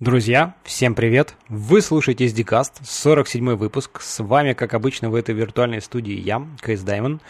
[0.00, 1.34] Друзья, всем привет!
[1.48, 4.00] Вы слушаете SDCast, 47 выпуск.
[4.00, 7.20] С вами, как обычно, в этой виртуальной студии я, Кейс Даймон.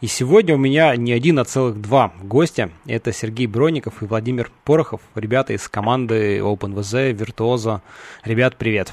[0.00, 2.70] И сегодня у меня не один, а целых два гостя.
[2.84, 7.80] Это Сергей Бронников и Владимир Порохов, ребята из команды OpenVZ, Virtuoso.
[8.24, 8.92] Ребят, привет!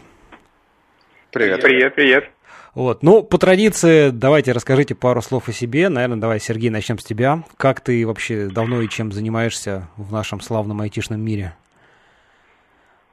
[1.32, 1.60] Привет!
[1.64, 2.30] Привет, привет!
[2.76, 3.02] Вот.
[3.02, 5.90] Ну, по традиции, давайте расскажите пару слов о себе.
[5.90, 7.44] Наверное, давай, Сергей, начнем с тебя.
[7.58, 11.56] Как ты вообще давно и чем занимаешься в нашем славном айтишном мире?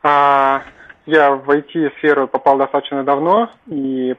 [0.02, 0.62] А,
[1.06, 4.16] я в IT-сферу попал достаточно давно, и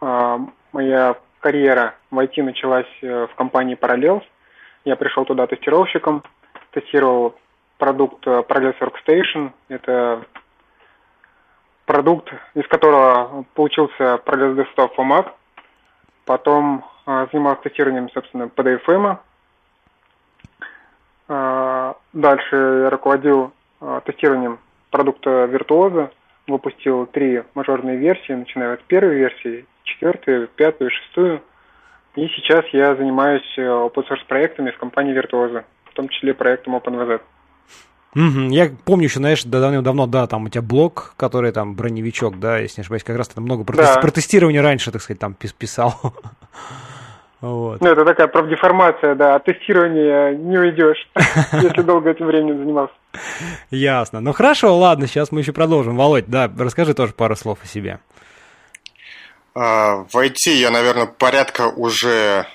[0.00, 0.40] а,
[0.72, 4.22] моя карьера в IT началась э, в компании Parallels.
[4.84, 6.22] Я пришел туда тестировщиком,
[6.70, 7.34] тестировал
[7.78, 9.52] продукт э, Parallels Workstation.
[9.68, 10.24] Это
[11.84, 15.32] продукт, из которого получился Parallels Desktop for Mac.
[16.24, 19.18] Потом э, занимался тестированием, собственно, PDFM.
[21.28, 23.52] Э, дальше я руководил
[24.04, 24.58] тестированием
[24.90, 26.10] продукта Virtuoso.
[26.46, 31.40] Выпустил три мажорные версии, начиная от первой версии, четвертую, пятую, шестую.
[32.16, 36.76] И сейчас я занимаюсь э, open source проектами в компании Virtuoso, в том числе проектом
[36.76, 37.20] OpenVZ.
[38.14, 38.50] Угу.
[38.50, 42.80] Я помню еще, знаешь, давно-давно, да, там у тебя блог, который там броневичок, да, если
[42.80, 43.96] не ошибаюсь, как раз ты много про, да.
[43.96, 45.94] про тестирование раньше, так сказать, там писал.
[47.42, 47.80] Вот.
[47.80, 51.10] Ну, это такая правдеформация, да, от тестирования не уйдешь,
[51.52, 52.94] если долго этим временем занимался.
[53.70, 54.20] Ясно.
[54.20, 55.96] Ну хорошо, ладно, сейчас мы еще продолжим.
[55.96, 57.98] Володь, да, расскажи тоже пару слов о себе.
[59.56, 62.46] А, в IT я, наверное, порядка уже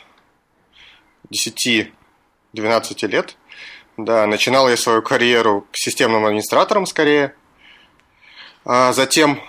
[1.34, 1.92] 10-12
[3.08, 3.36] лет.
[3.98, 7.34] Да, начинал я свою карьеру системным администратором скорее.
[8.64, 9.42] А затем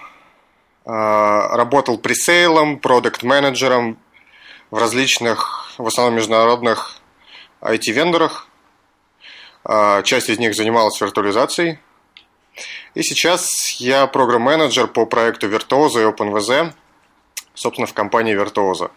[0.84, 3.98] а, работал пресейлом, продукт-менеджером,
[4.70, 7.00] в различных, в основном международных
[7.61, 8.48] IT-вендорах.
[9.64, 11.78] А, часть из них занималась виртуализацией.
[12.94, 16.72] И сейчас я программ-менеджер по проекту Virtuoso и OpenVZ,
[17.55, 18.91] собственно, в компании Virtuoso.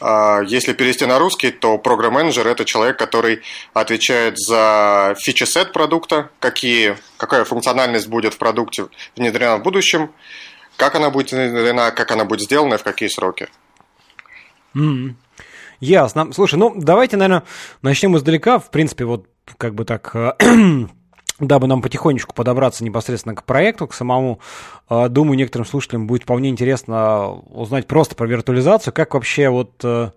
[0.00, 3.42] А, если перевести на русский, то программ-менеджер– это человек, который
[3.72, 10.12] отвечает за фичи-сет продукта, какие, какая функциональность будет в продукте внедрена в будущем,
[10.76, 13.48] как она будет внедрена, как она будет сделана и в какие сроки.
[14.74, 15.14] Mm-hmm.
[15.80, 16.32] Ясно.
[16.32, 17.42] Слушай, ну давайте, наверное,
[17.82, 18.58] начнем издалека.
[18.58, 19.26] В принципе, вот
[19.58, 20.34] как бы так э,
[21.40, 24.40] дабы нам потихонечку подобраться непосредственно к проекту, к самому.
[24.88, 30.10] Э, думаю, некоторым слушателям будет вполне интересно узнать просто про виртуализацию, как вообще вот э,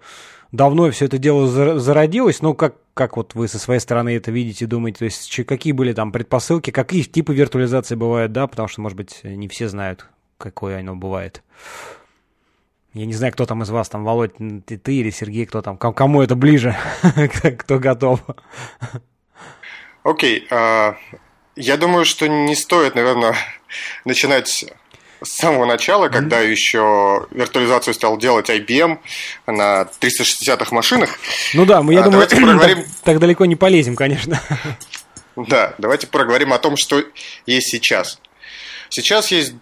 [0.52, 4.66] давно все это дело зародилось, ну, как, как вот вы со своей стороны это видите,
[4.66, 8.98] думаете, то есть какие были там предпосылки, какие типы виртуализации бывают, да, потому что, может
[8.98, 11.44] быть, не все знают, какое оно бывает.
[12.96, 14.32] Я не знаю, кто там из вас, там, Володь,
[14.66, 16.78] ты, ты или Сергей, кто там, кому это ближе,
[17.60, 18.22] кто готов.
[20.04, 20.96] Окей, okay, uh,
[21.58, 23.36] я думаю, что не стоит, наверное,
[24.06, 24.66] начинать с
[25.30, 26.52] самого начала, когда mm-hmm.
[26.52, 29.00] еще виртуализацию стал делать IBM
[29.48, 31.10] на 360-х машинах.
[31.54, 32.84] Ну да, мы, я а, думаю, проговорим...
[32.84, 34.42] так, так далеко не полезем, конечно.
[35.36, 37.04] Да, давайте проговорим о том, что
[37.46, 38.22] есть сейчас.
[38.88, 39.56] Сейчас есть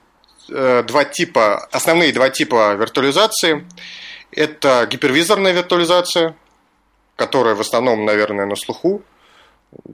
[0.47, 3.65] два типа, основные два типа виртуализации.
[4.31, 6.35] Это гипервизорная виртуализация,
[7.15, 9.03] которая в основном, наверное, на слуху.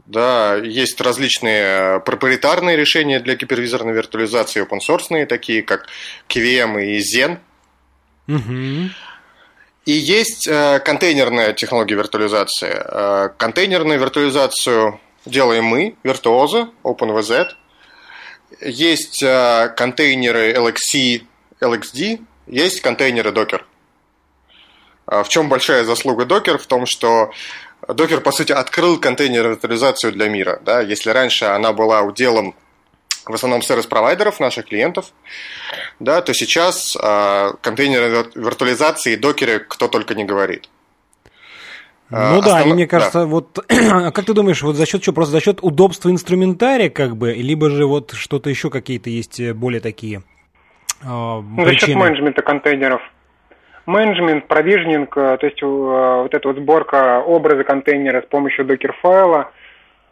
[0.05, 5.87] Да, есть различные проприетарные решения для гипервизорной виртуализации, open source, такие как
[6.27, 7.37] KVM и Zen.
[8.27, 8.89] Угу.
[9.85, 12.73] И есть э, контейнерная технология виртуализации.
[12.73, 17.47] Э, контейнерную виртуализацию делаем мы, Virtuoso, OpenVZ–
[18.61, 21.23] есть э, контейнеры LXC,
[21.61, 23.61] LXD, есть контейнеры Docker.
[25.05, 26.57] А в чем большая заслуга Docker?
[26.57, 27.31] В том, что
[27.87, 30.59] Docker, по сути, открыл контейнер виртуализацию для мира.
[30.63, 30.81] Да?
[30.81, 32.55] Если раньше она была уделом
[33.25, 35.13] в основном сервис-провайдеров, наших клиентов,
[35.99, 40.67] да, то сейчас э, контейнеры виртуализации и докеры кто только не говорит.
[42.11, 42.67] Ну а, да, основ...
[42.67, 43.25] и мне кажется, да.
[43.25, 45.13] вот как ты думаешь, вот за счет чего?
[45.13, 49.53] Просто за счет удобства инструментария, как бы, либо же вот что-то еще какие-то есть э,
[49.53, 50.23] более такие
[51.03, 53.01] э, ну, За счет менеджмента контейнеров.
[53.85, 59.51] Менеджмент, провижнинг, э, то есть э, вот эта вот сборка образа контейнера с помощью докер-файла,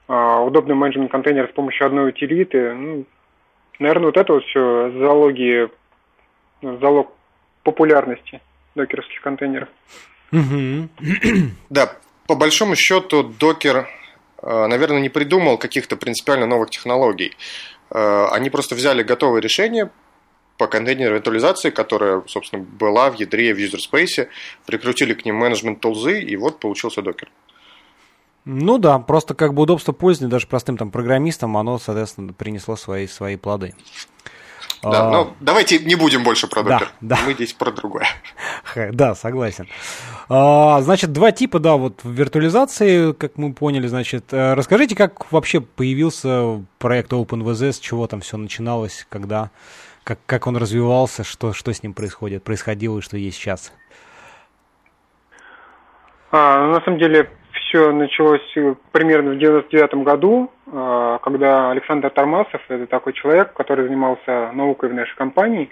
[0.08, 2.74] удобный менеджмент контейнера с помощью одной утилиты.
[2.74, 3.06] Ну,
[3.80, 5.68] наверное, вот это вот все залоги,
[6.62, 7.12] залог
[7.64, 8.40] популярности
[8.76, 9.68] докеровских контейнеров.
[11.70, 11.98] Да,
[12.28, 13.88] по большому счету докер,
[14.42, 17.36] э, наверное, не придумал каких-то принципиально новых технологий.
[17.90, 19.90] Э, они просто взяли готовое решение
[20.58, 24.28] по контейнерной виртуализации, которая, собственно, была в ядре в user space,
[24.66, 27.30] прикрутили к ним менеджмент тулзы, и вот получился докер.
[28.50, 33.06] Ну да, просто как бы удобство пользования даже простым там программистам, оно, соответственно, принесло свои,
[33.06, 33.76] свои плоды.
[34.84, 35.12] Да, а...
[35.12, 36.92] ну давайте не будем больше про докер.
[37.02, 37.22] Да, да.
[37.26, 38.06] Мы здесь про другое.
[38.92, 39.68] Да, согласен.
[40.30, 45.32] А, значит, два типа, да, вот в виртуализации, как мы поняли, значит, э, расскажите, как
[45.32, 49.52] вообще появился проект OpenVZ, с чего там все начиналось, когда,
[50.04, 53.72] как, как он развивался, что, что с ним происходит, происходило и что есть сейчас?
[56.32, 57.30] А, ну, на самом деле,
[57.68, 63.86] все началось э, примерно в 99 году, а, когда Александр Тормасов, это такой человек, который
[63.86, 65.70] занимался наукой в нашей компании,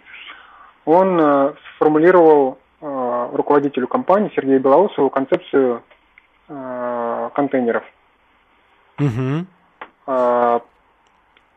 [0.86, 5.84] он э, сформулировал э, руководителю компании Сергею Белоусову концепцию
[6.48, 7.84] контейнеров.
[9.00, 10.62] Угу.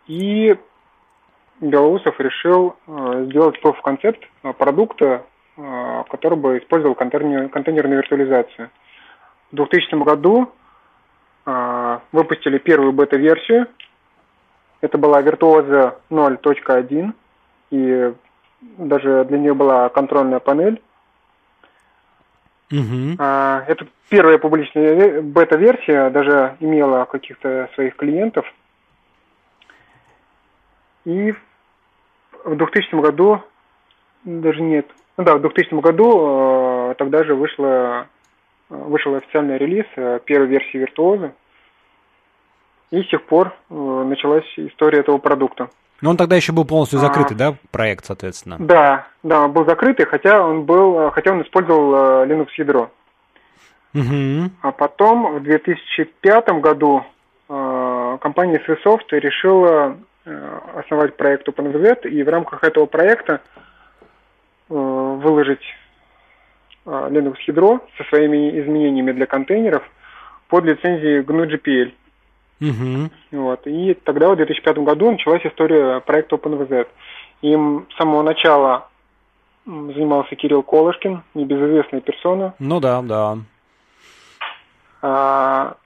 [0.06, 0.56] И
[1.60, 4.24] Белоусов решил сделать proof концепт
[4.56, 5.26] продукта,
[6.08, 8.70] который бы использовал контейнерную виртуализацию.
[9.52, 10.52] В 2000 году
[11.46, 13.66] э, выпустили первую бета-версию.
[14.80, 17.12] Это была Virtuoso 0.1,
[17.70, 18.14] и
[18.60, 20.80] даже для нее была контрольная панель.
[22.70, 23.16] Угу.
[23.18, 28.46] А, это первая публичная бета-версия, даже имела каких-то своих клиентов.
[31.06, 31.34] И
[32.44, 33.42] в 2000 году,
[34.24, 34.86] даже нет,
[35.16, 38.06] ну да, в 2000 году э, тогда же вышла
[38.68, 41.32] вышел официальный релиз э, первой версии Виртуоза.
[42.90, 45.68] И с тех пор э, началась история этого продукта.
[46.00, 48.56] Но он тогда еще был полностью закрытый, а, да, проект, соответственно?
[48.60, 52.90] Да, да, он был закрытый, хотя он был, хотя он использовал э, Linux ядро.
[53.94, 54.50] Угу.
[54.62, 57.02] А потом в 2005 году
[57.48, 59.96] компания Swisoft решила
[60.76, 63.40] основать проект OpenVZ и в рамках этого проекта
[64.68, 65.87] выложить а,
[66.88, 69.82] Linux ядро со своими изменениями для контейнеров
[70.48, 71.92] под лицензией GNU-GPL.
[72.60, 73.40] Угу.
[73.42, 73.66] Вот.
[73.66, 76.88] И тогда, в 2005 году, началась история проекта OpenVZ.
[77.42, 78.88] Им с самого начала
[79.64, 82.54] занимался Кирилл Колышкин, небезызвестная персона.
[82.58, 83.38] Ну да, да.
[85.02, 85.76] А,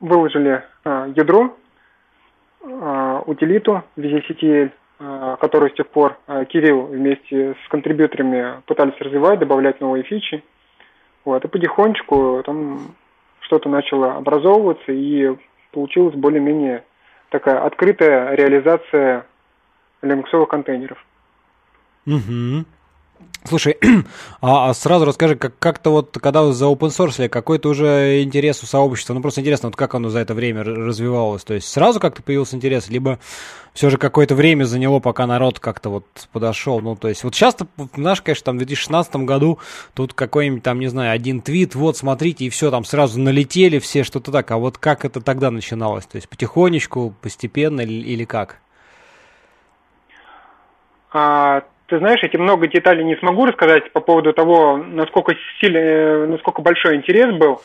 [0.00, 1.56] выложили а, ядро,
[2.62, 9.80] а, утилиту VZCTL, которую с тех пор э, Кирилл вместе с контрибьюторами пытались развивать, добавлять
[9.80, 10.42] новые фичи.
[11.24, 12.94] Вот, и потихонечку там
[13.40, 15.36] что-то начало образовываться, и
[15.72, 16.84] получилась более-менее
[17.30, 19.26] такая открытая реализация
[20.02, 20.98] линуксовых контейнеров.
[22.06, 22.64] Угу.
[23.44, 23.78] Слушай,
[24.42, 28.62] а, а сразу расскажи, как, как-то вот, когда вы за open source, какой-то уже интерес
[28.62, 31.98] у сообщества, ну просто интересно, вот как оно за это время развивалось, то есть сразу
[31.98, 33.18] как-то появился интерес, либо
[33.72, 37.56] все же какое-то время заняло, пока народ как-то вот подошел, ну то есть вот сейчас,
[37.94, 39.58] знаешь, конечно, там в 2016 году
[39.94, 44.04] тут какой-нибудь там, не знаю, один твит, вот смотрите, и все, там сразу налетели все,
[44.04, 48.58] что-то так, а вот как это тогда начиналось, то есть потихонечку, постепенно или, или как?
[51.10, 56.26] А, ты знаешь, эти много деталей не смогу рассказать по поводу того, насколько сильный, э,
[56.26, 57.62] насколько большой интерес был.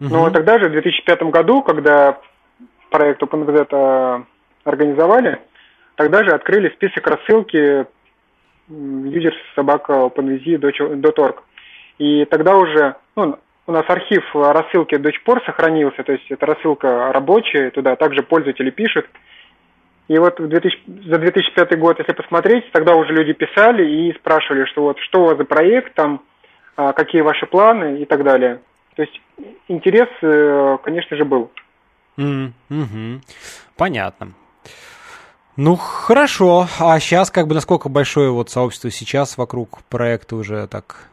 [0.00, 0.30] Но угу.
[0.30, 2.18] тогда же, в 2005 году, когда
[2.90, 4.24] проект OpenVZ
[4.64, 5.40] организовали,
[5.96, 7.86] тогда же открыли список рассылки
[8.70, 11.42] users собака OpenVZ.org.
[11.98, 16.46] И тогда уже, ну, у нас архив рассылки до сих пор сохранился, то есть это
[16.46, 19.06] рассылка рабочая, туда также пользователи пишут.
[20.08, 24.64] И вот в 2000, за 2005 год, если посмотреть, тогда уже люди писали и спрашивали,
[24.64, 26.22] что вот что у вас за проект, там,
[26.76, 28.60] а, какие ваши планы и так далее.
[28.96, 29.20] То есть
[29.68, 31.52] интерес, э, конечно же, был.
[32.16, 33.20] Mm-hmm.
[33.76, 34.32] Понятно.
[35.56, 36.66] Ну, хорошо.
[36.80, 41.08] А сейчас, как бы, насколько большое вот сообщество сейчас вокруг проекта уже так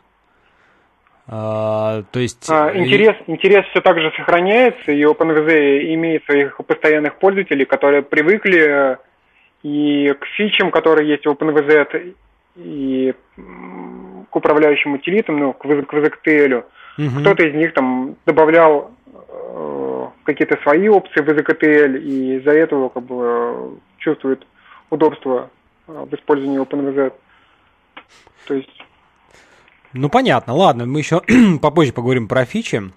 [1.28, 2.48] а, то есть...
[2.50, 8.94] А, интерес, интерес все так же сохраняется, и OpenVZ имеет своих постоянных пользователей, которые привыкли
[8.94, 8.98] э,
[9.64, 12.14] и к фичам, которые есть в OpenVZ,
[12.58, 13.14] и
[14.30, 16.64] к управляющим утилитам, ну, к VZKTL.
[16.98, 17.20] Угу.
[17.22, 23.04] Кто-то из них там добавлял э, какие-то свои опции в VZKTL, и из-за этого как
[23.04, 24.46] бы чувствует
[24.92, 25.50] удобство
[25.88, 27.14] э, в использовании OpenVZ.
[28.48, 28.85] То есть
[29.96, 30.54] ну, понятно.
[30.54, 31.22] Ладно, мы еще
[31.62, 32.92] попозже поговорим про фичи.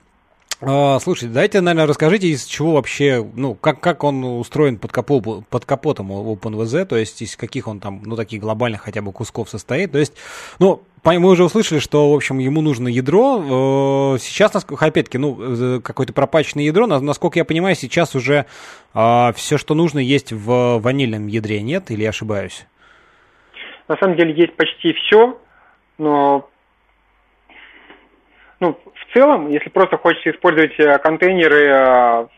[0.60, 5.20] Uh, слушайте, давайте, наверное, расскажите, из чего вообще, ну, как, как он устроен под, капо,
[5.48, 9.48] под капотом OpenVZ, то есть из каких он там, ну, таких глобальных хотя бы кусков
[9.48, 9.92] состоит.
[9.92, 10.14] То есть,
[10.58, 13.38] ну, мы уже услышали, что, в общем, ему нужно ядро.
[13.38, 18.46] Uh, сейчас, опять-таки, ну, э, какое-то пропаченное ядро, насколько я понимаю, сейчас уже
[18.94, 21.92] uh, все, что нужно, есть в ванильном ядре, нет?
[21.92, 22.66] Или я ошибаюсь?
[23.86, 25.38] На самом деле есть почти все,
[25.98, 26.50] но
[28.60, 32.28] ну, в целом, если просто хочется использовать контейнеры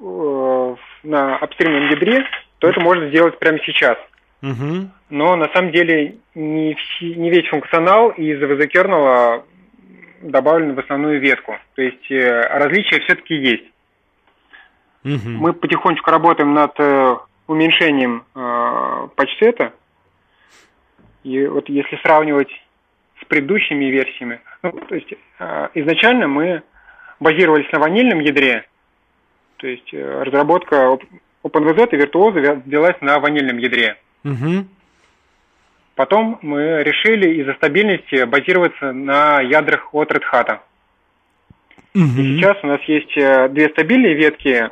[0.00, 2.24] на апстримном ядре,
[2.58, 3.98] то это можно сделать прямо сейчас.
[4.42, 4.90] Угу.
[5.10, 9.42] Но на самом деле не, все, не весь функционал из VZ
[10.22, 11.56] добавлен в основную ветку.
[11.74, 13.64] То есть э, различия все-таки есть.
[15.04, 15.28] Угу.
[15.28, 17.16] Мы потихонечку работаем над э,
[17.46, 19.72] уменьшением э, патчсета.
[21.24, 22.50] И вот если сравнивать
[23.20, 26.62] с предыдущими версиями, ну, то есть э, изначально мы
[27.20, 28.66] базировались на ванильном ядре,
[29.56, 30.98] то есть э, разработка
[31.44, 33.96] OpenVZ и Virtuoso велась на ванильном ядре.
[34.24, 34.66] Угу.
[35.94, 40.60] Потом мы решили из-за стабильности базироваться на ядрах от Red Hat.
[41.94, 42.04] Угу.
[42.04, 44.70] И сейчас у нас есть э, две стабильные ветки,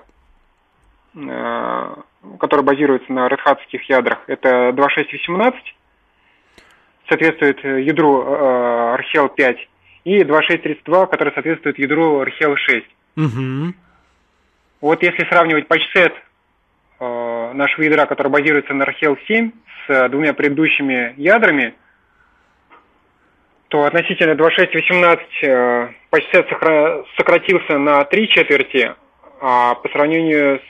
[1.15, 1.95] э,
[2.39, 4.23] которые базируются на Red Hat ядрах.
[4.29, 5.55] Это 2.6.18,
[7.09, 9.69] соответствует ядру RHEL 5,
[10.07, 12.87] и 2.6.32, который соответствует ядру RHEL 6.
[13.17, 13.75] Угу.
[14.81, 16.15] Вот если сравнивать патчсет
[17.01, 19.51] э, нашего ядра, который базируется на RHEL 7
[19.89, 21.75] с двумя предыдущими ядрами,
[23.67, 26.49] то относительно 2.6.18 э, патчсет
[27.17, 28.95] сократился на три четверти,
[29.41, 30.61] а по сравнению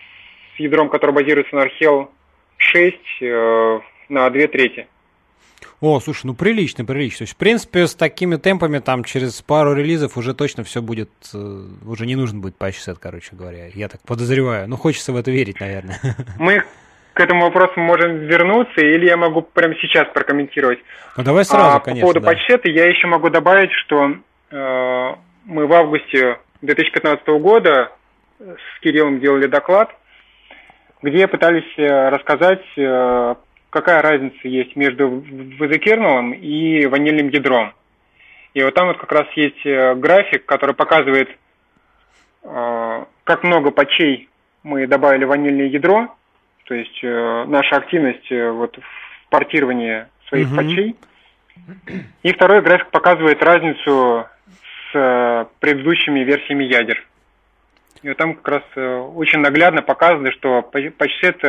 [0.56, 2.08] с ядром, которое базируется на RHEL
[2.56, 4.88] 6, э, на две трети.
[5.80, 7.18] О, слушай, ну прилично, прилично.
[7.18, 11.10] То есть, в принципе, с такими темпами там через пару релизов уже точно все будет,
[11.34, 11.36] э,
[11.86, 13.66] уже не нужен будет патч-сет, короче говоря.
[13.74, 14.68] Я так подозреваю.
[14.68, 15.98] Ну, хочется в это верить, наверное.
[16.38, 16.62] Мы
[17.12, 20.78] к этому вопросу можем вернуться, или я могу прямо сейчас прокомментировать.
[21.16, 22.06] Ну, давай сразу, а, конечно.
[22.06, 22.32] По поводу да.
[22.32, 24.16] патч-сета я еще могу добавить, что
[24.50, 25.14] э,
[25.44, 27.92] мы в августе 2015 года
[28.38, 29.90] с Кириллом делали доклад,
[31.02, 33.34] где пытались э, рассказать э,
[33.70, 35.76] какая разница есть между вз
[36.40, 37.72] и ванильным ядром.
[38.56, 41.28] И вот там вот как раз есть э, график, который показывает,
[42.42, 44.30] э, как много патчей
[44.62, 46.16] мы добавили в ванильное ядро,
[46.64, 50.56] то есть э, наша активность вот в портировании своих угу.
[50.56, 50.96] патчей.
[52.22, 54.26] И второй график показывает разницу
[54.90, 57.06] с предыдущими версиями ядер.
[58.02, 58.62] И вот там как раз
[59.14, 61.42] очень наглядно показано, что патчсет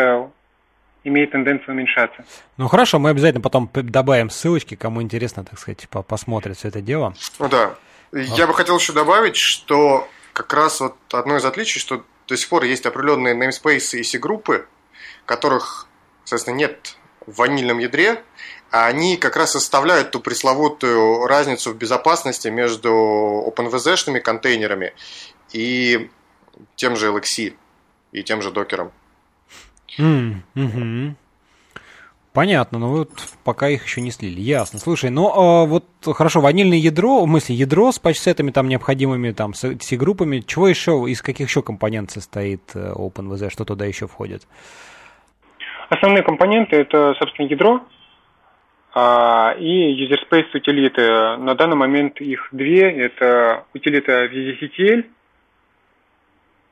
[1.03, 2.25] имеет тенденцию уменьшаться.
[2.57, 7.13] Ну хорошо, мы обязательно потом добавим ссылочки, кому интересно, так сказать, посмотреть все это дело.
[7.39, 7.75] Ну да.
[8.11, 12.49] Я бы хотел еще добавить, что как раз вот одно из отличий, что до сих
[12.49, 14.67] пор есть определенные namespace и C-группы,
[15.25, 15.87] которых,
[16.23, 18.23] соответственно, нет в ванильном ядре,
[18.71, 22.89] а они как раз составляют ту пресловутую разницу в безопасности между
[23.47, 24.93] OpenVZ-шными контейнерами
[25.51, 26.09] и
[26.75, 27.55] тем же LXC
[28.11, 28.91] и тем же докером.
[29.97, 31.15] Mm, угу.
[32.37, 33.09] Понятно, но вот
[33.43, 34.39] пока их еще не слили.
[34.39, 34.77] Ясно.
[34.77, 39.55] Слушай, ну а, вот хорошо, ванильное ядро, в смысле ядро с патчсетами там необходимыми, там
[39.55, 40.41] с, с группами.
[40.41, 44.43] Чего еще, из каких еще компонент состоит э, OpenVZ, что туда еще входит?
[45.89, 47.81] Основные компоненты это, собственно, ядро
[48.93, 51.37] а, и user space утилиты.
[51.37, 52.81] На данный момент их две.
[52.81, 55.05] Это утилита VZCTL,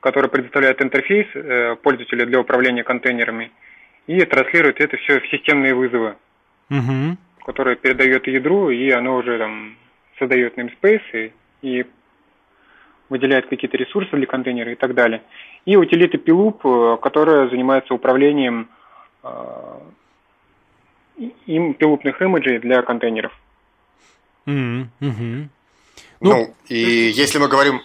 [0.06, 3.50] который предоставляет интерфейс э, пользователя для управления контейнерами
[4.06, 6.14] и транслирует это все в системные вызовы,
[6.70, 7.16] угу.
[7.44, 9.76] которые передает ядру, и оно уже там
[10.16, 11.32] создает namespace и,
[11.62, 11.86] и
[13.08, 15.22] выделяет какие-то ресурсы для контейнера и так далее.
[15.64, 18.68] И утилита Piloop, э, которая занимается управлением
[19.24, 19.28] э,
[21.46, 23.32] им пилупных имиджей для контейнеров.
[24.46, 25.48] Mm-hmm.
[26.20, 27.80] Ну, ну, и если мы говорим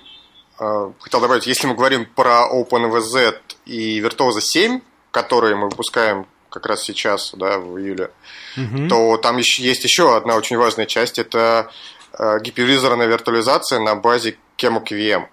[1.00, 6.84] хотел добавить, если мы говорим про OpenVZ и Virtuoso 7, которые мы выпускаем как раз
[6.84, 8.12] сейчас, да, в июле,
[8.58, 8.88] угу.
[8.88, 11.72] то там еще, есть еще одна очень важная часть, это
[12.14, 15.26] э, гипервизорная виртуализация на базе Chemok VM.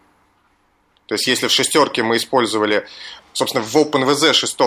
[1.06, 2.86] То есть, если в шестерке мы использовали,
[3.32, 4.58] собственно, в OpenVZ 6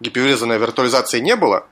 [0.00, 1.66] гипервизорной виртуализации не было,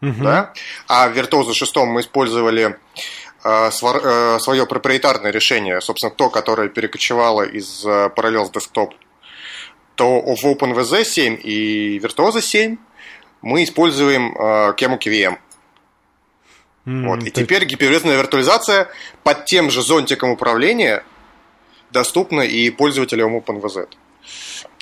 [0.00, 0.22] угу.
[0.22, 0.54] да,
[0.88, 7.42] а в Virtuoso 6 мы использовали Э, э, свое проприетарное решение, собственно, то, которое перекочевало
[7.42, 8.92] из э, Parallels Desktop,
[9.96, 12.76] то в OpenVZ 7 и Virtuoso 7
[13.42, 14.34] мы используем
[14.76, 15.38] Kemuki VM.
[16.86, 17.22] Mm, вот.
[17.24, 17.42] И то...
[17.42, 18.88] теперь гипервизная виртуализация
[19.22, 21.04] под тем же зонтиком управления
[21.90, 23.88] доступна и пользователям OpenVZ.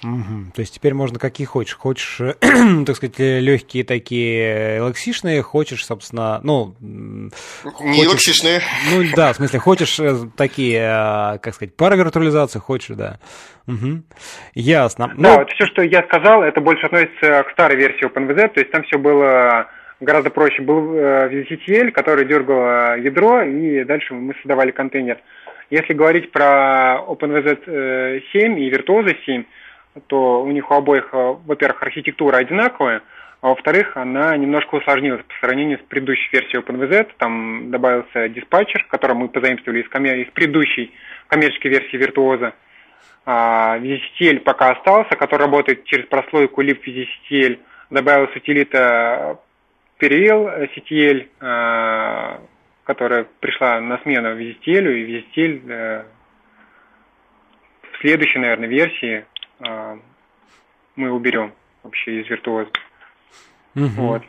[0.02, 0.52] Угу.
[0.54, 1.76] То есть теперь можно какие хочешь.
[1.76, 2.16] Хочешь,
[2.87, 6.75] так сказать, легкие такие лаксишные, хочешь, собственно, ну...
[6.80, 8.62] Не лаксишные.
[8.92, 13.18] Ну да, в смысле, хочешь э, такие, э, как сказать, паравиртуализации, хочешь, да.
[13.66, 14.02] Угу.
[14.54, 15.09] Ясно.
[15.09, 15.38] Да, ну...
[15.38, 18.82] вот все, что я сказал, это больше относится к старой версии OpenVZ, то есть там
[18.85, 19.68] все было
[20.00, 20.62] гораздо проще.
[20.62, 25.18] Был VZTL, э, который дергал ядро, и дальше мы создавали контейнер.
[25.70, 29.44] Если говорить про OpenVZ 7 и Virtuoso 7,
[30.08, 33.02] то у них у обоих, э, во-первых, архитектура одинаковая,
[33.40, 37.12] а во-вторых, она немножко усложнилась по сравнению с предыдущей версией OpenVZ.
[37.16, 40.16] Там добавился диспатчер, который мы позаимствовали из, коммер...
[40.16, 40.92] из предыдущей
[41.28, 42.52] коммерческой версии Virtuoso.
[43.24, 47.58] А, VisiTL пока остался, который работает через прослойку lib VisiTL.
[47.88, 49.38] Добавилась утилита
[49.98, 52.40] Peril CTL,
[52.90, 56.04] которая пришла на смену VisiTL, и VisiTL э,
[57.92, 59.25] в следующей, наверное, версии
[59.61, 59.97] а,
[60.97, 61.52] мы уберем
[61.85, 62.68] вообще из виртуоза.
[63.76, 63.85] Угу.
[63.85, 64.23] Вот.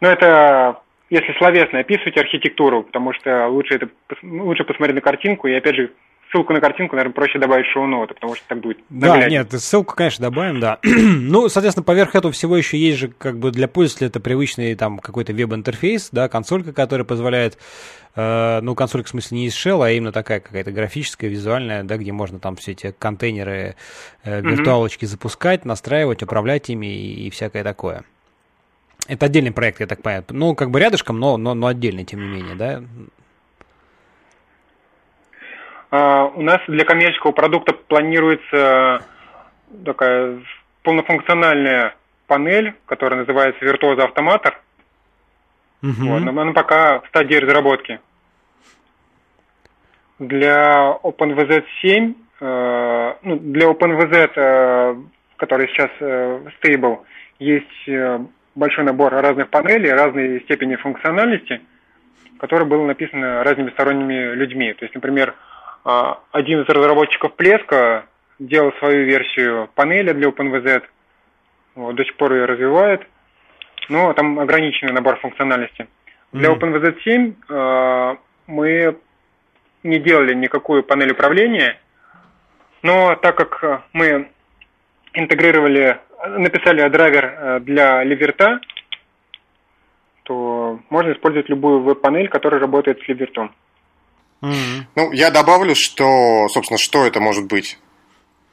[0.00, 3.88] Но это если словесно описывать архитектуру, потому что лучше это
[4.22, 5.92] лучше посмотреть на картинку и опять же
[6.32, 8.78] ссылку на картинку, наверное, проще добавить шоу-ноты, потому что так будет.
[8.88, 10.78] Да, нет, ссылку, конечно, добавим, да.
[10.82, 14.98] ну, соответственно, поверх этого всего еще есть же, как бы для пользователя это привычный там
[14.98, 17.58] какой-то веб-интерфейс, да, консолька, которая позволяет,
[18.16, 21.96] э, ну, консолька в смысле не из shell, а именно такая какая-то графическая, визуальная, да,
[21.98, 23.76] где можно там все эти контейнеры,
[24.24, 25.08] э, виртуалочки mm-hmm.
[25.08, 28.04] запускать, настраивать, управлять ими и, и всякое такое.
[29.08, 30.24] Это отдельный проект, я так понимаю.
[30.30, 32.82] Ну, как бы рядышком, но, но, но отдельный, тем не менее, да?
[35.92, 39.04] А, у нас для коммерческого продукта планируется
[39.84, 40.40] такая
[40.82, 41.94] полнофункциональная
[42.26, 44.54] панель, которая называется Virtuoso Automator.
[45.82, 46.08] Угу.
[46.08, 48.00] Вот, но она пока в стадии разработки.
[50.18, 54.96] Для OpenVZ 7, э, ну, для OpenVZ, э,
[55.36, 57.00] который сейчас э, stable,
[57.38, 58.18] есть э,
[58.54, 61.60] большой набор разных панелей, разной степени функциональности,
[62.38, 64.72] который был написан разными сторонними людьми.
[64.72, 65.51] То есть, например, а,
[65.84, 68.06] один из разработчиков Плеска
[68.38, 70.82] делал свою версию панели для OpenVZ,
[71.74, 73.06] вот, до сих пор ее развивает,
[73.88, 75.88] но там ограниченный набор функциональности.
[76.32, 76.58] Для mm.
[76.58, 78.96] OpenVZ 7 э, мы
[79.82, 81.78] не делали никакую панель управления,
[82.82, 84.30] но так как мы
[85.14, 88.60] интегрировали, написали драйвер э, для Ливерта,
[90.24, 93.54] то можно использовать любую веб-панель, которая работает с Ливертом.
[94.42, 94.84] Mm-hmm.
[94.96, 97.78] Ну, я добавлю, что, собственно, что это может быть.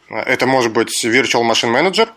[0.10, 2.10] Это может быть Virtual Machine Manager,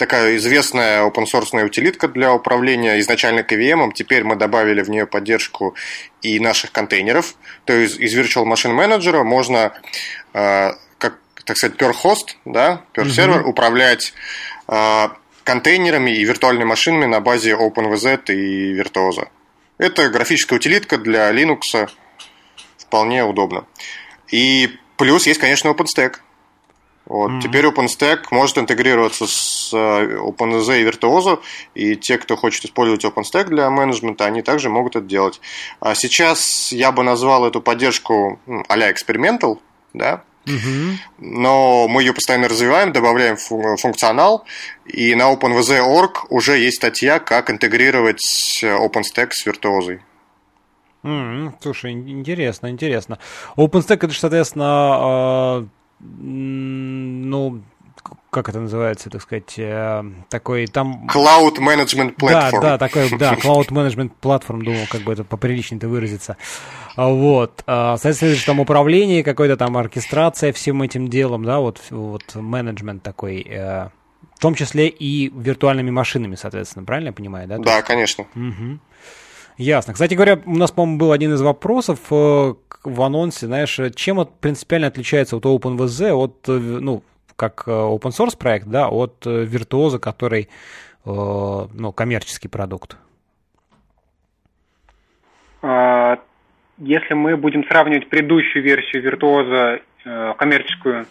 [0.00, 3.92] такая известная open source утилитка для управления изначально KVM.
[3.92, 5.76] Теперь мы добавили в нее поддержку
[6.22, 7.34] и наших контейнеров.
[7.66, 9.74] То есть из Virtual Machine Manager можно,
[10.32, 13.10] э, как, так сказать, per host, да, per mm-hmm.
[13.10, 14.14] сервер, управлять
[14.68, 15.08] э,
[15.44, 19.28] контейнерами и виртуальными машинами на базе OpenVZ и Virtuoso.
[19.76, 21.90] Это графическая утилитка для Linux,
[22.90, 23.64] вполне удобно.
[24.32, 26.16] И плюс есть, конечно, OpenStack.
[27.06, 27.30] Вот.
[27.30, 27.40] Mm-hmm.
[27.40, 31.40] Теперь OpenStack может интегрироваться с э, OpenZ и Virtuoso,
[31.74, 35.40] и те, кто хочет использовать OpenStack для менеджмента, они также могут это делать.
[35.80, 39.58] А сейчас я бы назвал эту поддержку а-ля experimental,
[39.92, 40.98] да, Угу.
[41.18, 44.46] Но мы ее постоянно развиваем, добавляем функционал,
[44.86, 50.00] и на OpenVZ.org уже есть статья, как интегрировать OpenStack с виртуозой.
[51.02, 53.18] Mm, слушай, интересно, интересно.
[53.56, 55.66] OpenStack это же, соответственно, э,
[56.00, 57.62] ну,
[58.30, 61.08] как это называется, так сказать, э, такой там...
[61.12, 62.50] Cloud Management Platform.
[62.52, 66.36] Да, да, такой, да, Cloud Management Platform, думал, как бы это поприличнее-то выразиться.
[66.96, 73.02] Вот, а, соответственно, там управление, какой-то там оркестрация всем этим делом, да, вот, вот менеджмент
[73.02, 73.88] такой, э,
[74.36, 77.58] в том числе и виртуальными машинами, соответственно, правильно я понимаю, да?
[77.58, 78.26] Да, конечно.
[78.34, 78.78] Угу.
[79.60, 79.92] Ясно.
[79.92, 84.40] Кстати говоря, у нас, по-моему, был один из вопросов э, в анонсе, знаешь, чем вот
[84.40, 87.02] принципиально отличается вот OpenVZ от, э, ну,
[87.36, 90.48] как э, open source проект, да, от Virtuoso, который,
[91.04, 92.96] ну, коммерческий продукт?
[95.60, 96.18] А,
[96.78, 101.04] если мы будем сравнивать предыдущую версию Virtuoso, коммерческую,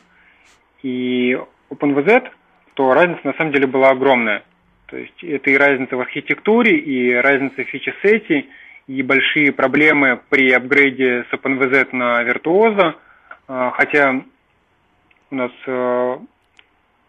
[0.81, 1.37] и
[1.69, 2.29] OpenVZ,
[2.73, 4.41] то разница на самом деле была огромная.
[4.89, 8.45] То есть это и разница в архитектуре, и разница в фичи-сете,
[8.87, 12.95] и большие проблемы при апгрейде с OpenVZ на Virtuoso,
[13.47, 14.23] а, хотя
[15.29, 16.19] у нас а,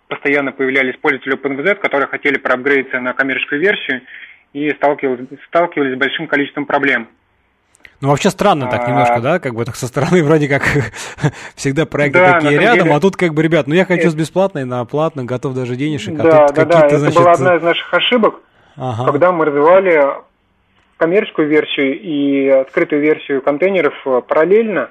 [0.09, 4.03] постоянно появлялись пользователи OpenVZ, которые хотели проапгрейдиться на коммерческую версию
[4.53, 7.09] и сталкивались, сталкивались с большим количеством проблем.
[8.01, 9.21] Ну, вообще странно так немножко, а.
[9.21, 10.63] да, как бы так со стороны вроде как
[11.55, 12.97] всегда проекты да, такие рядом, деле...
[12.97, 14.11] а тут как бы, ребят, ну я хочу это...
[14.11, 17.17] с бесплатной на платно, готов даже денежек, а да, тут да, какие-то, да, значит...
[17.17, 18.41] это была одна из наших ошибок,
[18.77, 19.05] ага.
[19.05, 20.03] когда мы развивали
[20.97, 24.91] коммерческую версию и открытую версию контейнеров э, параллельно,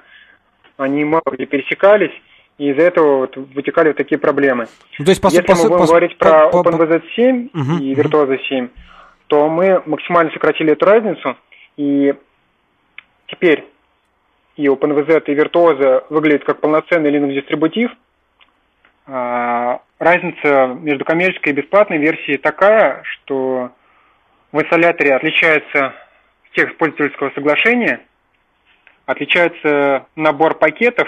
[0.77, 2.11] они мало где пересекались,
[2.57, 4.67] и из-за этого вот вытекали вот такие проблемы.
[4.97, 7.49] Ну, то есть, по, Если по, мы будем по, говорить по, про по, OpenVZ 7
[7.53, 8.69] угу, и Virtuoso 7,
[9.27, 11.37] то мы максимально сократили эту разницу,
[11.77, 12.13] и
[13.29, 13.65] Теперь,
[14.55, 17.91] и OpenVZ и Virtuoso выглядят как полноценный Linux-дистрибутив.
[19.07, 23.71] А, разница между коммерческой и бесплатной версией такая, что
[24.51, 25.93] в инсталляторе отличается
[26.53, 28.01] текст пользовательского соглашения,
[29.05, 31.07] отличается набор пакетов,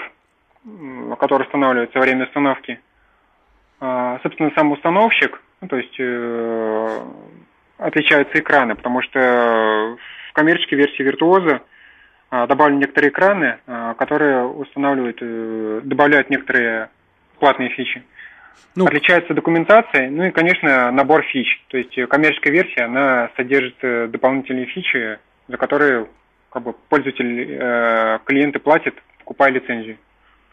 [1.18, 2.80] который устанавливается во время установки.
[3.80, 7.00] А, собственно, сам установщик, ну, то есть э,
[7.78, 9.96] отличаются экраны, потому что
[10.28, 11.60] в коммерческой версии Virtuoso
[12.32, 16.88] а, добавлены некоторые экраны, а, которые устанавливают, э, добавляют некоторые
[17.38, 18.02] платные фичи.
[18.74, 21.62] Ну, Отличается документация, ну и, конечно, набор фич.
[21.68, 26.06] То есть коммерческая версия, она содержит э, дополнительные фичи, за которые
[26.48, 29.98] как бы, пользователь, э, клиенты платят, покупая лицензию.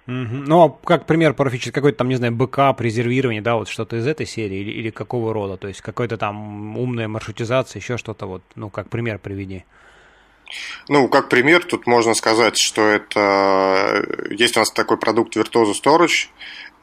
[0.06, 0.36] Угу.
[0.48, 3.96] Ну, а как пример про фичи, какой-то там, не знаю, бэкап, резервирование, да, вот что-то
[3.96, 5.56] из этой серии или, или какого рода?
[5.56, 9.64] То есть какой-то там умная маршрутизация, еще что-то вот, ну, как пример приведи.
[10.88, 16.28] Ну, как пример, тут можно сказать, что это есть у нас такой продукт Virtuozzo Storage.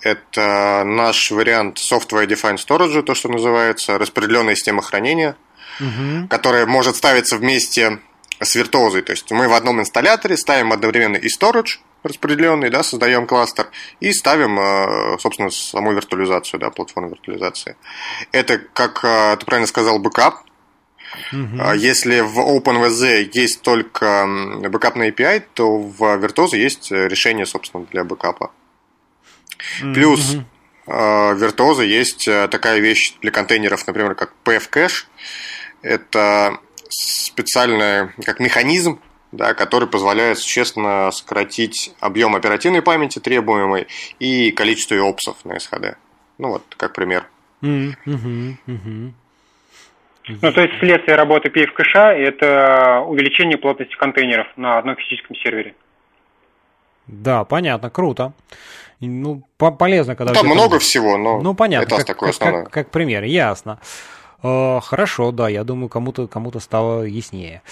[0.01, 5.37] Это наш вариант Software Defined Storage, то, что называется, распределенная система хранения,
[5.81, 6.29] угу.
[6.29, 7.99] которая может ставиться вместе
[8.41, 9.03] с Virtuozzo.
[9.03, 13.69] То есть мы в одном инсталляторе ставим одновременно и storage распределенный, да, создаем кластер
[14.01, 17.77] и ставим, э, собственно, саму виртуализацию, да, платформу виртуализации.
[18.33, 20.46] Это, как э, ты правильно сказал, бэкап,
[21.33, 21.73] Угу.
[21.77, 24.27] Если в OpenVZ есть только
[24.69, 28.51] бэкапный API, то в Virtuozzo есть решение, собственно, для бэкапа.
[29.83, 29.95] Угу.
[29.95, 30.37] Плюс
[30.87, 35.09] в Virtuoso есть э, такая вещь для контейнеров, например, как PF-кэш.
[35.83, 39.01] Это специальный как механизм,
[39.33, 43.89] да, который позволяет существенно сократить объем оперативной памяти требуемой
[44.21, 45.97] и количество опсов на SHD.
[46.39, 47.27] Ну вот, как пример.
[47.63, 47.95] Mm-hmm.
[48.05, 49.13] Mm-hmm.
[50.29, 55.75] Ну, то есть следствие работы PF кэша– это увеличение плотности контейнеров на одном физическом сервере.
[57.07, 58.33] Да, понятно, круто.
[59.01, 60.33] Ну, по полезно, когда...
[60.33, 60.79] Ну, там много там...
[60.81, 63.79] всего, но ну, понятно, это как, такое как, Как, как пример, ясно.
[64.43, 67.63] Э, хорошо, да, я думаю, кому-то кому стало яснее.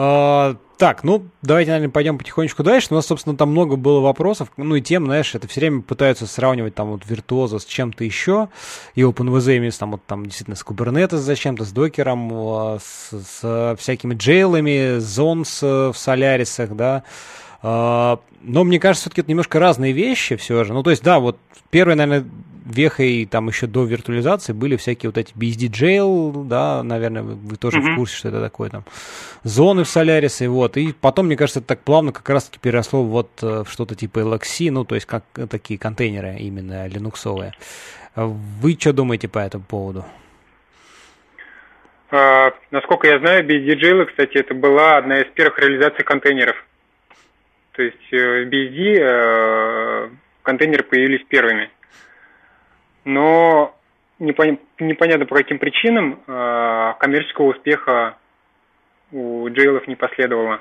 [0.00, 2.86] А, так, ну, давайте, наверное, пойдем потихонечку дальше.
[2.90, 6.28] У нас, собственно, там много было вопросов, ну и тем, знаешь, это все время пытаются
[6.28, 8.48] сравнивать там вот виртуоза с чем-то еще,
[8.94, 14.14] и OpenVZ имеется там вот там действительно с Kubernetes зачем-то, с докером, с, с всякими
[14.14, 17.02] джейлами, зонс в солярисах, да,
[17.60, 20.72] а, но мне кажется, все-таки это немножко разные вещи все же.
[20.72, 21.38] Ну, то есть, да, вот
[21.70, 22.30] первое, наверное,
[22.68, 27.78] вехой там еще до виртуализации были всякие вот эти BSD Jail, да, наверное, вы тоже
[27.78, 27.92] mm-hmm.
[27.94, 28.84] в курсе, что это такое там,
[29.42, 33.30] зоны в и вот, и потом, мне кажется, это так плавно как раз-таки переросло вот
[33.42, 37.54] э, в что-то типа LXC, ну, то есть как такие контейнеры именно линуксовые.
[38.14, 40.04] Вы что думаете по этому поводу?
[42.10, 46.56] А, насколько я знаю, BSD Jail, кстати, это была одна из первых реализаций контейнеров.
[47.72, 50.08] То есть э, в BSD э,
[50.42, 51.70] контейнеры появились первыми
[53.04, 53.74] но
[54.18, 58.16] непонятно по каким причинам э, коммерческого успеха
[59.12, 60.60] у джейлов не последовало.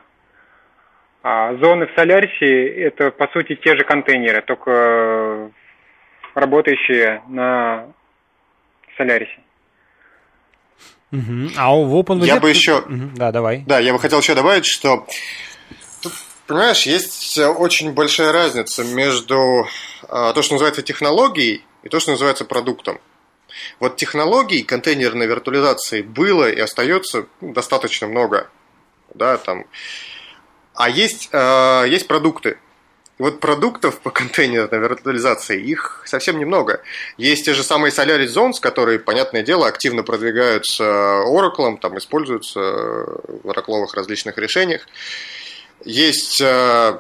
[1.24, 5.52] А зоны в Солярисе– это, по сути, те же контейнеры, только
[6.36, 7.88] работающие на
[8.96, 9.40] Солярисе.
[11.12, 11.52] Угу.
[11.58, 12.26] А в OpenVZ...
[12.26, 12.80] Я бы еще...
[12.80, 13.12] Угу.
[13.16, 13.64] Да, давай.
[13.66, 15.06] Да, я бы хотел еще добавить, что
[16.02, 16.14] Тут,
[16.46, 19.68] понимаешь, есть очень большая разница между
[20.08, 23.00] а, то, что называется технологией, и то, что называется продуктом.
[23.80, 28.50] Вот технологий контейнерной виртуализации было и остается достаточно много.
[29.16, 29.66] Да, там.
[30.74, 32.58] А есть, э, есть продукты.
[33.20, 36.84] вот продуктов по контейнерной виртуализации, их совсем немного.
[37.18, 43.50] Есть те же самые Solaris Zones, которые, понятное дело, активно продвигаются Oracle, там используются в
[43.50, 44.88] оракловых различных решениях.
[45.86, 47.00] Есть э,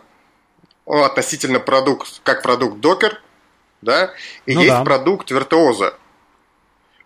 [0.86, 3.18] относительно продукт, как продукт Docker,
[3.82, 4.14] да,
[4.46, 4.84] и ну есть да.
[4.84, 5.94] продукт виртуоза.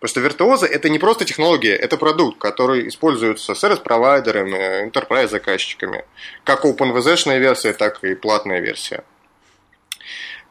[0.00, 6.04] Просто виртуоза это не просто технология, это продукт, который используется сервис-провайдерами, enterprise-заказчиками.
[6.42, 9.04] Как OpenVZ-шная версия, так и платная версия.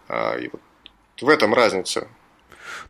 [0.08, 0.62] А, и вот
[1.22, 2.08] в этом разница.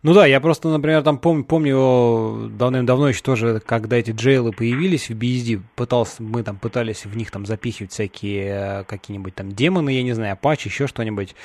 [0.03, 5.09] Ну да, я просто, например, там помню, помню давным-давно еще тоже, когда эти джейлы появились
[5.09, 9.91] в BSD, пытался, мы там пытались в них там запихивать всякие э, какие-нибудь там демоны,
[9.91, 11.35] я не знаю, Apache, еще что-нибудь.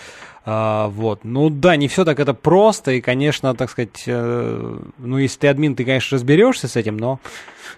[0.48, 1.24] А, вот.
[1.24, 5.48] Ну да, не все так это просто, и, конечно, так сказать, э, ну если ты
[5.48, 7.18] админ, ты, конечно, разберешься с этим, но,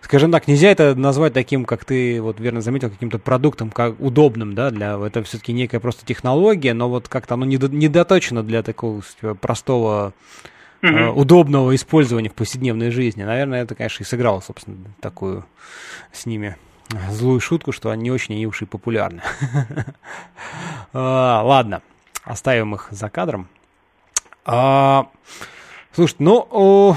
[0.02, 4.54] скажем так, нельзя это назвать таким, как ты вот верно заметил, каким-то продуктом, как удобным,
[4.54, 9.02] да, для, это все-таки некая просто технология, но вот как-то оно недоточено для такого
[9.40, 10.12] простого
[10.82, 11.20] угу.
[11.20, 13.22] удобного использования в повседневной жизни.
[13.22, 15.46] Наверное, это, конечно, и сыграло, собственно, такую
[16.12, 16.58] с ними
[17.10, 19.22] злую шутку, что они не очень они уж и популярны.
[20.94, 21.82] А, ладно,
[22.28, 23.48] оставим их за кадром.
[24.44, 25.08] А,
[25.94, 26.94] слушай, ну,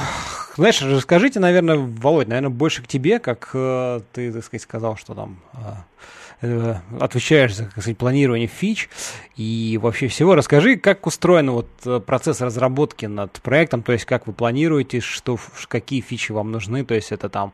[0.57, 5.15] знаешь, расскажите, наверное, Володь, наверное, больше к тебе, как э, ты, так сказать, сказал, что
[5.15, 5.57] там э,
[6.99, 8.89] отвечаешь за, сказать, планирование фич
[9.35, 10.35] и вообще всего.
[10.35, 15.37] Расскажи, как устроен вот э, процесс разработки над проектом, то есть как вы планируете, что,
[15.67, 17.53] какие фичи вам нужны, то есть это там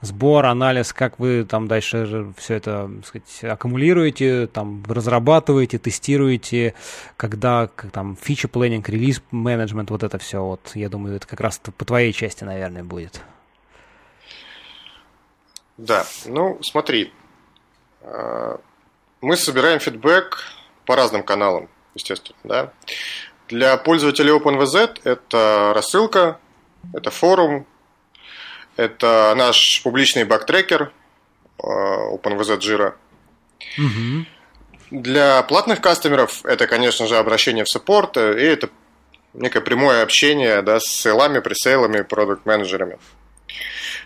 [0.00, 6.74] сбор, анализ, как вы там дальше все это, так сказать, аккумулируете, там разрабатываете, тестируете,
[7.16, 11.40] когда как, там фича планинг, релиз менеджмент, вот это все, вот я думаю, это как
[11.40, 13.22] раз по твоей части, наверное, будет.
[15.76, 17.23] Да, ну смотри, э,
[19.20, 20.38] мы собираем фидбэк
[20.86, 22.72] по разным каналам, естественно, да.
[23.48, 26.38] Для пользователей OpenVZ это рассылка,
[26.92, 27.66] это форум,
[28.76, 30.92] это наш публичный бактрекер
[31.58, 32.94] э, OpenVZ Jira.
[33.78, 34.26] Угу.
[34.90, 38.70] Для платных кастомеров это, конечно же, обращение в саппорт, э, и это
[39.34, 42.98] некое прямое общение да, с сейлами, пресейлами, продукт-менеджерами.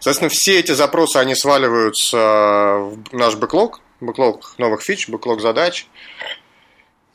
[0.01, 5.87] Соответственно, все эти запросы, они сваливаются в наш бэклог, бэклог новых фич, бэклог задач,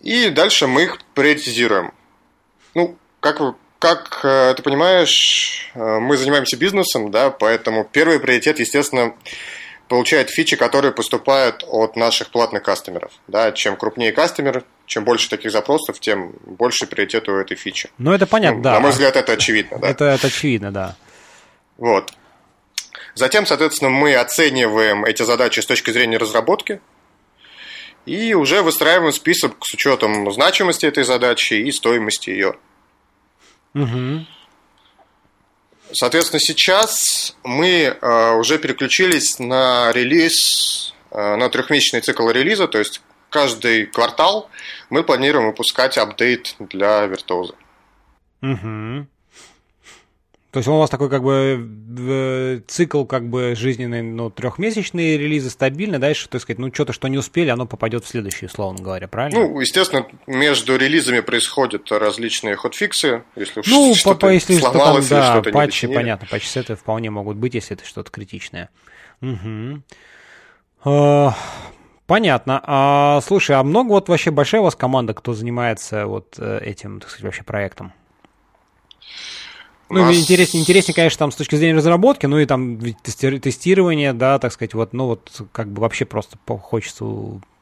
[0.02, 1.93] и дальше мы их приоритизируем.
[2.76, 3.39] Ну, как
[3.84, 9.13] как э, ты понимаешь, э, мы занимаемся бизнесом, да, поэтому первый приоритет, естественно,
[9.89, 13.12] получает фичи, которые поступают от наших платных кастомеров.
[13.28, 17.89] Да, чем крупнее кастомер, чем больше таких запросов, тем больше приоритет у этой фичи.
[17.98, 18.74] Ну, это понятно, ну, да.
[18.76, 19.89] На мой взгляд, это очевидно, да.
[19.89, 20.96] Это, это очевидно, да.
[21.78, 22.13] Вот.
[23.15, 26.82] Затем, соответственно, мы оцениваем эти задачи с точки зрения разработки
[28.06, 32.56] и уже выстраиваем список с учетом значимости этой задачи и стоимости ее.
[33.76, 34.26] Угу.
[35.93, 43.02] Соответственно, сейчас мы э, уже переключились на релиз, э, на трехмесячный цикл релиза, то есть
[43.30, 44.49] каждый квартал
[44.89, 47.54] мы планируем выпускать апдейт для виртуоза.
[48.41, 49.08] Угу.
[50.53, 55.97] То есть у вас такой как бы цикл как бы жизненный, ну, трехмесячные релизы стабильно,
[55.97, 59.39] дальше, так сказать, ну, что-то, что не успели, оно попадет в следующий, условно говоря, правильно?
[59.39, 65.25] Ну, естественно, между релизами происходят различные хотфиксы, если ну, что-то если сломалось что там, да,
[65.25, 68.69] или что-то патчи, не понятно, патчи это вполне могут быть, если это что-то критичное.
[69.21, 69.81] Угу.
[72.05, 72.61] Понятно.
[72.63, 76.99] А, слушай, а много вот вообще большая у вас команда, кто занимается вот э, этим,
[76.99, 77.91] так сказать, вообще проектом?
[79.89, 80.15] Ну, нас...
[80.15, 84.74] интереснее, интереснее, конечно, там с точки зрения разработки, ну и там тестирование, да, так сказать,
[84.74, 87.06] вот, ну вот как бы вообще просто хочется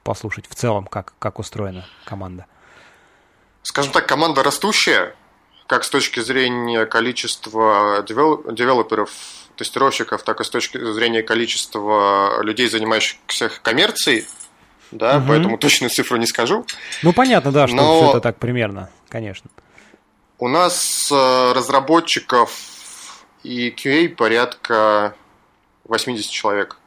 [0.03, 2.45] послушать в целом, как, как устроена команда.
[3.63, 5.15] Скажем так, команда растущая,
[5.67, 9.11] как с точки зрения количества девелоперов,
[9.55, 14.25] тестировщиков, так и с точки зрения количества людей, занимающихся коммерцией,
[14.91, 15.25] да, угу.
[15.27, 16.65] поэтому точную цифру не скажу.
[17.03, 18.01] Ну, понятно, да, что Но...
[18.01, 19.49] все это так примерно, конечно.
[20.41, 22.51] У нас э, разработчиков
[23.43, 25.15] и QA порядка
[25.83, 26.77] 80 человек.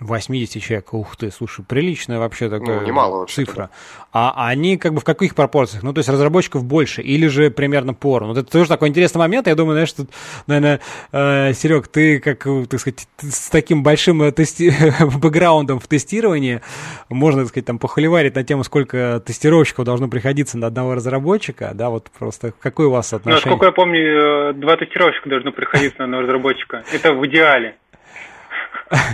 [0.00, 3.70] 80 человек, ух ты, слушай, приличная вообще такая ну, немало вообще цифра.
[4.12, 5.82] А они как бы в каких пропорциях?
[5.82, 8.34] Ну, то есть разработчиков больше или же примерно поровну?
[8.34, 9.46] Вот это тоже такой интересный момент.
[9.46, 10.10] Я думаю, знаешь, тут,
[10.46, 10.80] наверное,
[11.12, 14.72] э, Серег, ты, как, так сказать, с таким большим э, тести...
[15.24, 16.60] бэкграундом в тестировании,
[17.08, 21.90] можно, так сказать, там похоливарить на тему, сколько тестировщиков должно приходиться на одного разработчика, да,
[21.90, 23.42] вот просто какое у вас ну, отношение?
[23.44, 26.84] Ну, насколько я помню, э, два тестировщика должно приходиться на одного разработчика.
[26.92, 27.76] Это в идеале.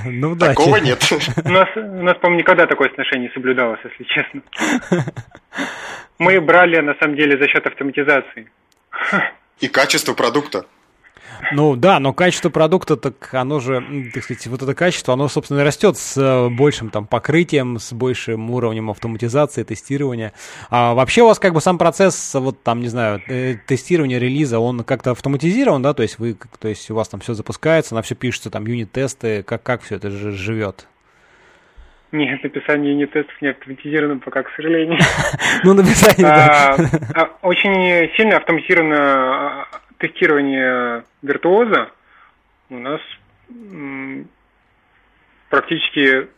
[0.05, 0.49] Ну да.
[0.49, 1.03] Такого нет.
[1.45, 4.43] У нас, у нас, по-моему, никогда такое отношение не соблюдалось, если честно.
[6.19, 8.51] Мы брали, на самом деле, за счет автоматизации.
[9.61, 10.67] И качество продукта.
[11.53, 15.65] Ну да, но качество продукта, так оно же, так сказать, вот это качество, оно, собственно,
[15.65, 20.33] растет с э, большим там покрытием, с большим уровнем автоматизации, тестирования.
[20.71, 24.59] А вообще у вас как бы сам процесс, вот там, не знаю, э, тестирования релиза,
[24.59, 28.03] он как-то автоматизирован, да, то есть вы, то есть у вас там все запускается, на
[28.03, 30.87] все пишется, там юнит-тесты, как, как все это же живет?
[32.13, 34.99] Нет, написание юнит-тестов не автоматизировано пока, к сожалению.
[35.63, 36.77] Ну, написание, да.
[37.15, 39.67] А, а, очень сильно автоматизировано
[40.01, 41.91] тестирование виртуоза
[42.71, 43.01] у нас
[45.49, 46.29] практически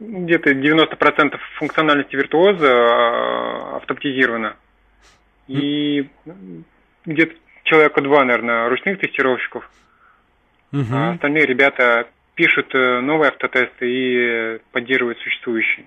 [0.00, 4.56] где-то 90% функциональности виртуоза а, автоматизирована.
[5.48, 6.08] И
[7.04, 9.68] где-то человека два, наверное, ручных тестировщиков.
[10.72, 10.84] Угу.
[10.92, 15.86] А остальные ребята пишут э, новые автотесты и поддерживают существующие.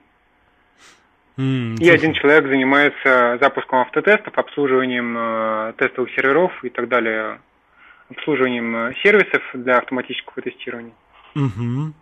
[1.42, 7.40] Mm, и один человек занимается запуском автотестов, обслуживанием э, тестовых серверов и так далее,
[8.12, 10.94] обслуживанием э, сервисов для автоматического тестирования.
[11.36, 11.94] Угу.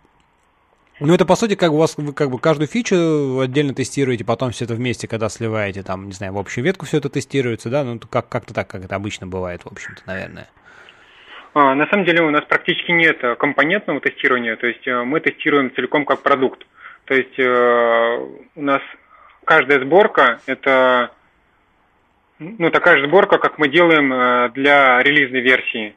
[1.00, 4.50] Ну, это, по сути, как у вас, вы как бы каждую фичу отдельно тестируете, потом
[4.50, 7.82] все это вместе, когда сливаете, там, не знаю, в общую ветку все это тестируется, да?
[7.82, 10.50] Ну, как- как-то так, как это обычно бывает, в общем-то, наверное.
[11.54, 15.74] А, на самом деле у нас практически нет компонентного тестирования, то есть э, мы тестируем
[15.74, 16.66] целиком как продукт.
[17.06, 18.82] То есть у нас
[19.44, 21.10] каждая сборка это
[22.38, 25.94] ну, такая же сборка, как мы делаем э, для релизной версии.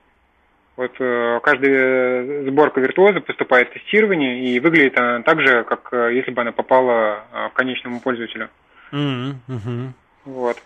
[0.75, 6.15] Вот э, каждая сборка виртуоза поступает в тестирование и выглядит она так же, как э,
[6.15, 8.49] если бы она попала к конечному пользователю.
[8.91, 9.93] Мгм, мгм.
[10.25, 10.61] Вот.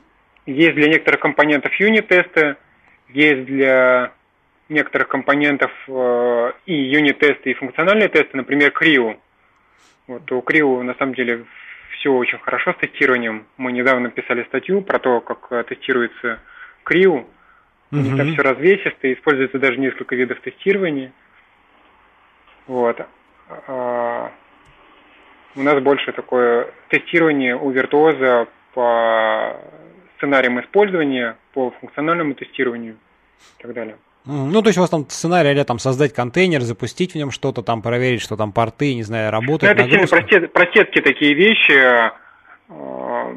[0.48, 2.56] Есть для некоторых компонентов юнит-тесты,
[3.10, 4.12] есть для
[4.70, 9.18] некоторых компонентов э, и юнит-тесты, и функциональные тесты, например, Криу.
[10.08, 11.46] Вот у Криу на самом деле
[11.92, 13.46] все очень хорошо с тестированием.
[13.58, 16.40] Мы недавно писали статью про то, как э, тестируется
[16.84, 17.28] Криу.
[17.92, 21.14] У них там все развесисто, используется даже несколько видов тестирования.
[22.68, 23.00] Вот.
[23.68, 24.32] А,
[25.56, 29.58] У нас больше такое тестирование у Virtuozzo по
[30.18, 33.98] сценариям использования, по функциональному тестированию и так далее.
[34.28, 37.62] Ну, то есть у вас там сценарий, а там создать контейнер, запустить в нем что-то,
[37.64, 40.18] там проверить, что там порты, не знаю, Ну, работают, это сильно нагрузка.
[40.18, 42.12] просте- простецкие такие вещи.
[42.70, 43.34] А,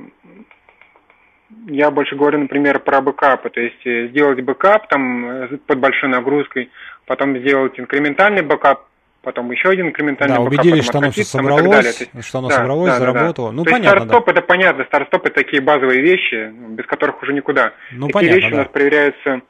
[1.66, 3.50] Я больше говорю, например, про бэкапы.
[3.50, 6.70] То есть э, сделать бэкап там э, под большой нагрузкой,
[7.06, 8.86] потом сделать инкрементальный бэкап,
[9.22, 11.58] потом еще один инкрементальный Да, бэкап, убедились, что оно все и так далее.
[11.58, 13.12] собралось, То есть что оно да, собралось, да, да, да.
[13.12, 13.50] заработало.
[13.50, 14.18] Ну, То есть понятно, да.
[14.30, 17.72] это понятно, старт-стоп это такие базовые вещи, ну, без которых уже никуда.
[17.92, 18.54] Ну, такие понятно, вещи да.
[18.54, 19.40] у нас проверяются э,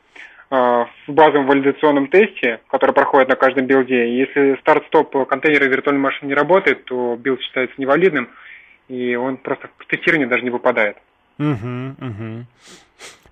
[0.50, 4.08] в базовом валидационном тесте, который проходит на каждом билде.
[4.08, 8.28] И Если старт-стоп контейнера виртуальной машины не работает, то билд считается невалидным,
[8.88, 10.96] и он просто в тестирование даже не выпадает.
[11.38, 12.46] Мгм, мгм.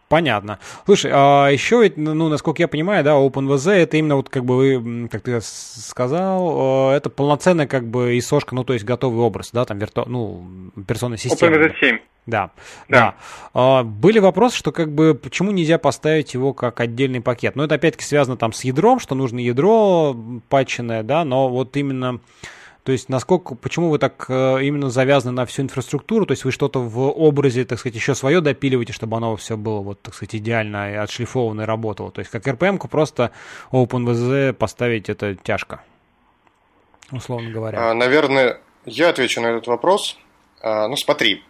[0.09, 0.59] Понятно.
[0.87, 4.57] Слушай, а еще ведь, ну, насколько я понимаю, да, OpenVZ это именно вот как бы
[4.57, 9.51] вы, как ты сказал, э, это полноценная как бы исошка, ну, то есть готовый образ,
[9.53, 10.05] да, там, вирту...
[10.07, 10.47] ну,
[10.87, 11.57] персонная система.
[11.57, 11.99] OpenVZ 7.
[12.29, 12.51] Да,
[12.89, 12.99] Да.
[12.99, 13.15] да.
[13.55, 17.57] А, были вопросы, что как бы почему нельзя поставить его как отдельный пакет.
[17.57, 20.15] Ну, это опять-таки связано там с ядром, что нужно ядро
[20.51, 22.21] патченное, да, но вот именно,
[22.85, 26.53] то есть насколько, почему вы так э, именно завязаны на всю инфраструктуру, то есть вы
[26.53, 30.37] что-то в образе, так сказать, еще свое допиливаете, чтобы оно все было вот, так сказать,
[30.37, 32.11] идеально и отшлифовано и работало.
[32.11, 33.31] То есть как RPM-ку просто
[33.73, 35.81] OpenVZ поставить это тяжко,
[37.11, 37.91] условно говоря.
[37.91, 40.19] А, Наверное, я отвечу на этот вопрос.
[40.61, 41.43] А, Ну, смотри,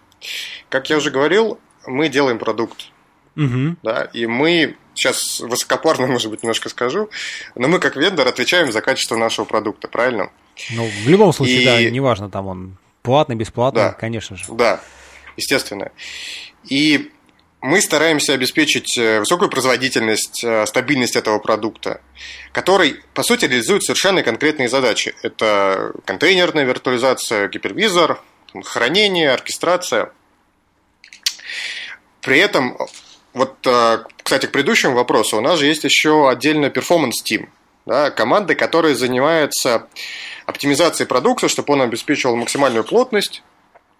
[0.68, 2.86] как я уже говорил, мы делаем продукт,
[3.34, 3.78] Мгм.
[3.82, 7.08] да, и мы, сейчас высокопарно, может быть, немножко скажу,
[7.54, 10.30] но мы как вендор отвечаем за качество нашего продукта, правильно?
[10.72, 13.92] Ну, в любом случае, И- да, неважно, там он платный, бесплатный, Да.
[13.92, 14.44] конечно же.
[14.48, 14.80] Да,
[15.36, 15.92] естественно.
[16.68, 17.10] И
[17.60, 22.00] мы стараемся обеспечить э, высокую производительность, э, стабильность этого продукта,
[22.52, 25.14] который, по сути, реализует совершенно конкретные задачи.
[25.22, 28.20] Это контейнерная виртуализация, гипервизор,
[28.64, 30.12] хранение, оркестрация.
[32.20, 32.76] При этом,
[33.32, 37.48] вот, э, кстати, к предыдущему вопросу, у нас же есть еще отдельно performance team,
[37.86, 39.86] да, команды, которые занимаются
[40.46, 43.42] оптимизацией продукта, чтобы он обеспечивал максимальную плотность,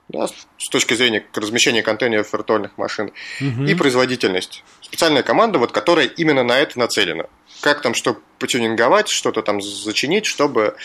[0.08, 3.66] да, с точки зрения размещения контейнеров виртуальных машин, Мгм.
[3.66, 4.64] и производительность.
[4.80, 7.26] Специальная команда, вот, которая именно на это нацелена.
[7.60, 10.76] Как там что потюнинговать, что-то там зачинить, чтобы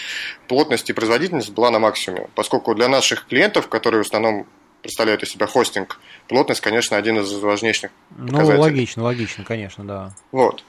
[0.48, 2.30] плотность и производительность была на максимуме.
[2.36, 4.48] Поскольку для наших клиентов, которые в основном
[4.82, 8.60] представляют из себя хостинг, плотность, конечно, один из важнейших Ну, показателей.
[8.60, 10.16] логично, логично, конечно, да.
[10.32, 10.64] Вот.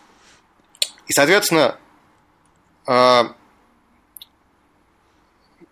[1.06, 1.76] И, соответственно,
[2.86, 3.32] а,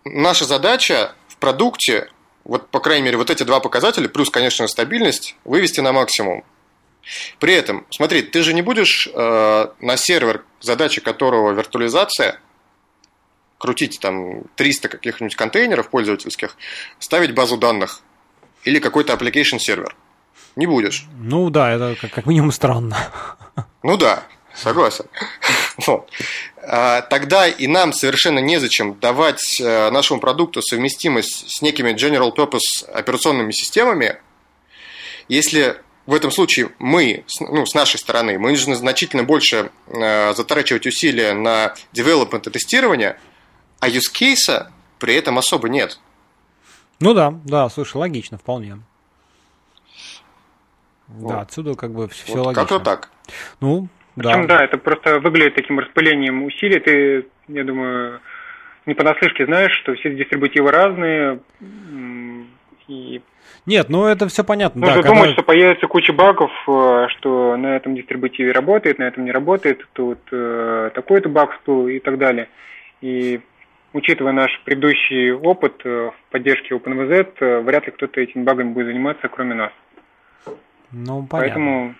[0.04, 2.10] наша задача в продукте,
[2.44, 6.44] вот, по крайней мере, вот эти два показателя, плюс, конечно, стабильность, вывести на максимум.
[7.38, 12.38] При этом, смотри, ты же не будешь э, на сервер, задача которого виртуализация,
[13.58, 16.56] крутить там 300 каких-нибудь контейнеров пользовательских,
[16.98, 18.00] ставить базу данных
[18.64, 19.94] или какой-то application сервер.
[20.56, 21.04] Не будешь.
[21.18, 22.96] Ну да, это как, как минимум странно.
[23.82, 25.06] Ну да, согласен.
[25.86, 26.10] Вот.
[26.62, 32.84] А, Тогда и нам совершенно незачем давать э, нашему продукту совместимость с некими general purpose
[32.92, 34.18] операционными системами,
[35.28, 40.86] если в этом случае мы, ну, с нашей стороны, мы нужно значительно больше э, затрачивать
[40.86, 43.18] усилия на development и тестирование,
[43.80, 44.66] а use case
[44.98, 45.98] при этом особо нет.
[47.00, 48.78] Ну да, да, слушай, логично, вполне.
[51.08, 51.28] Вот.
[51.32, 52.62] Да, отсюда как бы все Вот логично.
[52.62, 53.10] Как-то так.
[53.60, 54.58] Ну, Причем, да.
[54.58, 56.80] да, это просто выглядит таким распылением усилий.
[56.80, 58.20] Ты, я думаю,
[58.86, 61.40] не понаслышке знаешь, что все дистрибутивы разные,
[62.88, 63.22] и
[63.64, 64.80] Нет, ну это все понятно.
[64.80, 69.24] нужно да, думать, что появится куча багов, э, что на этом дистрибутиве работает, на этом
[69.24, 72.48] не работает, тут э, такой-то баг всплыл и так далее.
[73.00, 73.40] И
[73.92, 78.86] учитывая наш предыдущий опыт э, в поддержке OpenVZ, э, вряд ли кто-то этими багами будет
[78.86, 79.72] заниматься, кроме нас.
[80.90, 81.28] Ну, понятно.
[81.30, 81.94] Поэтому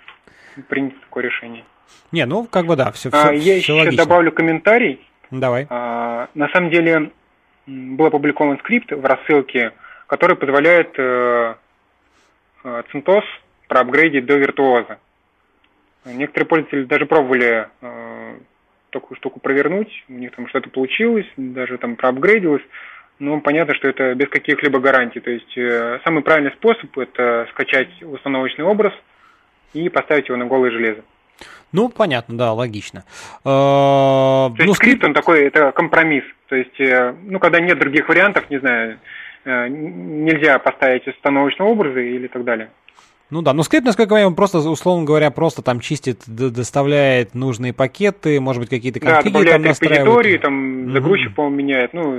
[0.68, 1.64] принято такое решение.
[2.10, 4.04] Не, ну, как бы да, все, все, а, Я все еще логично.
[4.04, 5.06] добавлю комментарий.
[5.30, 5.66] Давай.
[5.70, 7.10] А, на самом деле,
[7.66, 9.72] был опубликован скрипт в рассылке,
[10.12, 11.54] который позволяет э,
[12.64, 13.22] э, CentOS
[13.66, 14.98] проапгрейдить до виртуоза.
[16.04, 18.34] Некоторые пользователи даже пробовали э,
[18.90, 22.60] такую штуку провернуть, у них там что-то получилось, даже там проапгрейдилось,
[23.20, 25.20] но понятно, что это без каких-либо гарантий.
[25.20, 28.92] То есть э, самый правильный способ это скачать установочный образ
[29.72, 31.00] и поставить его на голое железо.
[31.72, 33.04] Ну, понятно, да, логично.
[33.46, 36.24] Э, То есть ну, скрипт, он такой, это компромисс.
[36.48, 42.10] То есть, э, ну, когда нет других вариантов, не знаю, э, нельзя поставить установочные образы
[42.10, 42.70] или так далее.
[43.32, 47.72] Ну да, но скрипт, насколько я понимаю, просто, условно говоря, просто там чистит, доставляет нужные
[47.72, 50.42] пакеты, может быть, какие-то конфиги да, добавляет там настраивает.
[50.42, 51.36] там загрузчик, угу.
[51.36, 52.14] по-моему, меняет, ну,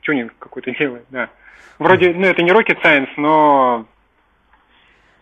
[0.00, 1.28] тюнинг какой-то делает, да.
[1.78, 3.84] Вроде, ну, это не rocket science, но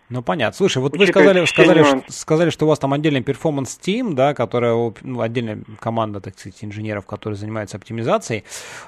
[0.09, 0.57] ну, понятно.
[0.57, 4.35] Слушай, вот вы сказали, сказали, что, сказали, что у вас там отдельный перформанс Team, да,
[4.35, 8.45] которая, ну, отдельная команда, так сказать, инженеров, которые занимаются оптимизацией.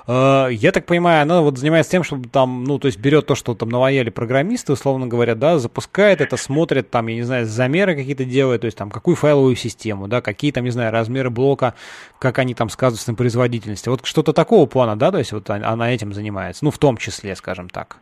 [0.06, 3.34] Э, я так понимаю, она вот занимается тем, чтобы там, ну, то есть берет то,
[3.34, 7.96] что там наваяли программисты, условно говоря, да, запускает это, смотрит там, я не знаю, замеры
[7.96, 11.74] какие-то делает, то есть там какую файловую систему, да, какие там, не знаю, размеры блока,
[12.20, 13.88] как они там сказываются на производительности.
[13.88, 17.34] Вот что-то такого плана, да, то есть вот она этим занимается, ну, в том числе,
[17.34, 17.96] скажем так.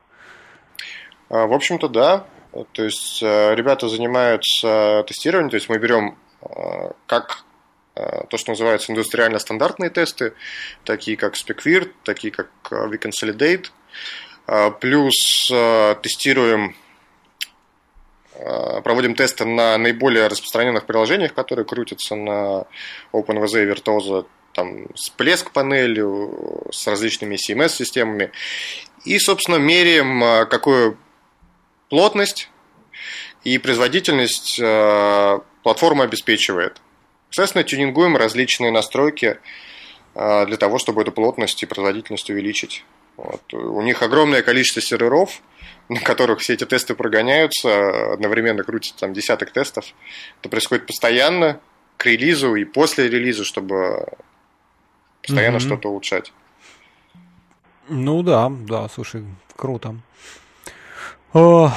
[1.31, 2.25] А, в общем-то, да.
[2.65, 7.45] То есть э, ребята занимаются тестированием, то есть мы берем э, как
[7.95, 10.35] э, то, что называется индустриально стандартные тесты,
[10.85, 13.67] такие как SpecVirt, такие как VConsolidate,
[14.81, 15.49] плюс
[16.03, 16.77] тестируем,
[18.85, 22.67] проводим тесты на наиболее распространенных приложениях, которые крутятся на
[23.13, 28.31] OpenVZ и Virtuoso, там, с плеск-панелью, с различными CMS-системами.
[29.05, 30.97] И, собственно, меряем, какую
[31.89, 32.51] плотность
[33.45, 36.81] и производительность э, платформа обеспечивает.
[37.31, 39.39] Соответственно, тюнингуем различные настройки
[40.15, 42.85] э, для того, чтобы эту плотность и производительность увеличить.
[43.17, 43.53] Вот.
[43.55, 45.41] У них огромное количество серверов,
[45.89, 49.87] на которых все эти тесты прогоняются, одновременно крутится там десяток тестов.
[50.41, 51.61] Это происходит постоянно,
[51.97, 54.07] к релизу и после релиза, чтобы
[55.23, 55.61] постоянно mm-hmm.
[55.61, 56.33] что-то улучшать.
[57.89, 59.25] Ну да, да, слушай,
[59.55, 59.97] круто.
[61.39, 61.71] О,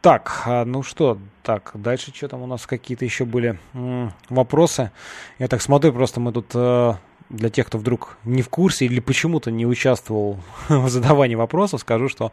[0.00, 4.92] так, а, ну что, так, дальше что там у нас какие-то еще были м- вопросы.
[5.40, 6.94] Я так смотрю, просто мы тут э,
[7.28, 10.38] для тех, кто вдруг не в курсе или почему-то не участвовал
[10.68, 12.30] в задавании вопросов, скажу, что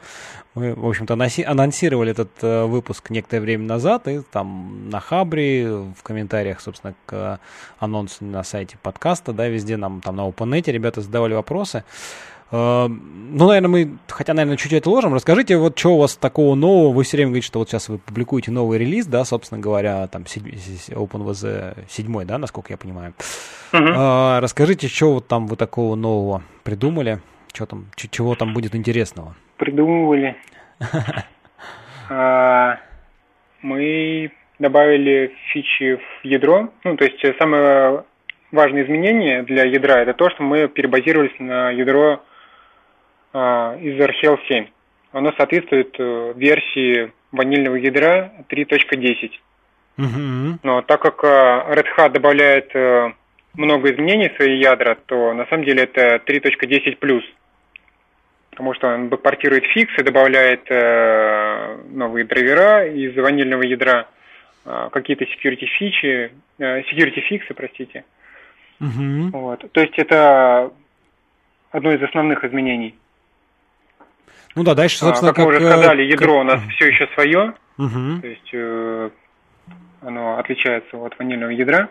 [0.53, 6.03] мы, в общем-то, анонсировали этот э, выпуск некоторое время назад, и там на Хабре, в
[6.03, 7.39] комментариях, собственно, к
[7.80, 11.78] анонсу на сайте подкаста, да, везде нам там на OpenNet ребята задавали вопросы.
[11.80, 11.84] Э,
[12.52, 15.14] ну, наверное, мы, хотя, наверное, чуть чуть это ложим.
[15.14, 16.93] Расскажите, вот что у вас такого нового?
[16.93, 20.24] Вы все время говорите, что вот сейчас вы публикуете новый релиз, да, собственно говоря, там
[20.24, 23.14] OpenVZ 7, да, насколько я понимаю.
[23.72, 24.39] Uh-huh.
[24.39, 27.20] Расскажите, что вот там вы такого нового придумали?
[27.54, 29.36] Что там, чего там будет интересного?
[29.58, 30.36] Придумывали.
[32.12, 32.80] А,
[33.62, 36.70] мы добавили фичи в ядро.
[36.84, 38.04] Ну, то есть самое
[38.52, 42.24] важное изменение для ядра это то, что мы перебазировались на ядро
[43.34, 44.67] из RHEL 7.
[45.11, 49.32] Оно соответствует э, версии ванильного ядра 3.10.
[49.97, 50.59] Mm-hmm.
[50.63, 53.11] Но так как э, Red Hat добавляет э,
[53.55, 57.21] много изменений в свои ядра, то на самом деле это 3.10+.
[58.51, 60.69] Потому что он портирует фиксы, добавляет
[61.89, 64.09] новые драйвера из ванильного ядра,
[64.91, 68.03] какие-то security фичи, security фиксы, простите.
[68.82, 69.30] Угу.
[69.32, 69.71] Вот.
[69.71, 70.73] То есть это
[71.71, 72.95] одно из основных изменений.
[74.56, 76.41] Ну да, дальше, собственно, а, как, как мы уже сказали, ядро как...
[76.41, 78.22] у нас все еще свое, угу.
[78.22, 79.10] то есть э,
[80.02, 81.89] оно отличается от ванильного ядра.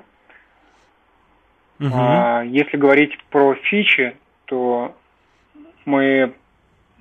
[1.81, 1.91] Угу.
[1.95, 4.95] А, если говорить про фичи, то
[5.85, 6.35] мы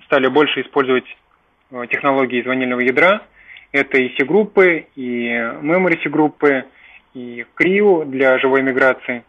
[0.06, 1.06] стали больше использовать
[1.72, 3.24] э, технологии из ванильного ядра.
[3.72, 6.66] Это и C-группы, и memory C-группы,
[7.14, 9.24] и CRIO для живой миграции.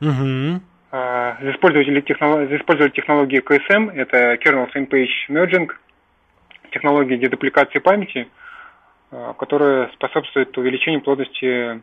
[0.00, 0.60] Угу.
[0.90, 2.50] Использовали, технолог...
[2.50, 5.70] использовали технологии QSM, это Kernel Same Page Merging,
[6.70, 8.28] технология дедупликации памяти,
[9.10, 11.80] а, которая способствует увеличению плотности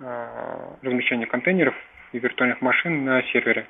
[0.00, 1.74] а, размещения контейнеров
[2.12, 3.66] и виртуальных машин на сервере.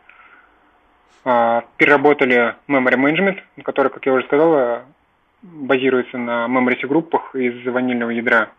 [1.24, 4.82] А, переработали Memory Management, который, как я уже сказал,
[5.42, 8.50] базируется на memory группах из ванильного ядра.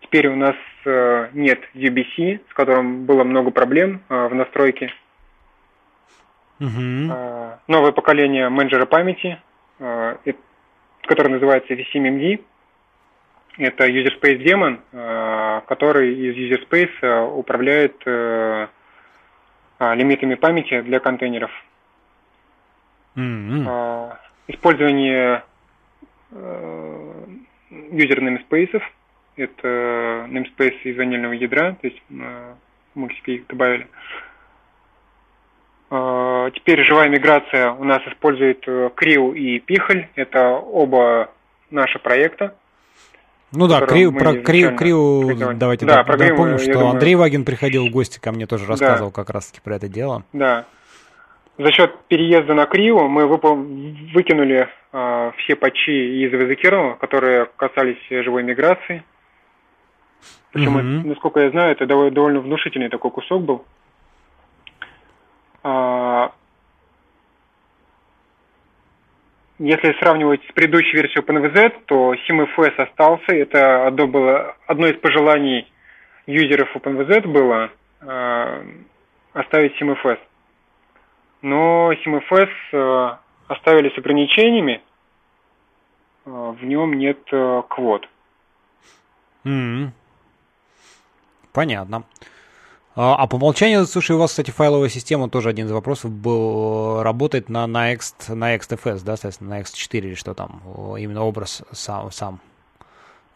[0.00, 4.92] Теперь у нас э, нет UBC, с которым было много проблем в настройке
[6.62, 7.58] Угу.
[7.66, 9.38] Новое поколение менеджера памяти,
[9.78, 12.40] который называется VCMMD.
[13.58, 14.78] Это User Space Daemon,
[15.66, 18.06] который из User Space управляет
[19.80, 21.50] лимитами памяти для контейнеров.
[23.16, 24.16] Mm-hmm.
[24.46, 25.42] Использование
[26.30, 28.80] юзер namespace.
[29.36, 33.88] Это namespace из ванильного ядра, то есть мы их добавили.
[36.50, 38.64] Теперь живая миграция у нас использует
[38.94, 40.08] Криу и Пихоль.
[40.14, 41.30] Это оба
[41.70, 42.54] наши проекта.
[43.54, 46.90] Ну да, Криу, про Криу, Криу давайте да, про напомним, что думаю...
[46.90, 49.14] Андрей Вагин приходил в гости ко мне, тоже рассказывал да.
[49.14, 50.24] как раз-таки про это дело.
[50.32, 50.64] Да.
[51.58, 58.42] За счет переезда на Криу мы выкинули э, все патчи из Визекерова, которые касались живой
[58.42, 59.04] миграции.
[60.52, 61.08] Причем, mm-hmm.
[61.08, 63.64] насколько я знаю, это довольно внушительный такой кусок был.
[65.62, 66.32] А,
[69.58, 73.32] если сравнивать с предыдущей версией OpenVZ, то SimFS остался.
[73.32, 75.70] Это одно, было, одно из пожеланий
[76.26, 78.64] юзеров OpenVZ было э,
[79.34, 80.18] оставить SimFS.
[81.42, 83.16] Но SimFS э,
[83.48, 84.82] оставили с ограничениями.
[86.24, 87.18] В нем нет
[87.68, 88.08] квот.
[89.44, 89.88] Mm-hmm.
[91.52, 92.04] Понятно.
[92.94, 97.02] А, а по умолчанию, слушай, у вас, кстати, файловая система, тоже один из вопросов был,
[97.02, 100.62] работает на, на, Next, на XFS, да, соответственно, на X4 или что там,
[100.98, 102.40] именно образ сам, сам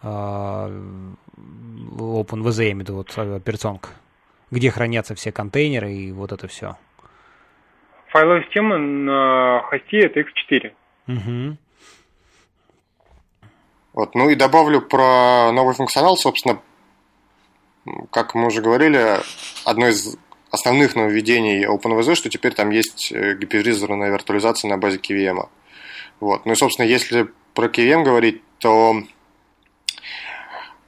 [0.03, 3.89] OpenVZ, я имею в виду, вот операционка,
[4.51, 6.77] где хранятся все контейнеры и вот это все.
[8.09, 10.73] Файловая система на хосте это X4.
[11.09, 11.57] Угу.
[13.95, 16.61] Вот, ну и добавлю про новый функционал, собственно,
[18.11, 19.21] как мы уже говорили,
[19.65, 20.17] одно из
[20.51, 25.49] основных нововведений OpenVZ, что теперь там есть э, гипервизорная виртуализация на базе KVM.
[26.21, 26.47] Вот.
[26.47, 29.03] Ну и, собственно, если про KVM говорить, то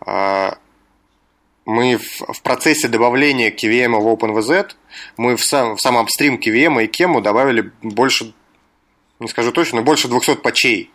[0.07, 0.51] э,
[1.67, 4.71] мы в, в процессе добавления KVM в OpenVZ,
[5.17, 8.33] мы в сам, в сам апстрим KVM и KEM добавили больше,
[9.21, 10.91] не скажу точно, но больше 200 патчей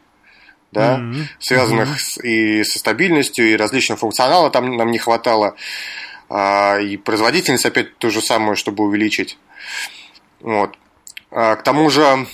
[0.73, 1.23] да, mm-hmm.
[1.39, 1.99] связанных mm-hmm.
[1.99, 5.55] С, и со стабильностью, и различного функционала там нам не хватало,
[6.29, 9.37] а, и производительность опять ту же самую, чтобы увеличить.
[10.41, 10.77] Вот.
[11.31, 12.27] А, к тому же,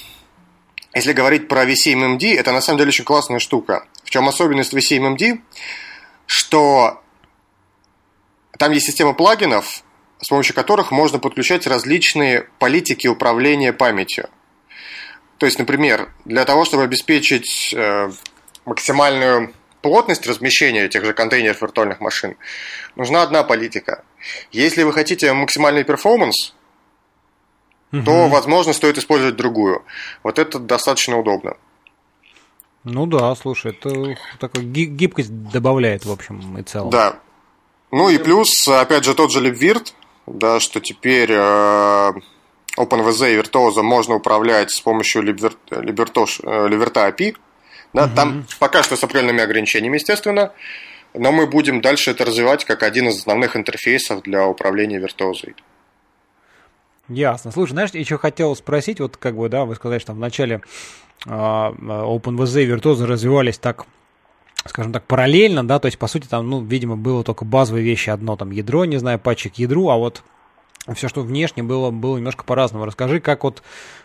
[0.93, 3.85] если говорить про VCMMD, это на самом деле очень классная штука.
[4.03, 5.41] В чем особенность VCMMD?
[6.25, 7.01] Что
[8.57, 9.83] там есть система плагинов,
[10.21, 14.29] с помощью которых можно подключать различные политики управления памятью.
[15.37, 18.11] То есть, например, для того, чтобы обеспечить э,
[18.65, 22.37] максимальную плотность размещения этих же контейнеров виртуальных машин,
[22.95, 24.03] нужна одна политика.
[24.51, 26.53] Если вы хотите максимальный перформанс,
[27.91, 28.03] угу.
[28.03, 29.83] то, возможно, стоит использовать другую.
[30.23, 31.55] Вот это достаточно удобно.
[32.83, 36.89] Ну да, слушай, это такая гибкость добавляет, в общем, и целом.
[36.89, 37.19] Да.
[37.91, 39.93] Ну и плюс, опять же, тот же LibVirt,
[40.27, 42.11] да, что теперь э,
[42.77, 47.35] OpenVZ и Virtuoso можно управлять с помощью Liberta, Liberta API.
[47.93, 48.15] Да, угу.
[48.15, 50.53] Там пока что с определенными ограничениями, естественно,
[51.13, 55.55] но мы будем дальше это развивать как один из основных интерфейсов для управления виртуозой.
[57.07, 57.51] Ясно.
[57.51, 60.61] Слушай, знаешь, еще хотел спросить, вот как бы, да, вы сказали, что в начале
[61.25, 63.85] э, OpenVZ и Virtuoso развивались так,
[64.65, 68.11] скажем так, параллельно, да, то есть, по сути, там, ну, видимо, было только базовые вещи
[68.11, 70.23] одно, там, ядро, не знаю, патчик ядру, а вот
[70.95, 72.85] все, что внешне было, было немножко по-разному.
[72.85, 73.61] Расскажи, как вот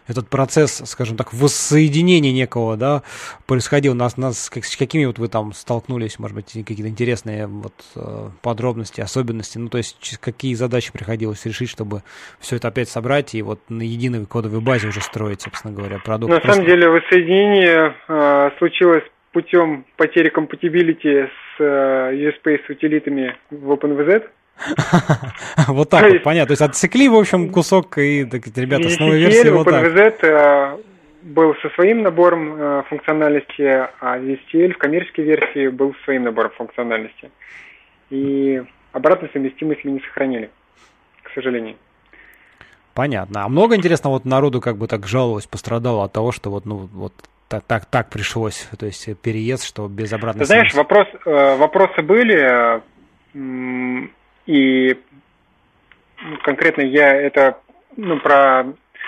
[0.07, 3.03] этот процесс, скажем так, воссоединения некого, да,
[3.47, 3.95] происходил.
[3.95, 8.29] Нас, нас, как, с какими вот вы там столкнулись, может быть, какие-то интересные вот э,
[8.43, 12.03] подробности, особенности, ну, то есть, какие задачи приходилось решить, чтобы
[12.39, 16.33] все это опять собрать и вот на единой кодовой базе уже строить, собственно говоря, продукт.
[16.33, 16.61] На Просто...
[16.61, 19.05] самом деле, воссоединение э, случилось
[19.35, 24.23] путем потери компатибилити с э, USpace утилитами в OpenVZ.
[25.69, 26.49] Вот так вот, понятно.
[26.49, 29.85] То есть отсекли, в общем, кусок, и ребята, с новой версией вот так.
[30.25, 30.77] Э,
[31.23, 37.31] был со своим набором э, функциональности, а VSTL в коммерческой версии был своим набором функциональности.
[38.11, 40.51] И обратную совместимость мы не сохранили,
[41.23, 41.77] к сожалению.
[42.93, 43.45] Понятно.
[43.45, 46.89] А много, интересно, вот народу как бы так жаловалось, пострадало от того, что вот, ну,
[46.93, 47.13] вот
[47.49, 52.03] так, так, так пришлось, то есть переезд, что без обратной Ты знаешь, вопрос, э, вопросы
[52.03, 52.83] были,
[54.47, 54.97] и
[56.43, 57.59] конкретно я это
[57.97, 58.67] ну, про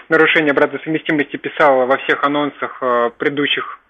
[0.09, 3.81] нарушение обратной совместимости писал во всех анонсах э, предыдущих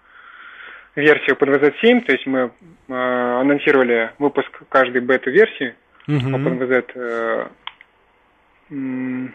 [0.95, 2.51] версий OpenVZ7, то есть мы
[2.87, 5.75] э, анонсировали выпуск каждой бета-версии
[6.07, 6.35] uh-huh.
[6.35, 6.91] OpenVZ.
[6.95, 7.47] Э,
[8.69, 9.29] ну,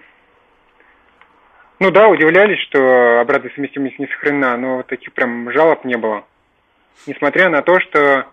[1.78, 6.24] Ну да, удивлялись, что обратная совместимость не сохранена, но таких прям жалоб не было.
[7.06, 8.26] Несмотря на то, что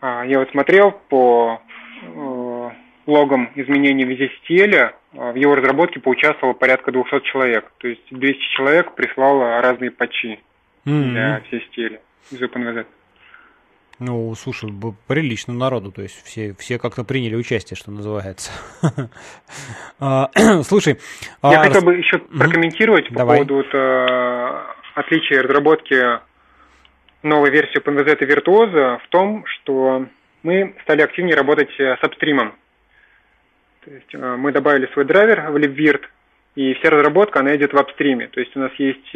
[0.00, 1.60] а, я вот смотрел по
[3.08, 7.70] логам изменений в VZSTL, а, в его разработке поучаствовало порядка 200 человек.
[7.78, 10.38] То есть 200 человек прислало разные патчи
[10.84, 11.10] mm-hmm.
[11.10, 11.98] для VZSTL
[12.30, 12.86] из OpenVZ.
[14.00, 14.70] Ну, слушай,
[15.08, 18.52] прилично народу, то есть все, все как-то приняли участие, что называется.
[20.00, 20.30] А,
[20.62, 20.98] слушай...
[21.42, 23.64] Я хотел бы еще прокомментировать по поводу
[24.94, 26.20] отличия разработки
[27.24, 30.06] новой версии OpenVZ и Virtuoso в том, что
[30.44, 32.54] мы стали активнее работать э, с апстримом.
[33.84, 36.02] То есть э, мы добавили свой драйвер в LibVirt,
[36.54, 38.28] и вся разработка, она идет в апстриме.
[38.28, 39.14] То есть у нас есть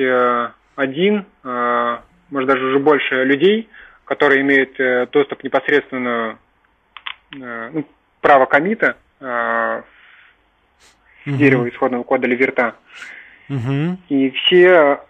[0.77, 3.69] один, может даже уже больше людей,
[4.05, 6.39] которые имеют э, доступ непосредственно
[7.35, 7.87] э, ну,
[8.21, 9.83] право комита э,
[11.25, 12.75] в дерево исходного кода Ливерта.
[13.49, 15.01] uh И все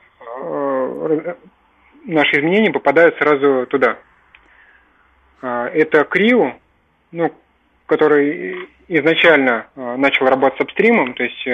[2.04, 3.98] наши изменения попадают сразу туда.
[5.40, 6.54] Это Криу,
[7.10, 7.32] ну,
[7.86, 8.68] который
[8.98, 11.46] изначально начал работать с апстримом, то есть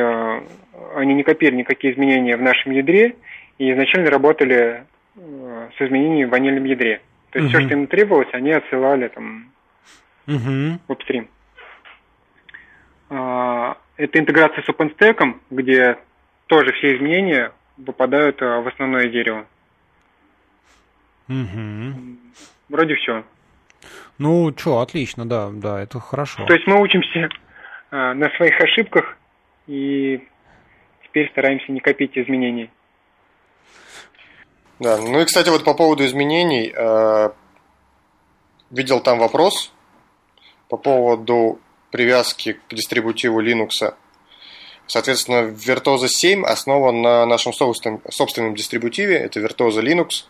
[0.97, 3.16] они не копировали никакие изменения в нашем ядре
[3.59, 4.84] и изначально работали
[5.16, 7.01] с изменениями в ванильном ядре.
[7.30, 7.59] То есть угу.
[7.59, 9.51] все, что им требовалось, они отсылали там
[10.26, 10.78] угу.
[10.86, 11.28] в апстрим.
[13.11, 15.99] А, это интеграция с OpenStack, где
[16.47, 17.53] тоже все изменения
[17.84, 19.47] попадают в основное дерево.
[21.28, 22.16] Угу.
[22.70, 23.24] Вроде все.
[24.18, 26.45] Ну, что, отлично, да, да, это хорошо.
[26.47, 27.28] То есть мы учимся
[27.91, 29.16] а, на своих ошибках
[29.66, 30.20] и
[31.05, 32.70] теперь стараемся не копить изменений.
[34.80, 37.30] Да, ну и, кстати, вот по поводу изменений, э,
[38.70, 39.72] видел там вопрос
[40.68, 41.61] по поводу
[41.91, 43.95] привязки к дистрибутиву Linux.
[44.86, 50.26] Соответственно, Virtuoso 7 основан на нашем собственном, собственном дистрибутиве, это Virtuoso Linux.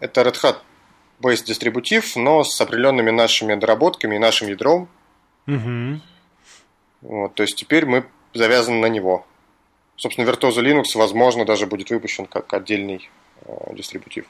[0.00, 0.56] Это Red Hat
[1.20, 4.88] based дистрибутив, но с определенными нашими доработками и нашим ядром.
[5.46, 6.00] Угу.
[7.02, 9.26] Вот, то есть теперь мы завязаны на него.
[9.96, 13.08] Собственно, Virtuoso Linux, возможно, даже будет выпущен как отдельный
[13.46, 14.24] Э, дистрибутив.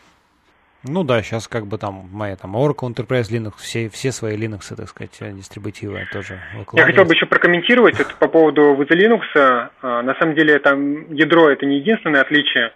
[0.86, 4.74] Ну да, сейчас как бы там моя там Oracle Enterprise Linux, все, все свои Linux,
[4.76, 6.40] так сказать, э, дистрибутивы тоже
[6.74, 9.22] Я хотел бы еще прокомментировать это по поводу VZ Linux.
[9.34, 12.72] А, на самом деле там ядро это не единственное отличие.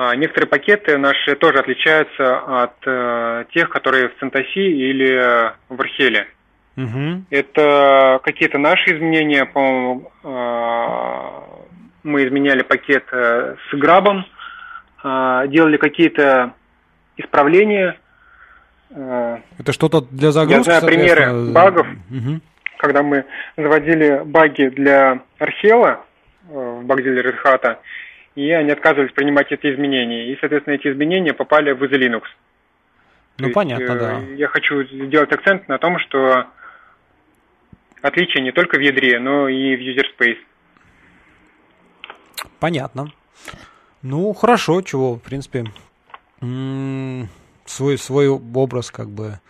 [0.00, 6.28] А, некоторые пакеты наши тоже отличаются от э, тех, которые в CentOS или в Археле.
[6.76, 7.24] Угу.
[7.30, 11.42] Это какие-то наши изменения, по-моему, а,
[12.04, 14.24] мы изменяли пакет с грабом,
[15.02, 16.52] а, делали какие-то
[17.16, 17.98] исправления.
[18.94, 20.70] А, Это что-то для загрузки?
[20.70, 22.40] Я знаю примеры багов, угу.
[22.78, 23.24] когда мы
[23.56, 26.04] заводили баги для Архела
[26.48, 27.78] э, в Red Hat,
[28.38, 30.32] и они отказывались принимать эти изменения.
[30.32, 32.22] И, соответственно, эти изменения попали в Linux.
[33.38, 34.20] Ну, То понятно, есть, да.
[34.36, 36.46] Я хочу сделать акцент на том, что
[38.00, 40.38] отличие не только в ядре, но и в user space.
[42.60, 43.12] Понятно.
[44.02, 45.64] Ну, хорошо, чего, в принципе,
[46.38, 49.40] свой, свой образ, как бы,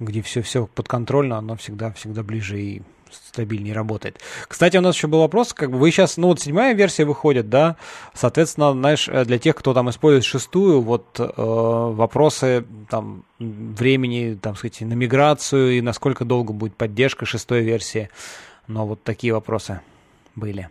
[0.00, 4.20] где все, все подконтрольно, оно всегда, всегда ближе и стабильнее работает.
[4.46, 7.48] Кстати, у нас еще был вопрос, как бы вы сейчас, ну вот седьмая версия выходит,
[7.48, 7.76] да,
[8.14, 14.56] соответственно, знаешь, э, для тех, кто там использует шестую, вот э, вопросы там времени, там
[14.56, 18.10] сказать, на миграцию и насколько долго будет поддержка шестой версии,
[18.66, 19.80] но вот такие вопросы
[20.34, 20.68] были.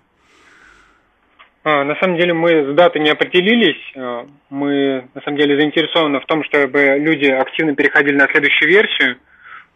[1.68, 3.82] А, на самом деле мы с датой не определились.
[3.98, 9.18] А, мы на самом деле заинтересованы в том, чтобы люди активно переходили на следующую версию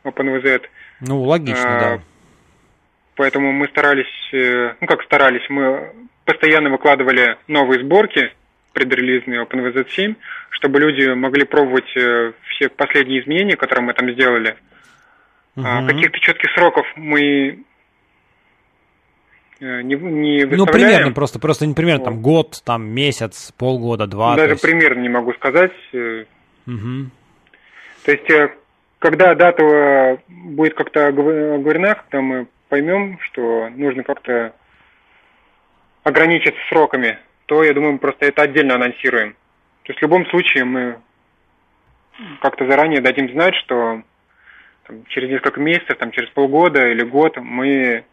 [0.06, 0.62] OpenVZ.
[1.02, 2.02] Ну, логично, а, да.
[3.22, 5.92] Поэтому мы старались, э, ну как старались, мы
[6.26, 8.34] постоянно выкладывали новые сборки
[8.74, 10.16] предрелизные OpenVZ 7,
[10.50, 14.56] чтобы люди могли пробовать э, все последние изменения, которые мы там сделали.
[15.56, 15.88] Угу.
[15.88, 17.60] Каких-то четких сроков мы
[19.60, 22.06] Э, не, не Ну, примерно просто, просто не примерно, вот.
[22.06, 24.36] там год, там месяц, полгода, два.
[24.36, 24.64] Даже есть...
[24.64, 25.72] примерно не могу сказать.
[25.94, 27.12] Угу.
[28.04, 28.56] То есть,
[28.98, 34.54] когда дата будет как-то оговорена, когда мы поймем, что нужно как-то
[36.04, 39.34] ограничиться сроками, то, я думаю, мы просто это отдельно анонсируем.
[39.84, 40.98] То есть, в любом случае, мы
[42.42, 44.02] как-то заранее дадим знать, что
[44.88, 48.06] там, через несколько месяцев, там, через полгода или год мы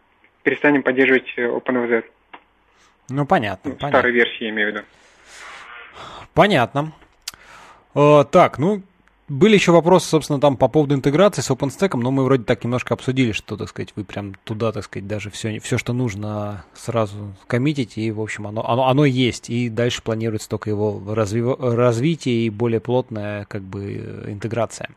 [0.43, 2.03] перестанем поддерживать э, OpenVZ.
[3.09, 3.71] Ну, понятно.
[3.71, 3.99] Ну, понятно.
[3.99, 4.85] Старой версии, я имею в виду.
[6.33, 6.91] Понятно.
[7.95, 8.81] Э, так, ну,
[9.29, 12.93] были еще вопросы, собственно, там по поводу интеграции с OpenStack, но мы вроде так немножко
[12.95, 17.35] обсудили, что, так сказать, вы прям туда, так сказать, даже все, все что нужно, сразу
[17.47, 22.47] коммитить, и, в общем, оно, оно, оно есть, и дальше планируется только его разви- развитие
[22.47, 24.89] и более плотная, как бы, интеграция.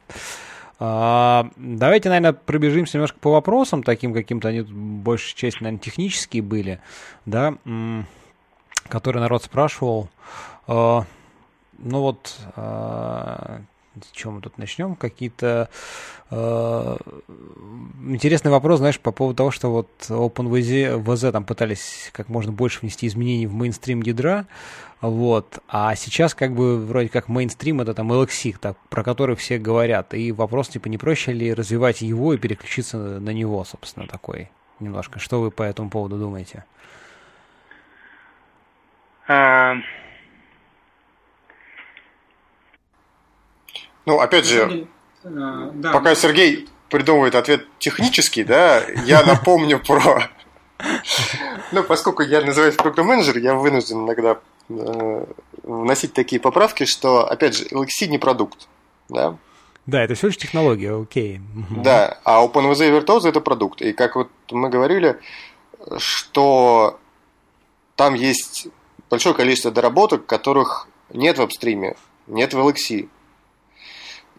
[0.79, 6.81] А, давайте, наверное, пробежимся немножко по вопросам, таким каким-то они большей части, наверное, технические были,
[7.27, 7.55] да,
[8.89, 10.09] которые народ спрашивал.
[10.67, 11.05] А,
[11.79, 13.61] ну вот, а,
[14.01, 14.95] с чего мы тут начнем?
[14.97, 15.69] Какие-то
[16.31, 16.97] э,
[18.07, 23.07] интересный вопрос, знаешь, по поводу того, что вот OpenVZ там пытались как можно больше внести
[23.07, 24.47] изменений в мейнстрим ядра,
[25.01, 29.59] вот, а сейчас как бы вроде как мейнстрим это там LXC, так, про который все
[29.59, 34.51] говорят, и вопрос типа не проще ли развивать его и переключиться на него, собственно, такой
[34.79, 35.19] немножко.
[35.19, 36.65] Что вы по этому поводу думаете?
[39.29, 39.77] А,
[44.07, 44.87] Ну, опять же,
[45.25, 45.93] э, да.
[45.93, 50.29] пока Сергей придумывает ответ технический, да, я напомню про...
[51.71, 54.39] Ну, поскольку я называюсь программ-менеджер, я вынужден иногда
[54.69, 55.27] э,
[55.63, 58.67] вносить такие поправки, что, опять же, LXC не продукт,
[59.09, 59.37] да?
[59.87, 61.41] Да, это все лишь технология, окей.
[61.71, 63.83] Да, а OpenVZ и Virtuoso это продукт.
[63.83, 65.19] И как вот мы говорили,
[65.99, 66.99] что
[67.97, 68.69] там есть
[69.11, 71.97] большое количество доработок, которых нет в апстриме,
[72.27, 73.09] нет в LXC.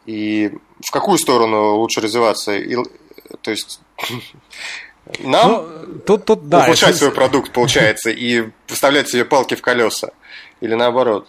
[0.06, 0.52] И
[0.86, 2.56] в какую сторону лучше развиваться?
[2.56, 2.76] И,
[3.42, 3.82] то есть
[5.20, 6.98] нам ну, тут, тут, да, улучшать это...
[7.00, 10.12] свой продукт, получается, и выставлять себе палки в колеса.
[10.62, 11.28] Или наоборот.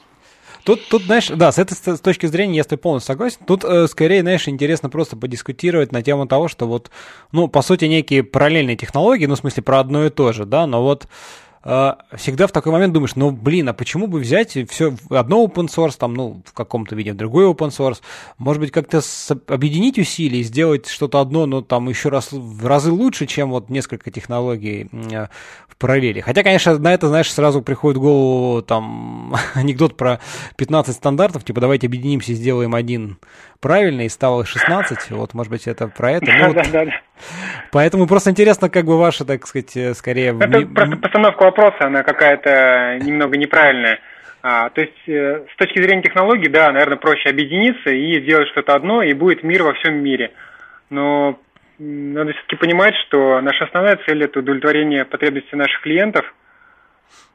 [0.65, 3.39] Тут, тут, знаешь, да, с этой с точки зрения я с тобой полностью согласен.
[3.47, 6.91] Тут, э, скорее, знаешь, интересно просто подискутировать на тему того, что вот,
[7.33, 10.67] ну, по сути, некие параллельные технологии, ну, в смысле, про одно и то же, да,
[10.67, 11.07] но вот
[11.65, 15.97] всегда в такой момент думаешь, ну, блин, а почему бы взять все одно open source,
[15.97, 18.01] там, ну, в каком-то виде другой open source,
[18.37, 19.01] может быть, как-то
[19.47, 23.71] объединить усилия и сделать что-то одно, но там еще раз в разы лучше, чем вот
[23.71, 25.31] несколько технологий а,
[25.67, 26.21] в параллели.
[26.21, 30.21] Хотя, конечно, на это, знаешь, сразу приходит в голову там анекдот про
[30.57, 33.19] 15 стандартов, типа, давайте объединимся и сделаем один
[33.65, 36.27] правильный, и стало 16, вот, может быть, это про это.
[36.31, 36.93] Ну, вот, да, да.
[37.73, 40.37] Поэтому просто интересно, как бы ваша, так сказать, э, скорее...
[40.39, 44.01] Это просто постановка вопроса, она какая-то немного неправильная.
[44.43, 48.75] А, то есть, э, с точки зрения технологий, да, наверное, проще объединиться и сделать что-то
[48.75, 50.33] одно, и будет мир во всем мире.
[50.91, 51.41] Но
[51.79, 56.27] надо все-таки понимать, что наша основная цель– это удовлетворение потребностей наших клиентов.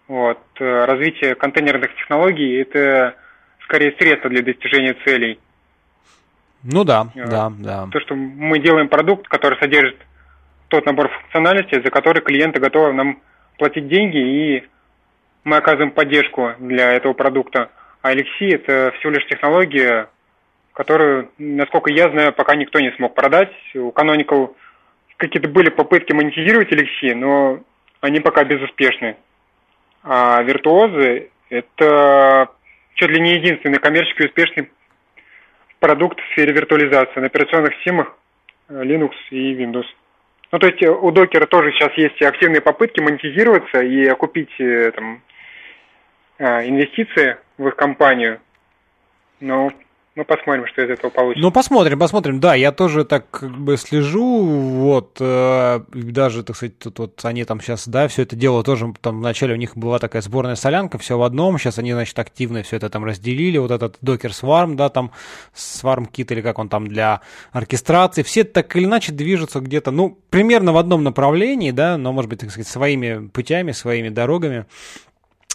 [0.08, 0.38] Вот.
[0.60, 3.16] Э, развитие контейнерных технологий– это
[3.64, 5.40] скорее средство для достижения целей.
[6.64, 7.88] Ну да, э, да, да.
[7.92, 9.98] То, что мы делаем продукт, который содержит
[10.68, 13.20] тот набор функциональностей, за который клиенты готовы нам
[13.58, 14.68] платить деньги, и
[15.44, 17.70] мы оказываем поддержку для этого продукта.
[18.02, 20.10] А Alexi– это всего лишь технология,
[20.74, 23.52] которую, насколько я знаю, пока никто не смог продать.
[23.74, 24.56] У Canonical
[25.18, 27.60] какие-то были попытки монетизировать Alexi, но
[28.02, 29.18] они пока безуспешны.
[30.04, 32.50] А виртуозы– это
[32.94, 34.70] чуть ли не единственный коммерчески успешный
[35.80, 38.16] продукт в сфере виртуализации на операционных системах
[38.68, 39.86] э, Linux и Windows.
[40.52, 44.92] Ну, то есть э, у докера тоже сейчас есть активные попытки монетизироваться и окупить э,
[44.92, 45.22] там,
[46.40, 48.40] инвестиции в их компанию.
[49.42, 49.70] Но
[50.20, 51.42] ну, посмотрим, что из этого получится.
[51.42, 52.42] Ну, посмотрим, посмотрим.
[52.42, 57.46] Да, я тоже так как бы слежу, вот, э, даже, так сказать, тут вот они
[57.46, 60.98] там сейчас, да, все это дело тоже, там вначале у них была такая сборная солянка,
[60.98, 64.76] все в одном, сейчас они, значит, активно все это там разделили, вот этот Docker Swarm,
[64.76, 65.12] да, там,
[65.56, 67.22] Swarm Kit или как он там для
[67.54, 72.30] оркестрации, все так или иначе движутся где-то, ну, примерно в одном направлении, да, но, может
[72.30, 74.66] быть, так сказать, своими путями, своими дорогами.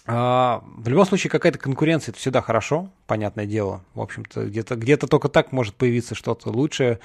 [0.07, 3.83] А, в любом случае, какая-то конкуренция это всегда хорошо, понятное дело.
[3.95, 7.01] В общем-то, где-то где только так может появиться что-то лучшее,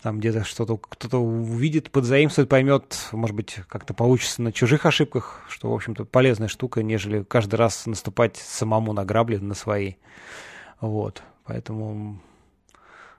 [0.00, 5.70] там где-то что-то кто-то увидит, подзаимствует, поймет, может быть, как-то получится на чужих ошибках, что,
[5.70, 9.94] в общем-то, полезная штука, нежели каждый раз наступать самому на грабли, на свои.
[10.80, 12.20] Вот, поэтому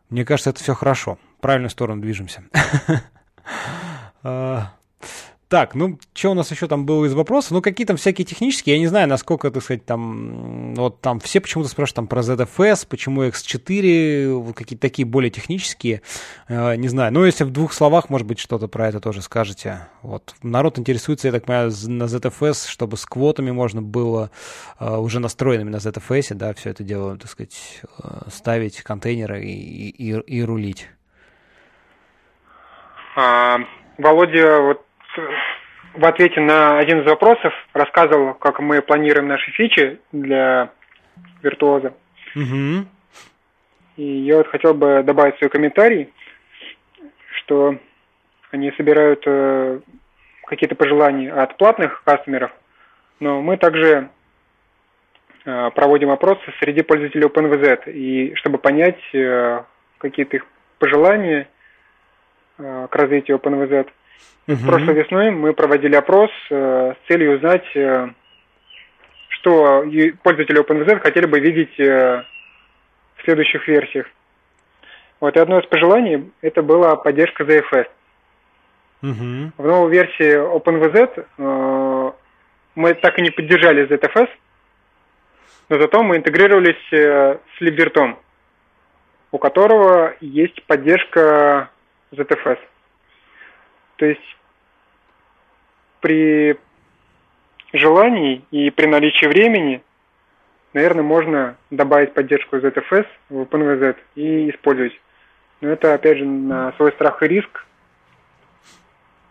[0.09, 1.19] мне кажется, это все хорошо.
[1.37, 2.43] В правильную сторону движемся.
[5.49, 7.51] Так, ну, что у нас еще там было из вопросов?
[7.53, 11.41] Ну, какие там всякие технические, я не знаю, насколько, так сказать, там, вот там все
[11.41, 16.03] почему-то спрашивают там про ZFS, почему X4, вот какие-то такие более технические,
[16.49, 17.11] э, не знаю.
[17.11, 19.87] Ну, если в двух словах, может быть, что-то про это тоже скажете.
[20.03, 24.29] Вот, народ интересуется, я так понимаю, на ZFS, чтобы с квотами можно было
[24.79, 29.89] э, уже настроенными на ZFS, да, все это дело, так сказать, э, ставить контейнеры и,
[29.89, 30.89] и, и рулить.
[33.15, 33.57] А,
[33.97, 34.85] Володя, вот
[35.93, 40.71] в ответе на один из вопросов рассказывал, как мы планируем наши фичи для
[41.41, 41.93] виртуоза.
[42.35, 42.85] Угу.
[43.97, 46.13] И я вот хотел бы добавить свой комментарий,
[47.37, 47.77] что
[48.51, 49.79] они собирают э,
[50.45, 52.51] какие-то пожелания от платных кастомеров,
[53.19, 54.09] но мы также
[55.45, 59.63] э, проводим опросы среди пользователей OpenVZ, и чтобы понять э,
[59.97, 60.45] какие-то их
[60.79, 61.49] пожелания
[62.57, 63.89] э, к развитию OpenVZ.
[64.47, 64.65] Uh-huh.
[64.65, 68.09] Прошлой весной мы проводили опрос э, с целью узнать, э,
[69.29, 69.85] что
[70.23, 72.23] пользователи OpenVZ хотели бы видеть э,
[73.17, 74.07] в следующих версиях.
[75.19, 77.87] Вот и одно из пожеланий это была поддержка ZFS.
[79.01, 79.51] Угу.
[79.57, 82.11] В новой версии OpenVZ э,
[82.75, 84.29] мы так и не поддержали ZFS,
[85.69, 88.15] но зато мы интегрировались э, с LibVirt,
[89.31, 91.69] у которого есть поддержка
[92.11, 92.57] ZFS.
[93.99, 94.37] То есть
[95.99, 96.57] при
[97.73, 99.83] желании и при наличии времени,
[100.73, 104.93] наверное, можно добавить поддержку ZFS в OpenVZ и использовать.
[105.59, 107.65] Но это, опять же, на свой страх и риск.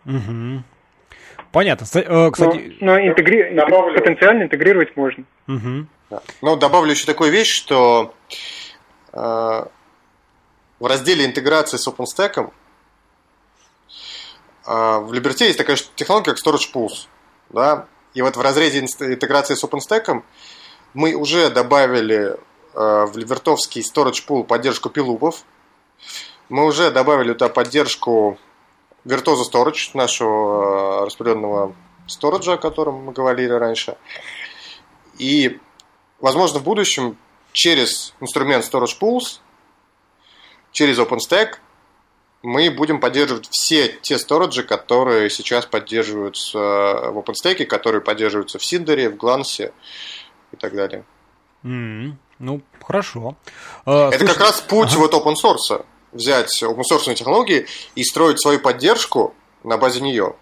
[0.05, 0.63] Угу.
[1.51, 1.85] Понятно.
[1.99, 3.55] Э, кстати, но, но интегри...
[3.55, 3.95] добавлю...
[3.95, 5.23] потенциально интегрировать можно.
[5.47, 5.87] Угу.
[6.11, 6.21] Да.
[6.43, 8.13] Ну, добавлю еще такую вещь, что
[9.13, 12.51] э, в разделе интеграции с OpenStack
[14.69, 17.07] в Liberty есть такая технология, как Storage Pools.
[17.49, 17.87] Да?
[18.13, 20.23] И вот в разрезе интеграции с OpenStack
[20.93, 22.37] мы уже добавили
[22.73, 25.43] э, в либертовский Storage Pool поддержку пилупов.
[26.49, 28.37] Мы уже добавили туда поддержку
[29.05, 31.75] Virtuoso Storage, нашего э, распределенного
[32.07, 33.97] сториджа, о котором мы говорили раньше.
[35.17, 35.59] И,
[36.19, 37.17] возможно, в будущем
[37.51, 39.39] через инструмент Storage Pools,
[40.71, 41.55] через OpenStack
[42.41, 49.09] мы будем поддерживать все те сториджи, которые сейчас поддерживаются в OpenStack, которые поддерживаются в Cinder,
[49.09, 49.73] в Glance
[50.51, 51.03] и так далее.
[51.63, 52.13] Mm-hmm.
[52.39, 53.35] Ну, хорошо.
[53.85, 54.33] Uh, Это слушай...
[54.33, 54.99] как раз путь ага.
[54.99, 55.85] вот open source.
[56.13, 60.35] Взять open source технологии и строить свою поддержку на базе нее.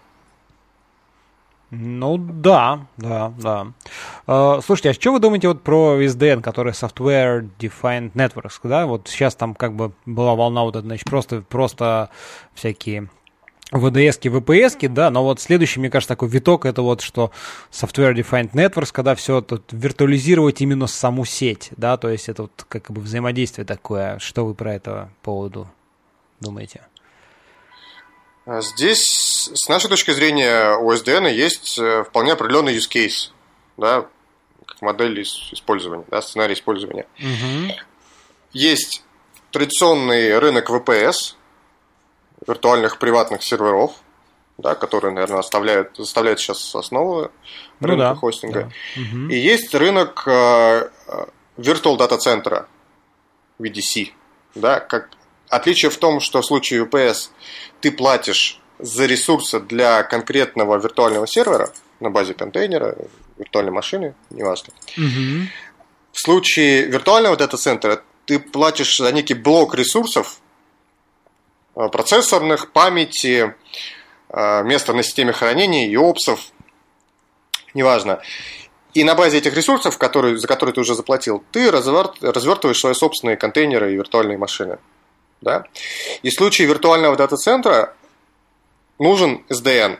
[1.70, 3.66] Ну да, да, да.
[4.26, 8.86] Uh, слушайте, а что вы думаете вот про SDN, который Software Defined Networks, да?
[8.86, 12.08] Вот сейчас там как бы была волна вот эта, значит, просто, просто
[12.54, 13.10] всякие
[13.70, 17.32] VDS-ки, VPS-ки, да, но вот следующий, мне кажется, такой виток, это вот что
[17.70, 22.64] Software Defined Networks, когда все тут виртуализировать именно саму сеть, да, то есть это вот
[22.68, 24.18] как бы взаимодействие такое.
[24.20, 25.68] Что вы про это поводу
[26.40, 26.80] думаете?
[28.48, 33.30] А здесь, с нашей точки зрения, у SDN есть э, вполне определенный use case,
[33.76, 34.06] да,
[34.64, 37.06] как модель использования, да, сценарий использования.
[37.18, 37.74] Угу.
[38.52, 39.04] Есть
[39.50, 41.34] традиционный рынок VPS,
[42.46, 43.92] виртуальных приватных серверов,
[44.56, 47.30] да, которые, наверное, оставляют, заставляют сейчас основы
[47.80, 48.72] ну, рынка да, хостинга.
[48.96, 49.02] Да.
[49.02, 49.30] Угу.
[49.30, 50.88] И есть рынок э,
[51.58, 52.64] Virtual Data Center,
[53.58, 54.12] VDC.
[54.54, 55.10] Да, как,
[55.48, 57.30] отличие в том, что в случае VPS
[57.80, 62.96] ты платишь за ресурсы для конкретного виртуального сервера на базе контейнера,
[63.36, 64.72] виртуальной машины, неважно.
[64.96, 65.48] Угу.
[66.12, 70.40] В случае виртуального дата-центра ты платишь за некий блок ресурсов,
[71.76, 73.54] э, процессорных, памяти,
[74.28, 76.52] э, места на системе хранения, ИОПСов,
[77.74, 78.20] неважно.
[78.94, 83.36] И на базе этих ресурсов, которые, за которые ты уже заплатил, ты развертываешь свои собственные
[83.36, 84.78] контейнеры и виртуальные машины.
[85.40, 85.64] Да?
[86.22, 87.94] И в случае виртуального дата-центра
[88.98, 89.98] нужен SDN,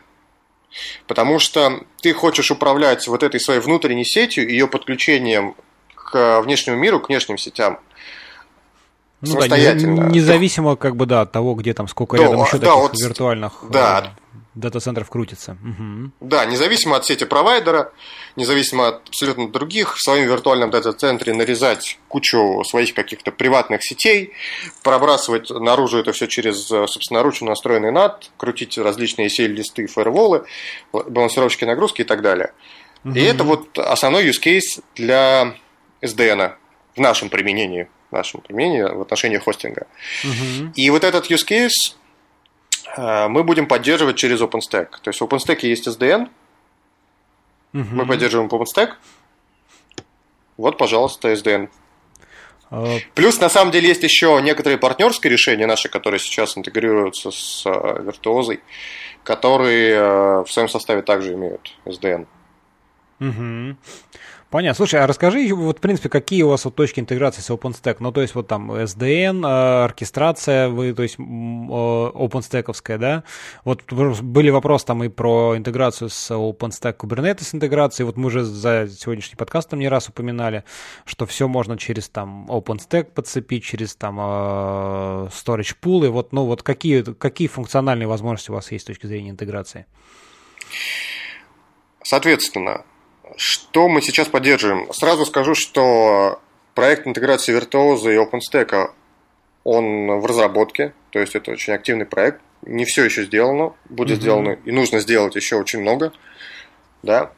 [1.07, 5.55] потому что ты хочешь управлять вот этой своей внутренней сетью, ее подключением
[5.95, 7.79] к внешнему миру, к внешним сетям.
[9.21, 10.05] Ну, самостоятельно.
[10.05, 12.83] Да, независимо как бы да, от того, где там сколько да, рядом еще да, таких
[12.83, 14.28] вот, виртуальных да, э,
[14.59, 15.57] дата-центров крутится.
[15.63, 16.11] Угу.
[16.21, 17.93] Да, независимо от сети провайдера,
[18.37, 24.33] независимо от абсолютно других, в своем виртуальном дата-центре нарезать кучу своих каких-то приватных сетей,
[24.83, 30.45] пробрасывать наружу это все через собственноручно настроенный NAT, крутить различные сеть-листы, фаерволы,
[30.93, 32.53] балансировщики нагрузки и так далее.
[33.05, 33.15] Угу.
[33.15, 35.55] И это вот основной use case для
[36.03, 36.55] SDN
[36.97, 39.87] в нашем применении, в нашем применении в отношении хостинга.
[40.25, 40.73] Угу.
[40.75, 42.08] И вот этот use case Э,
[42.97, 44.89] мы будем поддерживать через OpenStack.
[45.03, 46.29] То есть в OpenStack есть SDN,
[47.73, 47.87] угу.
[47.93, 48.93] мы поддерживаем OpenStack.
[50.57, 51.69] Вот, пожалуйста, SDN.
[52.71, 57.65] А, Плюс, на самом деле, есть еще некоторые партнерские решения наши, которые сейчас интегрируются с
[57.65, 58.61] виртуозой,
[59.23, 62.27] которые э, в своем составе также имеют SDN.
[63.21, 63.77] Угу.
[64.51, 64.77] Понятно.
[64.77, 67.97] Слушай, а расскажи, вот, в принципе, какие у вас вот точки интеграции с OpenStack?
[68.01, 73.25] Ну, то есть, вот там SDN, э, оркестрация, вы, то есть, OpenStack, да?
[73.65, 78.07] Вот были вопросы там и про интеграцию с OpenStack Kubernetes интеграцией.
[78.07, 80.65] Вот мы уже за сегодняшний подкаст там не раз упоминали,
[81.05, 84.23] что все можно через там OpenStack подцепить, через там э,
[85.29, 86.07] storage pool.
[86.07, 89.85] И вот, ну, вот какие, какие функциональные возможности у вас есть с точки зрения интеграции?
[92.03, 92.87] Соответственно,
[93.37, 94.93] что мы сейчас поддерживаем?
[94.93, 96.41] Сразу скажу, что
[96.75, 98.93] проект интеграции Virtuoso и OpenStack,
[99.65, 102.41] он в разработке, то есть это очень активный проект.
[102.63, 104.21] Не все еще сделано, будет mm-hmm.
[104.21, 106.13] сделано и нужно сделать еще очень много.
[107.03, 107.31] Да.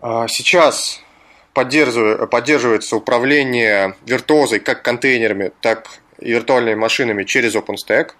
[0.00, 1.02] А сейчас
[1.52, 5.88] поддерживается управление виртуозой как контейнерами, так
[6.18, 8.12] и виртуальными машинами через OpenStack.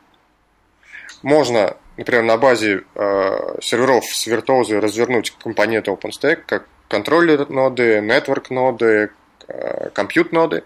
[1.22, 8.46] Можно например, на базе э, серверов с виртуозой развернуть компоненты OpenStack, как контроллер ноды, network
[8.50, 9.10] ноды,
[9.46, 10.64] э, compute ноды.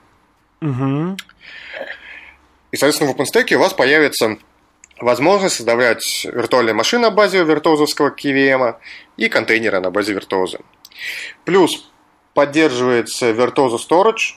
[0.62, 1.16] Угу.
[2.72, 4.38] И, соответственно, в OpenStack у вас появится
[4.98, 8.76] возможность создавать виртуальные машины на базе виртуозовского KVM
[9.18, 10.60] и контейнеры на базе виртуозы.
[11.44, 11.90] Плюс
[12.32, 14.36] поддерживается Virtuoso Storage,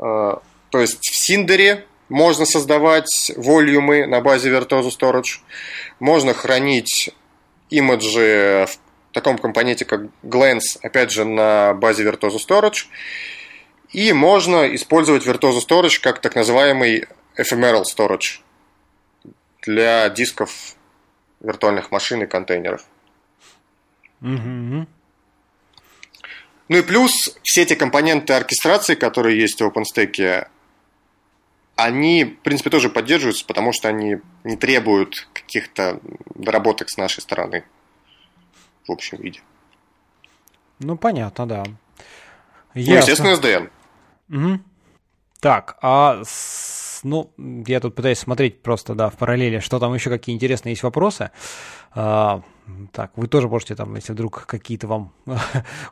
[0.00, 0.36] э,
[0.70, 5.40] то есть в Синдере можно создавать волюмы на базе Virtuoso Storage.
[6.00, 7.14] Можно хранить
[7.70, 12.86] имиджи в таком компоненте, как Glance, опять же, на базе Virtuoso Storage.
[13.90, 17.06] И можно использовать Virtuoso Storage как так называемый
[17.36, 18.40] ephemeral storage
[19.62, 20.74] для дисков
[21.40, 22.84] виртуальных машин и контейнеров.
[24.20, 24.86] Mm-hmm.
[26.68, 30.48] Ну и плюс все эти компоненты оркестрации, которые есть в OpenStack,
[31.78, 36.00] они, в принципе, тоже поддерживаются, потому что они не требуют каких-то
[36.34, 37.64] доработок с нашей стороны
[38.88, 39.40] в общем виде.
[40.80, 41.64] Ну, понятно, да.
[42.74, 43.70] Ну, естественно, SDN.
[44.28, 44.60] Угу.
[45.40, 50.10] Так, а с, ну, я тут пытаюсь смотреть просто, да, в параллели, что там еще
[50.10, 51.30] какие интересные есть вопросы.
[51.92, 52.42] А,
[52.90, 55.12] так, вы тоже можете там, если вдруг какие-то вам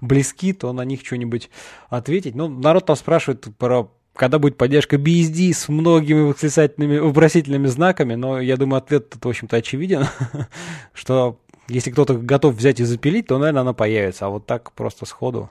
[0.01, 1.49] близки, то на них что-нибудь
[1.91, 2.34] ответить.
[2.34, 8.40] Ну, народ там спрашивает про когда будет поддержка BSD с многими восклицательными, вопросительными знаками, но
[8.40, 10.04] я думаю, ответ тут, в общем-то, очевиден,
[10.94, 11.38] что
[11.68, 15.50] если кто-то готов взять и запилить, то, наверное, она появится, а вот так просто сходу,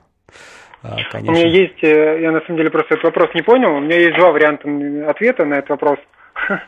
[1.10, 1.32] конечно.
[1.32, 3.98] У меня есть, э, я на самом деле просто этот вопрос не понял, у меня
[3.98, 4.68] есть два варианта
[5.08, 5.98] ответа на этот вопрос.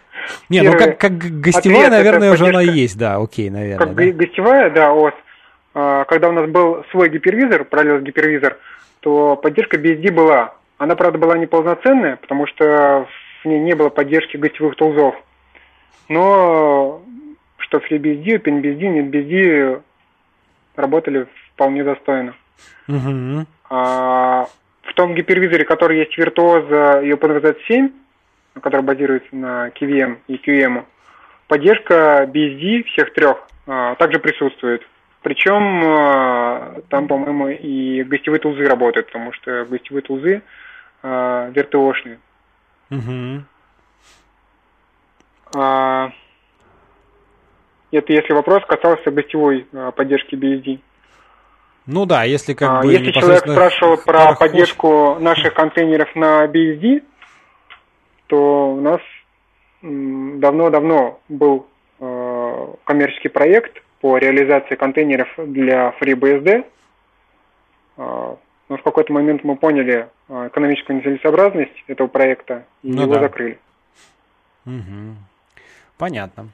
[0.48, 3.86] Не, ну как, как гостевая, наверное, уже она есть, да, окей, наверное.
[3.86, 4.04] Как да?
[4.12, 5.14] гостевая, да, ОС.
[5.74, 8.58] А, когда у нас был свой гипервизор, параллельный гипервизор,
[9.00, 10.54] то поддержка BSD была.
[10.78, 13.08] Она, правда, была неполноценная, потому что
[13.42, 15.14] в ней не было поддержки гостевых тулзов.
[16.08, 17.02] Но
[17.58, 19.82] что FreeBSD, OpenBSD, NetBSD
[20.76, 22.34] работали вполне достойно.
[22.88, 23.46] Угу.
[23.70, 24.46] А,
[24.82, 27.92] в том гипервизоре, который есть Virtuoso и OpenVZ7,
[28.62, 30.84] который базируется на KVM и QM,
[31.48, 34.82] поддержка BSD всех трех а, также присутствует.
[35.22, 40.42] Причем а, там, по-моему, и гостевые тулзы работают, потому что гостевые тулзы
[41.02, 42.18] э, вертошные.
[42.90, 43.42] Угу.
[45.54, 46.12] А,
[47.90, 50.80] это если вопрос касался гостевой а, поддержки BSD.
[51.86, 52.92] Ну да, если как а, бы...
[52.92, 57.02] Если человек спрашивал про поддержку наших контейнеров на BSD,
[58.26, 59.00] то у нас
[59.80, 61.66] давно-давно был
[62.00, 66.64] э, коммерческий проект по реализации контейнеров для FreeBSD.
[67.96, 68.36] Э,
[68.68, 73.20] но в какой-то момент мы поняли а, экономическую нецелесообразность этого проекта и ну, его да.
[73.20, 73.58] закрыли.
[74.66, 75.16] Угу.
[75.96, 76.50] Понятно.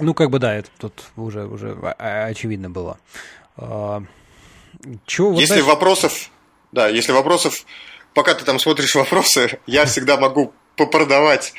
[0.00, 2.98] Ну, как бы да, это тут уже, уже очевидно было.
[3.56, 4.02] А,
[5.06, 5.68] чего, вот если дальше...
[5.68, 6.30] вопросов,
[6.72, 7.64] да, если вопросов,
[8.12, 11.54] пока ты там смотришь вопросы, я всегда могу попродавать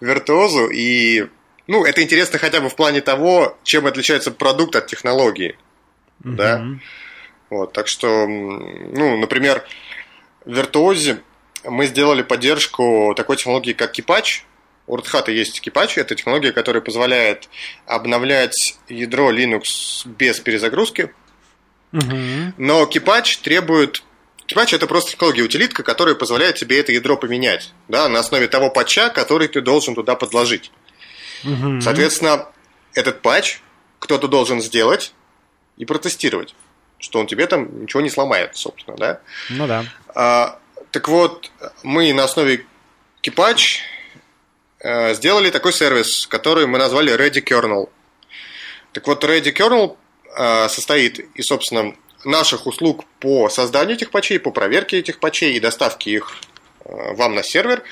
[0.00, 1.26] виртуозу, и,
[1.66, 5.56] ну, это интересно хотя бы в плане того, чем отличается продукт от технологии,
[6.20, 6.64] да,
[7.50, 9.64] вот, так что, ну, например,
[10.44, 11.20] в Virtuosi
[11.64, 14.44] мы сделали поддержку такой технологии, как Кипач.
[14.86, 17.48] У Red Hat есть Кипач, это технология, которая позволяет
[17.86, 19.62] обновлять ядро Linux
[20.04, 21.14] без перезагрузки.
[21.92, 22.54] Угу.
[22.58, 24.02] Но Кипач требует
[24.46, 28.70] Кипач это просто технология утилитка, которая позволяет тебе это ядро поменять, да, на основе того
[28.70, 30.70] патча, который ты должен туда подложить.
[31.44, 31.80] Угу.
[31.80, 32.48] Соответственно,
[32.94, 33.60] этот патч
[33.98, 35.12] кто-то должен сделать
[35.76, 36.54] и протестировать
[37.04, 39.20] что он тебе там ничего не сломает, собственно, да?
[39.50, 39.84] Ну да.
[40.14, 40.58] А,
[40.90, 41.50] так вот,
[41.82, 42.64] мы на основе
[43.22, 43.80] Kipatch
[44.80, 47.90] э, сделали такой сервис, который мы назвали Ready Kernel.
[48.92, 49.96] Так вот, Ready Kernel
[50.36, 55.60] э, состоит из, собственно, наших услуг по созданию этих патчей, по проверке этих патчей и
[55.60, 56.36] доставке их
[56.84, 57.82] э, вам на сервер.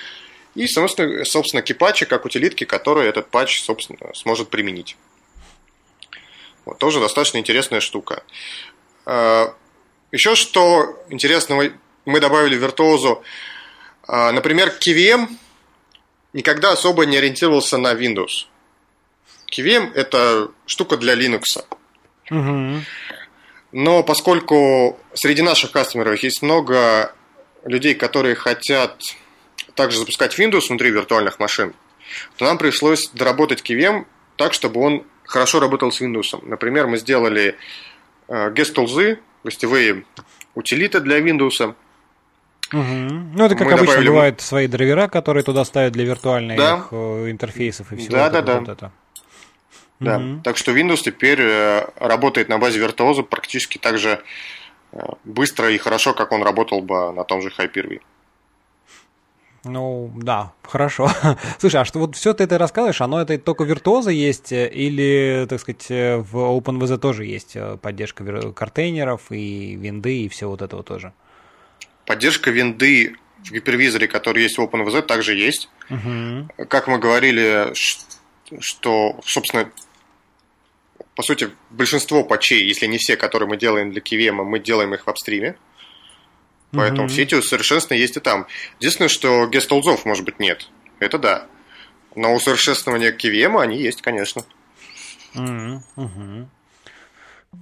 [0.54, 4.96] И, собственно, собственно кипатчи, как утилитки, которые этот патч, собственно, сможет применить.
[6.64, 8.22] Вот, тоже достаточно интересная штука.
[9.06, 9.48] Э,
[10.12, 11.70] еще что интересного
[12.04, 13.22] мы добавили в Virtuoso.
[14.06, 15.28] Э, например, KVM
[16.32, 18.46] никогда особо не ориентировался на Windows.
[19.50, 21.64] KVM– это штука для Linux.
[22.30, 22.84] Угу.
[23.72, 27.14] Но поскольку среди наших кастомеров есть много
[27.64, 29.00] людей, которые хотят
[29.74, 31.74] также запускать Windows внутри виртуальных машин,
[32.36, 34.06] то нам пришлось доработать KVM
[34.36, 36.38] так, чтобы он хорошо работал с Windows.
[36.42, 37.56] Например, мы сделали
[38.28, 40.04] э, гестулзы, гостевые
[40.54, 41.74] утилиты для Windows.
[42.72, 42.80] Угу.
[42.80, 44.08] Ну, это как мы обычно добавили...
[44.08, 46.86] бывают свои драйвера, которые туда ставят для виртуальных да.
[46.90, 48.60] Э, интерфейсов и всего да, да, да.
[48.60, 48.92] Вот это.
[50.00, 50.18] Да.
[50.18, 50.40] Угу.
[50.42, 54.22] Так что Windows теперь э, работает на базе Virtuoso практически так же
[55.24, 58.00] быстро и хорошо, как он работал бы на том же Hyper-V.
[59.64, 61.08] Ну, да, хорошо.
[61.58, 65.46] Слушай, а что вот все ты это рассказываешь, оно это только виртуоза есть э, или,
[65.48, 71.12] так сказать, в OpenVZ тоже есть поддержка контейнеров и винды и все вот этого тоже?
[72.06, 75.68] Поддержка винды в гипервизоре, который есть в OpenVZ, также есть.
[75.90, 76.66] Угу.
[76.68, 77.72] Как мы говорили,
[78.60, 79.70] что, собственно,
[81.14, 85.06] по сути, большинство патчей, если не все, которые мы делаем для KVM, мы делаем их
[85.06, 85.56] в апстриме.
[86.72, 87.10] Поэтому mm-hmm.
[87.10, 88.46] все эти усовершенствования есть и там.
[88.80, 90.68] Единственное, что гестолзов, может быть, нет.
[91.00, 91.46] Это да.
[92.14, 94.42] Но усовершенствования KVM они есть, конечно.
[95.34, 96.46] Mm-hmm.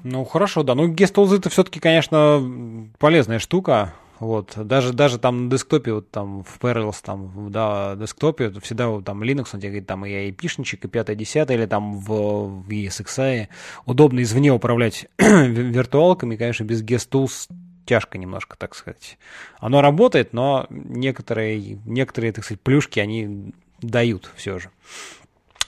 [0.04, 0.74] Ну, хорошо, да.
[0.74, 3.94] Ну, гестолзы это все-таки, конечно, полезная штука.
[4.20, 9.06] Вот, даже, даже там на десктопе, вот там в Parallels, там, да, десктопе, всегда вот,
[9.06, 12.68] там Linux, он тебе говорит, там и айпишничек, и 5 10 или там в, в
[12.68, 13.48] ESXi.
[13.86, 17.48] Удобно извне управлять виртуалками, конечно, без GuestTools
[17.87, 19.18] тяжко немножко, так сказать.
[19.59, 24.70] Оно работает, но некоторые, некоторые, так сказать, плюшки они дают все же.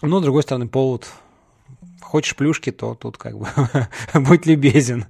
[0.02, 1.08] Но, с другой стороны, повод
[2.00, 3.48] хочешь плюшки, то тут как бы
[4.14, 5.06] будь любезен.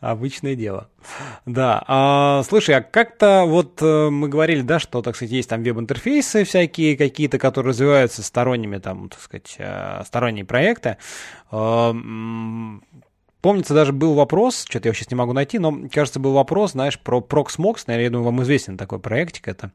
[0.00, 0.90] Обычное дело.
[1.46, 1.82] Да.
[1.86, 6.44] А, слушай, а как-то вот э, мы говорили, да, что, так сказать, есть там веб-интерфейсы
[6.44, 10.98] всякие какие-то, которые развиваются сторонними, там, так сказать, э, сторонние проекты.
[13.46, 16.98] Помнится, даже был вопрос, что-то я сейчас не могу найти, но, кажется, был вопрос, знаешь,
[16.98, 19.70] про Proxmox, наверное, я думаю, вам известен такой проектик это.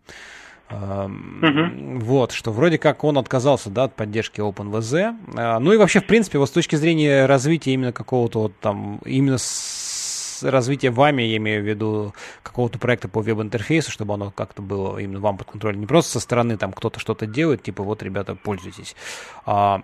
[0.70, 2.00] Uh-huh.
[2.00, 5.60] Вот, что вроде как он отказался, да, от поддержки OpenVZ.
[5.62, 9.38] Ну и вообще, в принципе, вот с точки зрения развития именно какого-то вот там, именно
[9.38, 12.14] с развития вами, я имею в виду,
[12.44, 15.80] какого-то проекта по веб-интерфейсу, чтобы оно как-то было именно вам под контролем.
[15.80, 18.98] Не просто со стороны там кто-то что-то делает, типа вот, ребята, пользуйтесь.
[19.46, 19.84] А,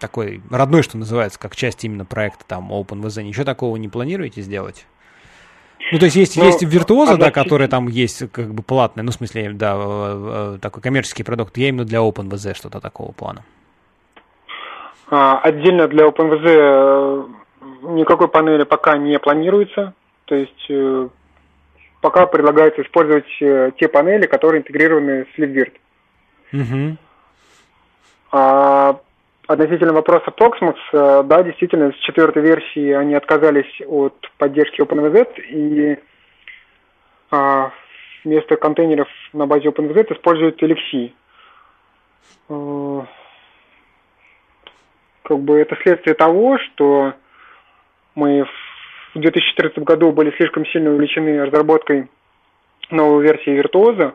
[0.00, 3.22] такой родной, что называется, как часть именно проекта там OpenVZ.
[3.22, 4.86] Ничего такого не планируете сделать?
[5.92, 9.04] Ну, то есть есть, ну, есть виртуоза, а да, которая там есть как бы платная,
[9.04, 11.56] ну, в смысле, да, э, э, такой коммерческий продукт.
[11.56, 13.44] Я именно для OpenVZ что-то такого плана.
[15.08, 17.30] А, отдельно для OpenVZ
[17.82, 19.94] никакой панели пока не планируется.
[20.24, 21.08] То есть э,
[22.00, 25.72] пока предлагается использовать э, те панели, которые интегрированы с LibVirt.
[26.52, 26.96] Угу.
[28.32, 29.00] А
[29.46, 35.98] относительно вопроса Proxmox, э, да, действительно, с четвертой версии они отказались от поддержки OpenVZ и
[37.30, 37.72] а,
[38.24, 41.12] вместо контейнеров на базе OpenVZ используют LXC.
[45.22, 47.14] Как бы это следствие того, что
[48.14, 48.44] мы
[49.14, 52.08] в 2014 году были слишком сильно увлечены разработкой
[52.90, 54.14] новой версии Виртуоза.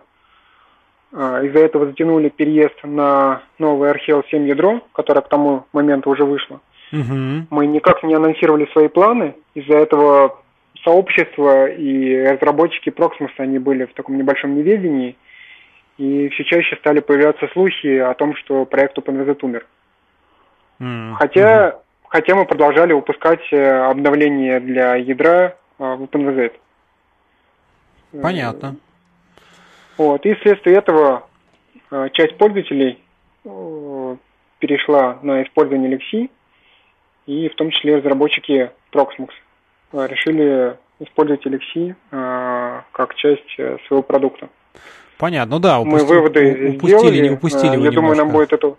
[1.13, 6.23] А, из-за этого затянули переезд на новое RHEL 7 ядро, которое к тому моменту уже
[6.23, 6.61] вышло.
[6.91, 7.47] Угу.
[7.49, 9.35] Мы никак не анонсировали свои планы.
[9.53, 10.39] Из-за этого
[10.83, 15.15] сообщество и разработчики Proximus, они были в таком небольшом неведении.
[15.97, 19.65] И все чаще стали появляться слухи о том, что проект OpenVZ умер.
[20.79, 21.13] Mm-hmm.
[21.13, 26.51] Хотя хотя мы продолжали выпускать э, обновления для ядра э, в OpenVZ.
[28.21, 28.75] Понятно.
[30.01, 31.27] Вот, и вследствие этого
[31.91, 32.97] э, часть пользователей
[34.57, 36.29] перешла на использование Lexi,
[37.27, 39.29] и в том числе разработчики Proxmox
[39.93, 41.95] решили использовать Lexi
[42.91, 44.49] как часть своего продукта.
[45.19, 47.21] Понятно, ну да, упусти, Мы выводы упустили, сделали.
[47.21, 47.67] не упустили.
[47.67, 47.95] Я немножко.
[47.95, 48.75] думаю, нам будет это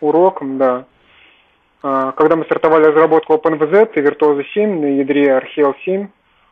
[0.00, 0.84] уроком, да.
[1.82, 6.08] А, когда мы стартовали разработку OpenVZ и Virtuoso 7 на ядре RHEL 7,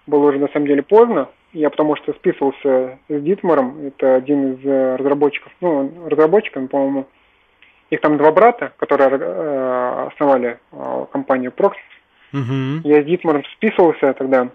[0.09, 1.29] было уже на самом деле поздно.
[1.59, 7.09] Я потому что списывался с Дитмаром, это один из э, разработчиков, ну, разработчиками, по-моему,
[7.91, 11.75] их там два брата, которые э, основали э, компанию Proxys.
[12.33, 12.89] Угу.
[12.89, 14.51] Я с Дитмаром списывался тогда.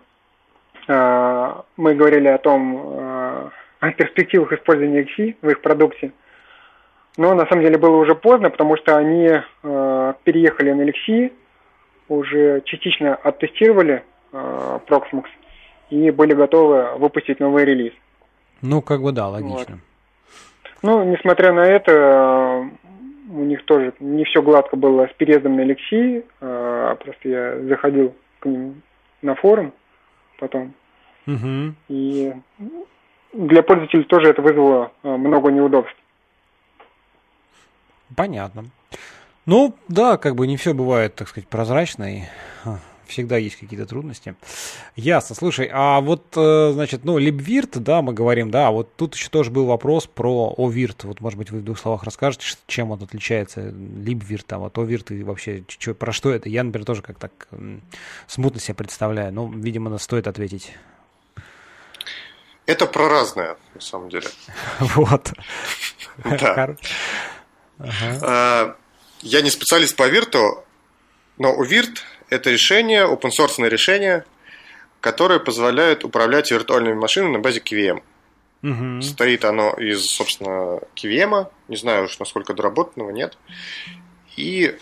[0.88, 3.50] А, мы говорили о том, а,
[3.82, 6.14] о перспективах использования XI в их продукте.
[7.18, 9.30] Но на самом деле было уже поздно, потому что они
[9.64, 11.34] а, переехали на LXI,
[12.08, 15.26] уже частично оттестировали Proxmox
[15.90, 17.94] и были готовы выпустить новый релиз.
[18.62, 19.56] Ну, как бы да, логично.
[19.56, 19.80] Вот.
[20.82, 22.70] Ну, несмотря на это,
[23.30, 26.26] у них тоже не все гладко было с переездом на Алексей.
[26.42, 28.82] А, просто я заходил к ним
[29.22, 29.74] на форум
[30.40, 30.74] потом.
[31.26, 31.74] Угу.
[31.88, 32.34] И
[33.34, 35.96] для пользователей тоже это вызвало а, много неудобств.
[38.16, 38.66] Понятно.
[39.46, 42.18] Ну, да, как бы не все бывает, так сказать, прозрачно.
[42.18, 42.22] И
[43.08, 44.36] всегда есть какие-то трудности.
[44.96, 45.36] Ясно.
[45.36, 49.30] Слушай, а вот, э, значит, ну, либвирт, да, мы говорим, да, а вот тут еще
[49.30, 51.04] тоже был вопрос про овирт.
[51.04, 55.12] Вот, может быть, вы в двух словах расскажете, чем он отличается, либвирт, а вот овирт
[55.12, 56.50] и вообще, что, про что это?
[56.50, 57.48] Я, например, тоже как так
[58.28, 59.34] смутно себе представляю.
[59.34, 60.74] Ну, видимо, стоит ответить.
[62.66, 64.28] Это про разное, на самом деле.
[64.80, 65.34] Вот.
[68.22, 68.78] А,
[69.22, 70.64] я не специалист по вирту,
[71.38, 72.04] но у вирт
[72.34, 74.26] это решение, open source решение,
[75.02, 78.02] которое позволяет управлять виртуальными машинами на базе KVM.
[78.64, 79.02] Угу.
[79.02, 83.38] Стоит оно из, собственно, KVM, не знаю уж насколько доработанного, нет.
[84.36, 84.76] И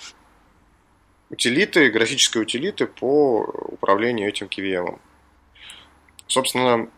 [1.30, 4.99] утилиты, графические утилиты по управлению этим KVM.
[6.28, 6.90] Собственно,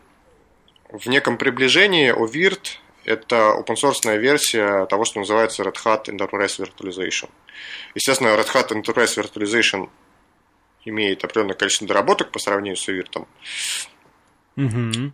[0.90, 7.30] в неком приближении OVIRT– это open source версия того, что называется Red Hat Enterprise Virtualization.
[7.94, 9.88] Естественно, Red Hat Enterprise Virtualization
[10.84, 13.26] имеет определенное количество доработок по сравнению с Виртом.
[14.56, 15.12] Угу.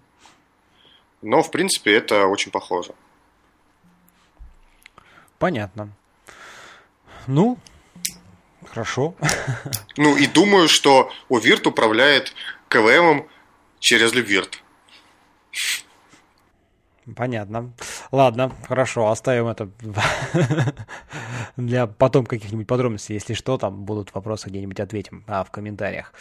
[1.22, 2.94] Но, в принципе, это очень похоже.
[5.38, 5.90] Понятно.
[7.26, 7.58] Ну,
[8.66, 9.14] хорошо.
[9.96, 12.34] Ну, и думаю, что Увирт управляет
[12.68, 13.28] КВМом
[13.78, 14.62] через Любвирт.
[17.16, 17.72] Понятно.
[18.12, 19.70] Ладно, хорошо, оставим это
[21.56, 23.14] для потом каких-нибудь подробностей.
[23.14, 26.12] Если что, там будут вопросы где-нибудь ответим а, в комментариях.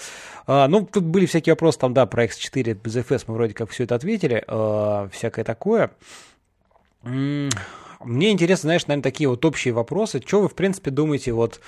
[0.47, 3.69] А, ну, тут были всякие вопросы, там, да, про X4 без FS мы вроде как
[3.69, 5.91] все это ответили, а, всякое такое.
[8.03, 10.21] Мне интересно, знаешь, наверное, такие вот общие вопросы.
[10.25, 11.59] Что вы, в принципе, думаете, вот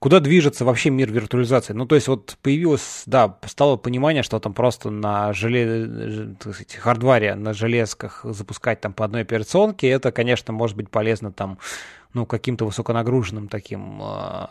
[0.00, 1.74] куда движется вообще мир виртуализации?
[1.74, 6.34] Ну, то есть вот появилось, да, стало понимание, что там просто на желе...
[6.40, 11.58] сказать, хардваре, на железках запускать там по одной операционке, это, конечно, может быть полезно там
[12.14, 14.46] ну, каким-то высоконагруженным таким э,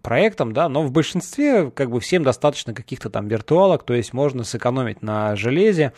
[0.00, 4.44] проектом, да, но в большинстве как бы всем достаточно каких-то там виртуалок, то есть можно
[4.44, 5.92] сэкономить на железе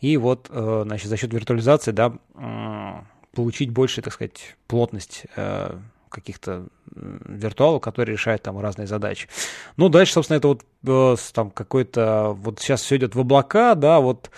[0.00, 5.78] и вот, э, значит, за счет виртуализации, да, э, получить больше, так сказать, плотность э,
[6.08, 9.28] каких-то виртуалов, которые решают там разные задачи.
[9.76, 14.00] Ну, дальше, собственно, это вот э, там какой-то, вот сейчас все идет в облака, да,
[14.00, 14.32] вот,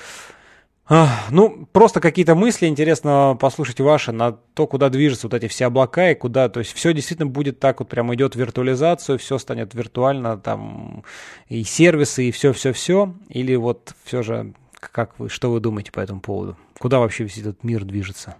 [0.90, 5.64] э, ну, просто какие-то мысли, интересно послушать ваши на то, куда движутся вот эти все
[5.64, 9.72] облака и куда, то есть все действительно будет так вот прямо идет виртуализацию, все станет
[9.72, 11.04] виртуально, там,
[11.48, 16.20] и сервисы, и все-все-все, или вот все же, как вы, что вы думаете по этому
[16.20, 16.58] поводу?
[16.78, 18.36] Куда вообще весь этот мир движется?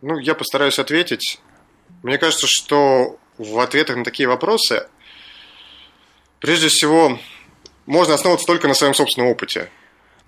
[0.00, 1.40] Ну, я постараюсь ответить.
[2.02, 4.88] Мне кажется, что в ответах на такие вопросы,
[6.38, 7.18] прежде всего,
[7.86, 9.70] можно основываться только на своем собственном опыте.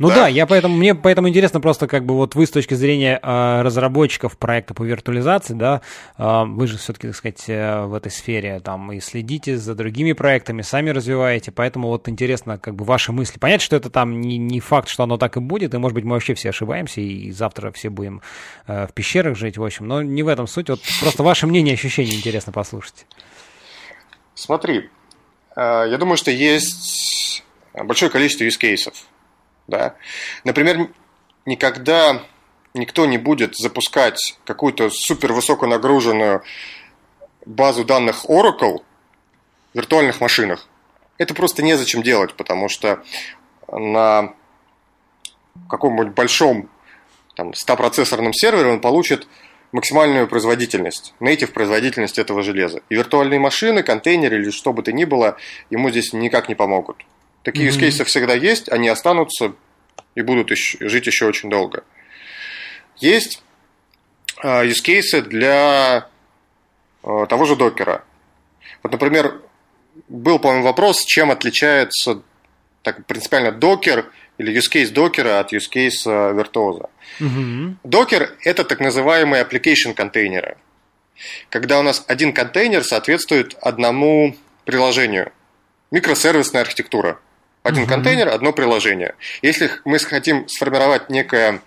[0.01, 2.73] Ну да, да я поэтому, мне поэтому интересно просто как бы вот вы с точки
[2.73, 5.83] зрения э, разработчиков проекта по виртуализации, да,
[6.17, 10.15] э, вы же все-таки, так сказать, э, в этой сфере там и следите за другими
[10.15, 13.39] проектами, сами развиваете, поэтому вот интересно как бы ваши мысли.
[13.39, 16.05] Понять, что это там не, не факт, что оно так и будет, и может быть
[16.05, 18.23] мы вообще все ошибаемся, и завтра все будем
[18.67, 21.75] э, в пещерах жить, в общем, но не в этом суть, вот просто ваше мнение,
[21.75, 23.05] ощущения интересно послушать.
[24.35, 24.89] Смотри,
[25.57, 27.45] э, я думаю, что есть
[27.75, 28.95] большое количество use cases
[29.71, 29.95] да?
[30.45, 30.91] Например,
[31.47, 32.23] никогда
[32.75, 36.43] никто не будет запускать какую-то супер высоконагруженную
[37.47, 38.83] базу данных Oracle
[39.73, 40.69] в виртуальных машинах.
[41.19, 43.03] Это просто незачем делать, потому что
[43.71, 44.35] на
[45.69, 46.69] каком-нибудь большом
[47.35, 49.27] там, 100-процессорном сервере он получит
[49.73, 52.83] максимальную производительность, native производительность этого железа.
[52.89, 55.37] И виртуальные машины, контейнеры или что бы то ни было,
[55.71, 57.05] ему здесь никак не помогут.
[57.43, 57.79] Такие mm-hmm.
[57.79, 59.55] use cases всегда есть, они останутся
[60.15, 61.85] и будут еще, жить еще очень долго.
[62.97, 63.43] Есть
[64.43, 66.09] uh, use cases для
[67.03, 68.05] uh, того же докера.
[68.83, 69.41] Вот, например,
[70.09, 72.23] был, по-моему, вопрос, чем отличается
[72.83, 76.91] так, принципиально докер или use case докера от use case виртуоза.
[77.85, 80.57] Докер mm-hmm.– это так называемые application контейнеры.
[81.49, 85.33] Когда у нас один контейнер соответствует одному приложению.
[85.91, 87.19] Микросервисная архитектура.
[87.63, 87.89] Один uh-huh.
[87.89, 89.15] контейнер, одно приложение.
[89.43, 91.61] Если мы хотим сформировать некое,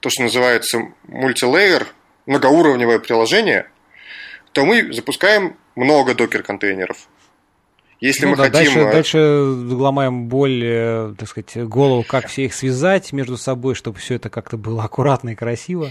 [0.00, 1.86] то, что называется мультилейер,
[2.26, 3.68] многоуровневое приложение,
[4.52, 7.08] то мы запускаем много докер-контейнеров.
[8.00, 8.74] Если ну, мы да, хотим...
[8.74, 9.18] Дальше, э, дальше
[9.74, 14.56] ломаем боль, так сказать, голову, как все их связать между собой, чтобы все это как-то
[14.56, 15.90] было аккуратно и красиво.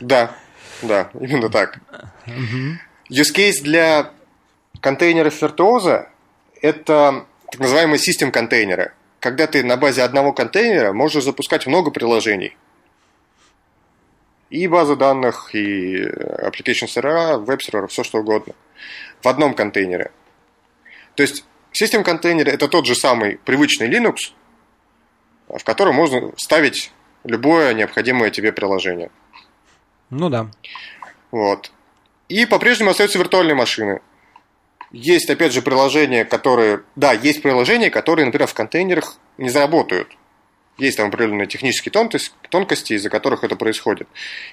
[0.00, 0.32] Да,
[0.82, 1.78] да, именно так.
[3.08, 4.10] Use case для
[4.80, 6.08] контейнеров виртуоза–
[6.60, 8.92] это так называемые систем-контейнеры.
[9.18, 12.56] Когда ты на базе одного контейнера можешь запускать много приложений.
[14.48, 18.54] И базы данных, и application сервера, веб-сервера, все что угодно.
[19.22, 20.10] В одном контейнере.
[21.14, 24.32] То есть систем контейнер это тот же самый привычный Linux,
[25.48, 26.92] в котором можно ставить
[27.24, 29.10] любое необходимое тебе приложение.
[30.08, 30.50] Ну да.
[31.30, 31.70] Вот.
[32.28, 34.00] И по-прежнему остаются виртуальные машины.
[34.92, 36.82] Есть, опять же, приложения, которые...
[36.96, 40.16] Да, есть приложения, которые, например, в контейнерах не заработают.
[40.78, 44.08] Есть там определенные технические тонкости, тонкости, из-за которых это происходит.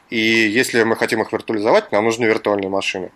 [0.09, 3.11] И если мы хотим их виртуализовать, нам нужны виртуальные машины.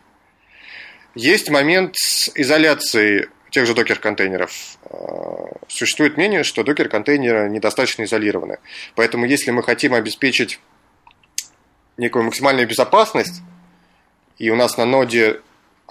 [1.13, 1.95] Есть момент
[2.35, 4.77] изоляции тех же докер-контейнеров.
[4.85, 8.59] А, существует мнение, что докер-контейнеры недостаточно изолированы.
[8.95, 10.59] Поэтому если мы хотим обеспечить
[11.97, 13.41] некую максимальную безопасность,
[14.37, 15.41] и у нас на ноде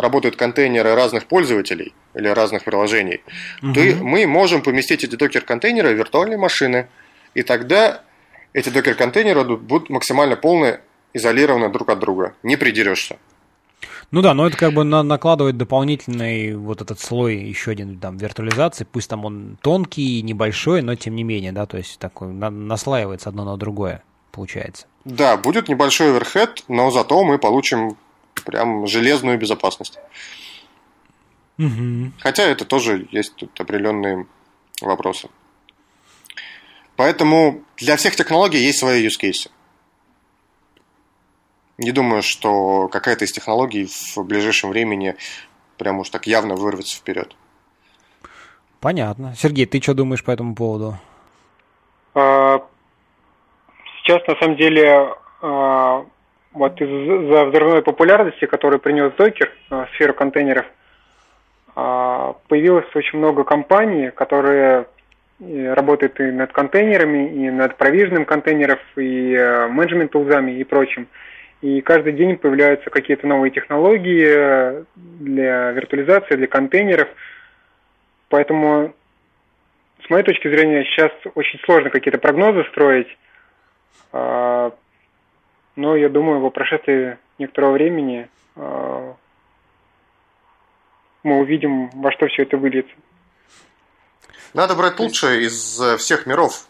[0.01, 3.21] работают контейнеры разных пользователей или разных приложений,
[3.63, 3.75] угу.
[3.75, 6.89] то мы можем поместить эти докер-контейнеры в виртуальные машины,
[7.35, 8.03] и тогда
[8.53, 10.79] эти докер-контейнеры будут максимально полно
[11.13, 13.17] изолированы друг от друга, не придерешься.
[14.11, 18.17] Ну да, но это как бы на, накладывает дополнительный вот этот слой, еще один там
[18.17, 22.51] виртуализации, пусть там он тонкий, небольшой, но тем не менее, да, то есть такой на,
[22.51, 24.03] наслаивается одно на другое,
[24.33, 24.87] получается.
[25.05, 27.97] Да, будет небольшой оверхед, но зато мы получим
[28.45, 29.99] прям железную безопасность.
[31.59, 32.13] Угу.
[32.19, 34.27] Хотя это тоже есть тут определенные
[34.81, 35.29] вопросы.
[36.97, 39.51] Поэтому для всех технологий есть свои use cases.
[41.79, 45.17] Не думаю, что какая-то из технологий в ближайшем времени
[45.79, 47.35] прям уж так явно вырвется вперед.
[48.81, 49.35] Понятно.
[49.35, 50.99] Сергей, ты что думаешь по этому поводу?
[52.15, 52.59] А,
[54.03, 56.05] сейчас, на самом деле, а,
[56.53, 60.67] вот из-за взрывной популярности, которую принес Докер в сферу контейнеров,
[61.77, 64.87] а, появилось очень много компаний, которые
[65.41, 69.35] работают и над контейнерами, и над провиженным контейнеров, и
[69.71, 71.09] менеджмент-тулзами и прочим.
[71.63, 77.09] И каждый день появляются какие-то новые технологии для виртуализации, для контейнеров.
[78.29, 78.95] Поэтому,
[80.05, 83.19] с моей точки зрения, сейчас очень сложно какие-то прогнозы строить.
[85.81, 89.17] Но я думаю, по прошествии некоторого времени а,
[91.23, 92.93] мы увидим, во что все это выльется.
[94.53, 96.67] Надо брать лучшее из всех миров.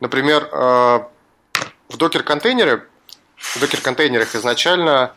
[0.00, 1.08] Например, а,
[1.88, 2.82] в докер-контейнере
[3.36, 5.14] в докер-контейнерах изначально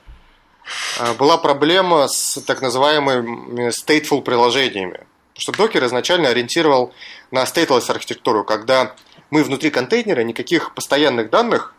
[1.00, 5.06] э, была проблема с так называемыми stateful приложениями.
[5.34, 6.94] Потому что докер изначально ориентировал
[7.32, 8.96] на stateless архитектуру, когда
[9.30, 11.76] мы внутри контейнера никаких постоянных данных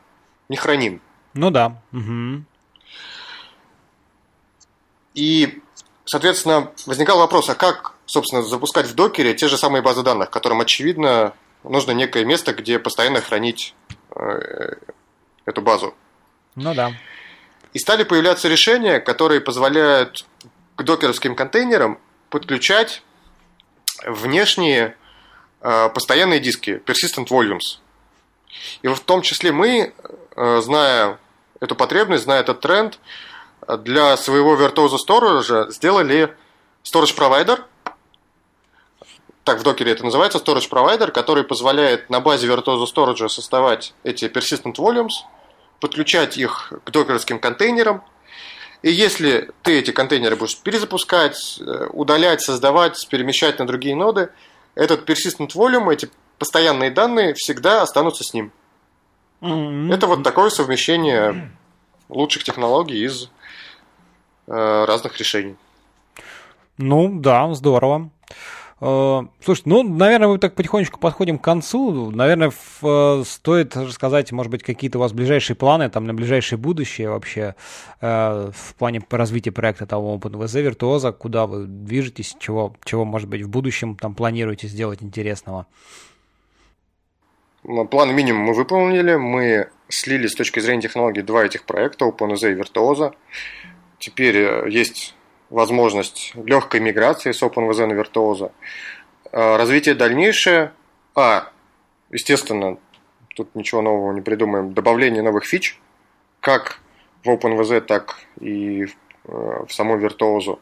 [0.50, 1.00] не храним.
[1.36, 1.80] Ну да.
[1.92, 2.44] Угу.
[5.14, 5.62] И,
[6.04, 10.60] соответственно, возникал вопрос, а как, собственно, запускать в докере те же самые базы данных, которым,
[10.60, 13.74] очевидно, нужно некое место, где постоянно хранить
[14.14, 14.76] э,
[15.44, 15.94] эту базу.
[16.54, 16.92] Ну да.
[17.74, 20.24] И стали появляться решения, которые позволяют
[20.76, 21.98] к докеровским контейнерам
[22.30, 23.02] подключать
[24.06, 24.96] внешние
[25.60, 27.78] э, постоянные диски, persistent volumes.
[28.82, 29.92] И в том числе мы,
[30.36, 31.18] э, зная
[31.66, 32.98] эту потребность, зная этот тренд,
[33.78, 36.34] для своего Virtuoso Storage сделали
[36.84, 37.60] storage provider,
[39.44, 44.24] так в докере это называется, storage provider, который позволяет на базе Virtuoso Storage создавать эти
[44.24, 45.10] persistent volumes–
[45.80, 48.02] подключать их к докерским контейнерам.
[48.82, 54.30] И если ты эти контейнеры будешь перезапускать, э, удалять, создавать, перемещать на другие ноды,
[54.74, 58.52] этот persistent volume, эти постоянные данные всегда останутся с ним.
[59.40, 59.94] Mm-hmm.
[59.94, 61.50] Это вот такое совмещение
[62.08, 63.30] лучших технологий из
[64.46, 65.56] э, разных решений.
[66.78, 68.10] Ну да, здорово.
[68.80, 72.10] Э, слушайте, ну, наверное, мы так потихонечку подходим к концу.
[72.10, 72.52] Наверное,
[72.82, 77.54] э, стоит рассказать, может быть, какие-то у вас ближайшие планы там на ближайшее будущее вообще
[78.00, 83.42] э, в плане развития проекта того OpenVZ Virtuoso, куда вы движетесь, чего, чего, может быть,
[83.42, 85.66] в будущем там планируете сделать интересного?
[87.90, 89.16] План минимум мы выполнили.
[89.16, 93.14] Мы слили с точки зрения технологий два этих проекта, OpenVZ и Virtuoso.
[93.98, 95.14] Теперь есть
[95.50, 98.52] возможность легкой миграции с OpenVZ на Virtuoso.
[99.32, 100.72] А, развитие дальнейшее,
[101.14, 101.48] а,
[102.10, 102.78] естественно,
[103.34, 105.78] тут ничего нового не придумаем, добавление новых фич,
[106.40, 106.80] как
[107.24, 108.94] в OpenVZ, так и в,
[109.24, 110.58] э, саму Virtuoso.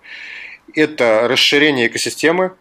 [0.75, 2.55] Это расширение экосистемы.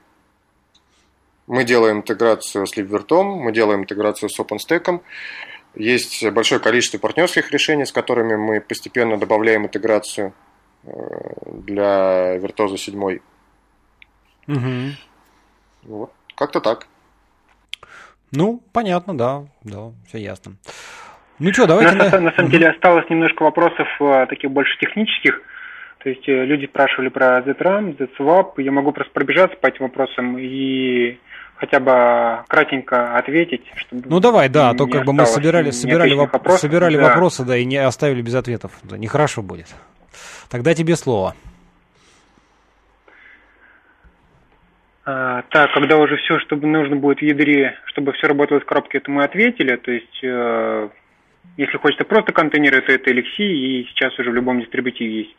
[1.47, 5.01] Мы делаем интеграцию с LibVirtom, мы делаем интеграцию с OpenStack.
[5.75, 10.33] Есть большое количество партнерских решений, с которыми мы постепенно добавляем интеграцию
[10.85, 10.89] э,
[11.45, 13.19] для Virtuoso 7.
[14.47, 14.59] Угу.
[15.83, 16.87] Вот, как-то так.
[18.31, 20.55] Ну, понятно, да, да, все ясно.
[21.39, 21.95] Ну что, давайте...
[21.95, 25.41] На, на, на самом деле осталось немножко вопросов э, таких больше технических.
[26.03, 28.61] То есть э, люди спрашивали про ZRAM, ZSwap.
[28.61, 31.17] Я могу просто пробежаться по этим вопросам и
[31.63, 33.61] хотя бы кратенько ответить.
[33.75, 37.03] Чтобы ну давай, да, а то как бы мы собирали, собирали, воп- вопросов, собирали да.
[37.03, 38.73] вопросы, да, и не оставили без ответов.
[38.83, 39.73] Да, нехорошо будет.
[40.49, 41.35] Тогда тебе слово.
[45.05, 48.97] А, так, когда уже все, чтобы нужно будет в ядре, чтобы все работало в коробке,
[48.97, 49.77] это мы ответили.
[49.77, 50.89] То есть, э,
[51.55, 55.37] если хочется просто контейнеры, то это LXC, и сейчас уже в любом дистрибутиве есть.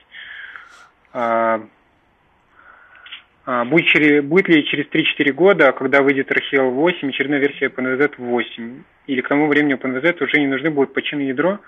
[3.46, 8.14] А, будет, через, будет ли через 3-4 года, когда выйдет RHEL 8, очередная версия OpenVZ
[8.16, 8.82] 8?
[9.06, 11.58] Или к тому времени OpenVZ уже не нужны будут починное ядро?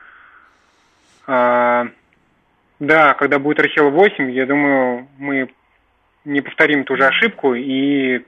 [1.27, 1.89] А,
[2.81, 5.49] да, когда будет RHEL 8, я думаю, мы
[6.25, 8.25] не повторим ту же ошибку и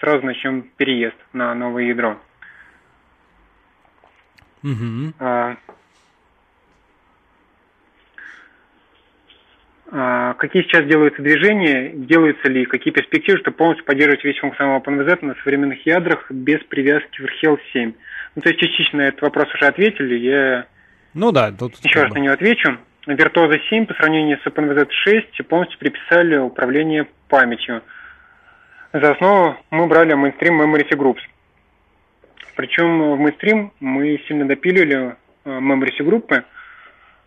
[0.00, 2.18] сразу начнем переезд на новое ядро.
[4.62, 5.12] Угу.
[5.18, 5.56] А,
[10.38, 15.34] какие сейчас делаются движения, делаются ли, какие перспективы, чтобы полностью поддерживать весь функционал OpenVZ на
[15.36, 17.92] современных ядрах без привязки в RHEL 7?
[18.34, 20.66] Ну, то есть частично этот вопрос уже ответили, я
[21.14, 22.76] ну, да, тут еще раз на него отвечу.
[23.06, 27.82] Virtuoso 7 по сравнению с OpenVZ 6 полностью приписали управление памятью.
[28.92, 31.20] За основу мы брали Mainstream Memory Groups.
[32.56, 35.14] Причем в Mainstream мы сильно допилили
[35.44, 36.44] э, Memory группы,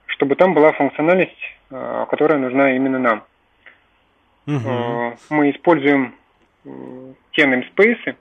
[0.07, 1.37] чтобы там была функциональность,
[1.69, 3.23] которая нужна именно нам.
[4.47, 5.17] Угу.
[5.29, 6.15] Мы используем
[7.33, 8.15] те namespace,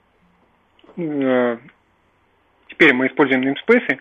[2.67, 3.99] теперь мы используем namespace,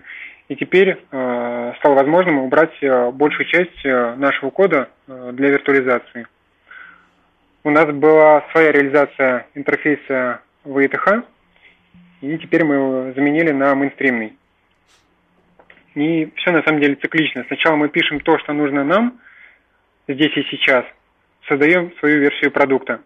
[0.48, 6.26] и теперь э, стало возможным убрать э, большую часть э, нашего кода э, для виртуализации.
[7.64, 11.24] У нас была своя реализация интерфейса VTH,
[12.20, 14.36] и теперь мы его заменили на мейнстримный.
[15.96, 17.44] И все на самом деле циклично.
[17.48, 19.18] Сначала мы пишем то, что нужно нам
[20.08, 20.84] здесь и сейчас,
[21.48, 23.00] создаем свою версию продукта.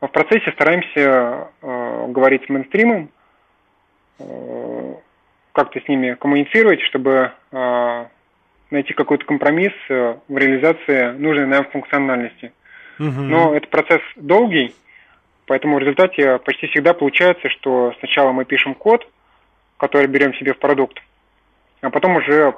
[0.00, 3.10] В процессе стараемся э, говорить с мейнстримом,
[4.18, 4.94] э,
[5.52, 8.04] как-то с ними коммуницировать, чтобы э,
[8.70, 12.52] найти какой-то компромисс э, в реализации нужной нам функциональности.
[12.98, 13.08] Угу.
[13.08, 14.74] Но это процесс долгий,
[15.46, 19.08] поэтому в результате почти всегда получается, что сначала мы пишем код,
[19.78, 21.00] который берем себе в продукт,
[21.80, 22.54] а потом уже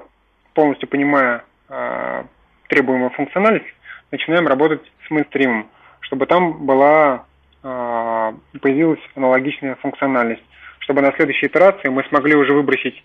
[0.55, 2.25] полностью понимая э,
[2.69, 3.67] требуемую функциональность,
[4.11, 5.69] начинаем работать с мейнстримом,
[6.01, 7.25] чтобы там была
[7.63, 10.43] э, появилась аналогичная функциональность
[10.87, 13.03] чтобы на следующей итерации мы смогли уже выбросить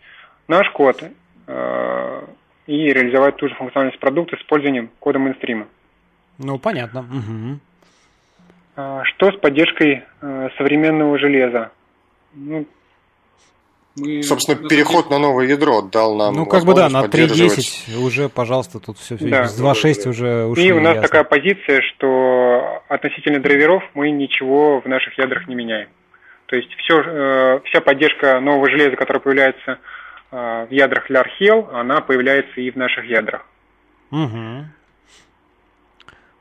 [0.48, 1.04] наш код
[1.48, 2.22] э,
[2.68, 5.66] и реализовать ту же функциональность продукта с использованием кода мейнстрима.
[6.38, 7.00] Ну, понятно.
[7.02, 7.60] Угу.
[9.04, 11.72] Что с поддержкой э, современного железа?
[12.36, 12.68] Ну,
[13.98, 18.30] мы, Собственно, переход на новое ядро дал нам Ну, как бы да, на 3.10 уже,
[18.30, 19.46] пожалуйста, тут все, да.
[19.46, 20.68] с 2.6 уже ушли.
[20.68, 21.08] И у нас ясно.
[21.10, 25.90] такая позиция, что относительно драйверов мы ничего в наших ядрах не меняем.
[26.46, 29.80] То есть все, э, вся поддержка нового железа, которая появляется
[30.32, 33.46] э, в ядрах Лярхел, она появляется и в наших ядрах.
[34.12, 34.66] Угу.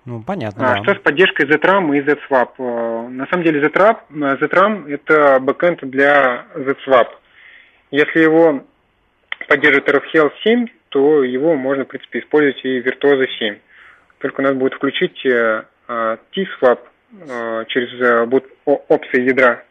[0.06, 0.82] Ну, понятно, а, да.
[0.82, 2.50] Что с поддержкой ZRAM и ZSwap?
[2.58, 7.08] Э, на самом деле ZRAM, ZRAM это бэкэнд для ZSwap.
[7.90, 8.64] Если его
[9.48, 13.58] поддерживает RFHEL 7, то его можно, в принципе, использовать и Virtuoso 7.
[14.18, 16.80] Только надо будет включить T-Swap
[17.68, 19.64] через опции ядра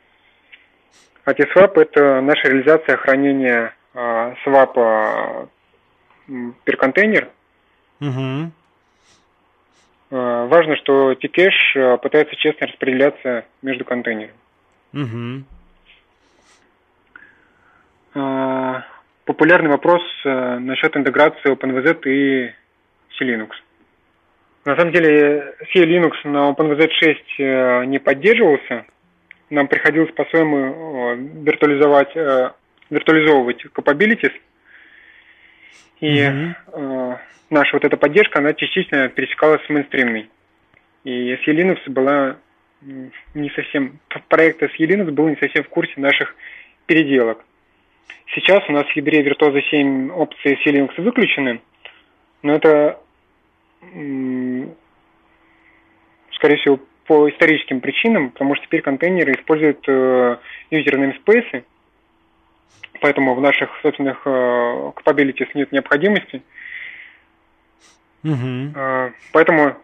[1.30, 5.50] AT-Swap– это наша реализация хранения э, свапа
[6.28, 7.28] per
[8.02, 8.52] Угу.
[10.12, 14.34] Э, важно, что T-кэш э, пытается честно распределяться между контейнерами.
[14.94, 15.44] Угу.
[18.16, 18.82] Э,
[19.26, 22.54] популярный вопрос э, насчет интеграции OpenVZ и
[23.18, 23.52] C-Linux.
[24.66, 28.86] На самом деле C-Linux на OpenVZ 6 э, не поддерживался–
[29.50, 32.16] нам приходилось по-своему э, виртуализовать,
[32.90, 34.34] виртуализовывать capabilities.
[36.02, 37.18] И mm-hmm.
[37.50, 40.30] наша вот эта поддержка, она частично пересекалась с мейнстримной.
[41.04, 42.38] И SE Linux была
[43.34, 44.00] не совсем,
[44.30, 46.36] проект SE Linux был не совсем в курсе наших
[46.86, 47.44] переделок.
[48.36, 51.62] Сейчас у нас в ядре Virtuoso 7 опции SE Linux выключены,
[52.44, 53.00] но это,
[56.32, 60.38] скорее всего, по историческим причинам, потому что теперь контейнеры используют э,
[60.70, 61.64] user namespace,
[63.02, 64.30] поэтому в наших собственных э,
[64.96, 66.44] capabilities нет необходимости.
[68.76, 69.76] Э, поэтому,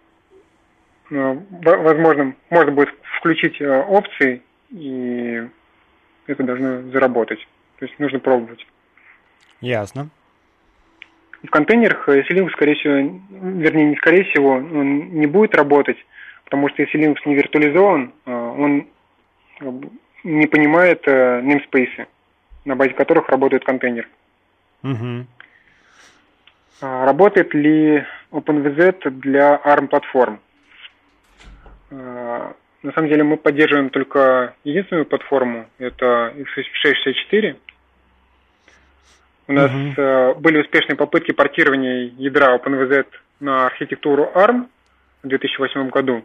[1.09, 5.41] э, возможно, можно будет включить э, опции, и
[6.27, 7.39] это должно заработать.
[7.79, 8.65] То есть нужно пробовать.
[9.61, 10.09] Ясно.
[11.43, 12.93] В контейнерах Selenium, скорее всего,
[13.29, 15.97] вернее, не скорее всего, он не будет работать,
[16.45, 18.87] потому что если Linux не виртуализован, э, он
[20.23, 22.07] не понимает э, namespace,
[22.65, 24.07] на базе которых работает контейнер.
[24.83, 25.25] Угу.
[26.81, 30.39] Работает ли OpenVZ для ARM-платформ?
[32.85, 37.55] На самом деле мы поддерживаем только единственную платформу, это x86-64.
[39.47, 40.39] У нас угу.
[40.39, 43.07] были успешные попытки портирования ядра OpenVZ
[43.39, 44.67] на архитектуру ARM
[45.23, 46.23] в 2008 году.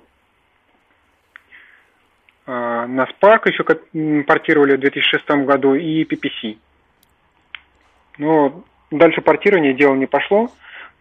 [2.44, 3.64] А, на Spark еще
[4.24, 6.58] портировали в 2006 году и PPC.
[8.18, 10.52] Но дальше портирование дело не пошло,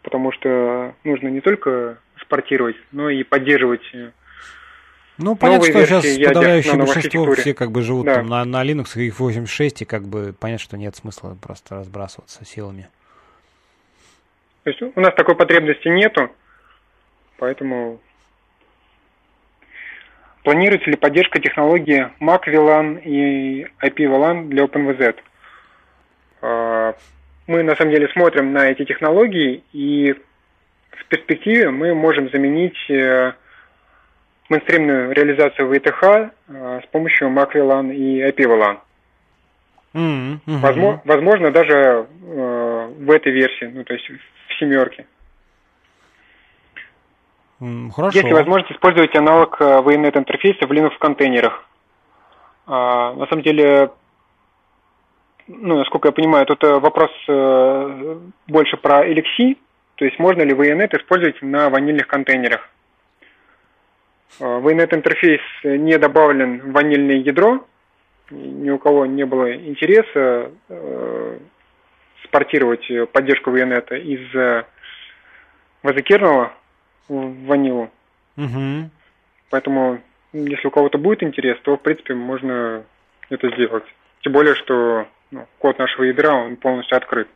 [0.04, 4.12] потому что нужно не только спортировать, но и поддерживать э,
[5.20, 8.16] ну, понятно, что сейчас подавляющее большинство все как бы живут да.
[8.16, 12.44] там на, на Linux и x86, и как бы понятно, что нет смысла просто разбрасываться
[12.46, 12.90] силами.
[14.64, 16.32] То есть у нас такой потребности нету,
[17.38, 18.00] поэтому
[20.44, 25.16] Планируется ли поддержка технологии Mac VLAN и IP VLAN для OpenVZ?
[26.42, 26.96] А,
[27.46, 30.16] мы на самом деле смотрим на эти технологии, и
[30.92, 33.34] в перспективе мы можем заменить э,
[34.50, 38.78] мейнстримную реализацию VTH э, с помощью Mac VLAN и IP VLAN.
[39.94, 40.40] Mm-hmm.
[40.46, 45.06] Возможно, возможно, даже э, в этой версии, ну то есть в семерке.
[47.60, 48.18] Хорошо.
[48.18, 51.66] Есть ли возможность использовать аналог э, VNet интерфейса в Linux контейнерах?
[52.66, 53.90] А, на самом деле,
[55.48, 59.58] ну, насколько я понимаю, тут э, вопрос э, больше про LXC,
[59.96, 62.70] то есть можно ли VNet использовать на ванильных контейнерах.
[64.40, 67.66] VNet интерфейс не добавлен в ванильное ядро,
[68.32, 71.40] ни у кого не было интереса э,
[72.24, 74.66] спортировать поддержку VNet из э,
[75.84, 76.54] вазокерного
[77.08, 77.90] в ванилу.
[78.38, 78.90] Угу.
[79.50, 80.00] Поэтому,
[80.32, 82.84] если у кого-то будет интерес, то, в принципе, можно
[83.30, 83.86] это сделать.
[84.22, 87.28] Тем более, что ну, код нашего ядра, он полностью открыт.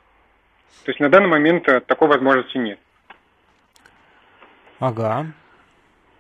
[0.85, 2.79] То есть на данный момент э, такой возможности нет.
[4.79, 5.27] Ага.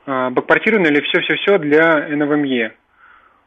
[0.05, 2.71] А, бэкпортировано ли все-все-все для NVMe?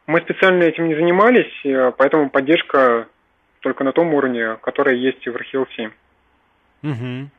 [0.07, 3.07] Мы специально этим не занимались, э, поэтому поддержка
[3.59, 5.91] только на том уровне, который есть в RHEL7.
[6.83, 7.29] Угу.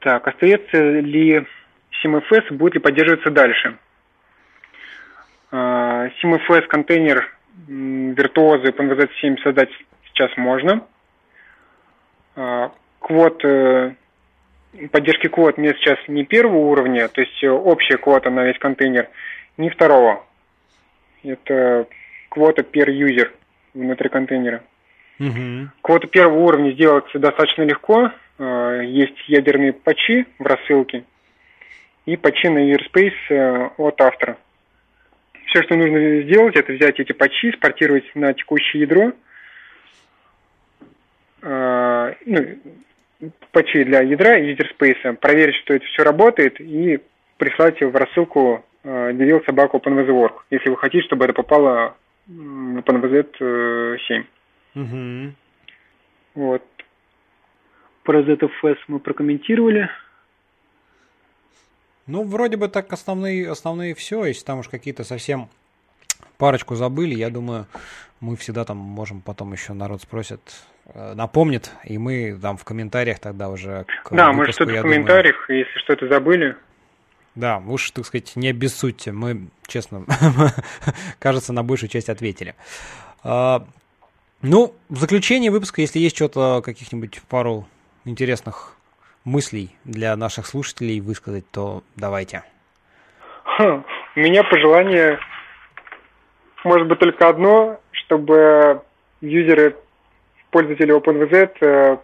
[0.00, 1.46] Так, остается ли
[2.02, 3.76] SimFS будет ли поддерживаться дальше.
[5.50, 7.30] SimFS а, контейнер
[7.68, 9.70] виртуозы OpenVZ7 создать
[10.08, 10.86] сейчас можно.
[12.36, 13.94] А, квот э,
[14.90, 19.08] поддержки квот нет сейчас не первого уровня, то есть общая квота на весь контейнер,
[19.56, 20.24] не второго.
[21.22, 21.86] Это
[22.28, 23.30] квота per user
[23.72, 24.62] внутри контейнера.
[25.20, 25.68] Угу.
[25.82, 28.10] Квоту первого уровня сделать достаточно легко.
[28.38, 31.04] А, есть ядерные патчи в рассылке
[32.06, 34.36] и почин Airspace э, от автора.
[35.46, 39.12] Все, что нужно сделать, это взять эти патчи, спортировать на текущее ядро,
[41.42, 42.58] э, ну,
[43.52, 44.54] патчи для ядра и
[45.20, 47.00] проверить, что это все работает, и
[47.36, 51.96] прислать в рассылку э, делил собаку OpenVZ если вы хотите, чтобы это попало
[52.26, 54.24] в OpenVZ 7.
[54.74, 55.34] Угу.
[56.34, 56.62] Вот.
[58.02, 59.88] Про ZFS мы прокомментировали.
[62.06, 64.26] Ну, вроде бы так основные, основные все.
[64.26, 65.48] Если там уж какие-то совсем
[66.36, 67.66] парочку забыли, я думаю,
[68.20, 70.40] мы всегда там можем потом еще народ спросит,
[70.92, 75.64] напомнит, и мы там в комментариях тогда уже к Да, мы что-то в комментариях, думаю,
[75.64, 76.56] если что-то забыли.
[77.34, 79.10] Да, уж, так сказать, не обессудьте.
[79.10, 80.04] Мы, честно,
[81.18, 82.54] кажется, на большую часть ответили.
[83.24, 83.66] А,
[84.42, 87.66] ну, в заключение выпуска, если есть что-то, каких-нибудь пару
[88.04, 88.76] интересных
[89.24, 92.44] мыслей для наших слушателей высказать, то давайте.
[93.42, 93.82] Ха,
[94.14, 95.18] у меня пожелание
[96.62, 98.82] может быть только одно, чтобы
[99.20, 99.76] юзеры,
[100.54, 101.96] пользователи OpenVZ э,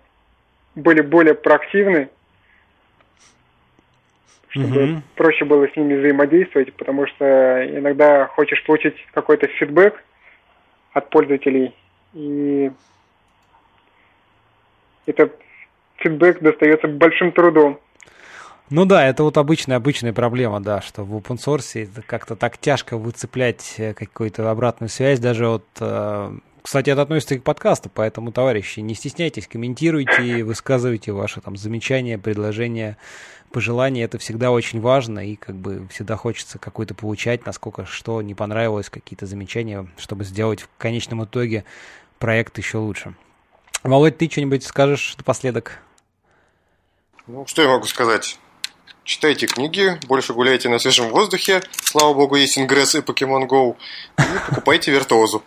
[0.74, 2.08] были более проактивны
[4.48, 5.02] чтобы угу.
[5.14, 7.24] проще было с ними взаимодействовать, потому что
[7.78, 9.94] иногда хочешь получить какой-то фидбэк
[10.92, 11.72] от пользователей,
[12.14, 12.72] и
[15.06, 15.32] этот
[15.98, 17.78] фидбэк достается большим трудом.
[18.70, 22.96] Ну да, это вот обычная, обычная проблема, да, что в open source как-то так тяжко
[22.96, 25.64] выцеплять э, какую-то обратную связь даже от...
[25.80, 31.56] Э, кстати, это относится и к подкасту, поэтому, товарищи, не стесняйтесь, комментируйте, высказывайте ваши там
[31.56, 32.96] замечания, предложения,
[33.50, 34.04] пожелания.
[34.04, 38.90] Это всегда очень важно, и как бы всегда хочется какой-то получать, насколько что не понравилось,
[38.90, 41.64] какие-то замечания, чтобы сделать в конечном итоге
[42.18, 43.14] проект еще лучше.
[43.82, 45.78] Володь, ты что-нибудь скажешь напоследок?
[47.26, 48.38] Ну, что я могу сказать?
[49.10, 53.76] читайте книги, больше гуляйте на свежем воздухе, слава богу, есть Ингресс и Pokemon Go,
[54.18, 55.42] и покупайте виртуозу.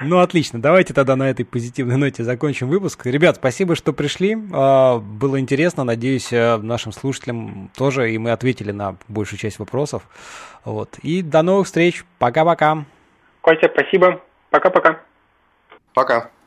[0.00, 0.60] Ну, отлично.
[0.62, 3.04] Давайте тогда на этой позитивной ноте закончим выпуск.
[3.04, 4.38] Ребят, спасибо, что пришли.
[4.52, 5.84] А, было интересно.
[5.84, 10.04] Надеюсь, э, нашим слушателям тоже, и мы ответили на большую часть вопросов.
[10.64, 10.98] Вот.
[11.02, 12.04] И до новых встреч.
[12.18, 12.84] Пока-пока.
[13.40, 14.20] Костя, спасибо.
[14.50, 15.00] Пока-пока.
[15.94, 16.18] Пока.
[16.18, 16.20] -пока.
[16.20, 16.37] Пока.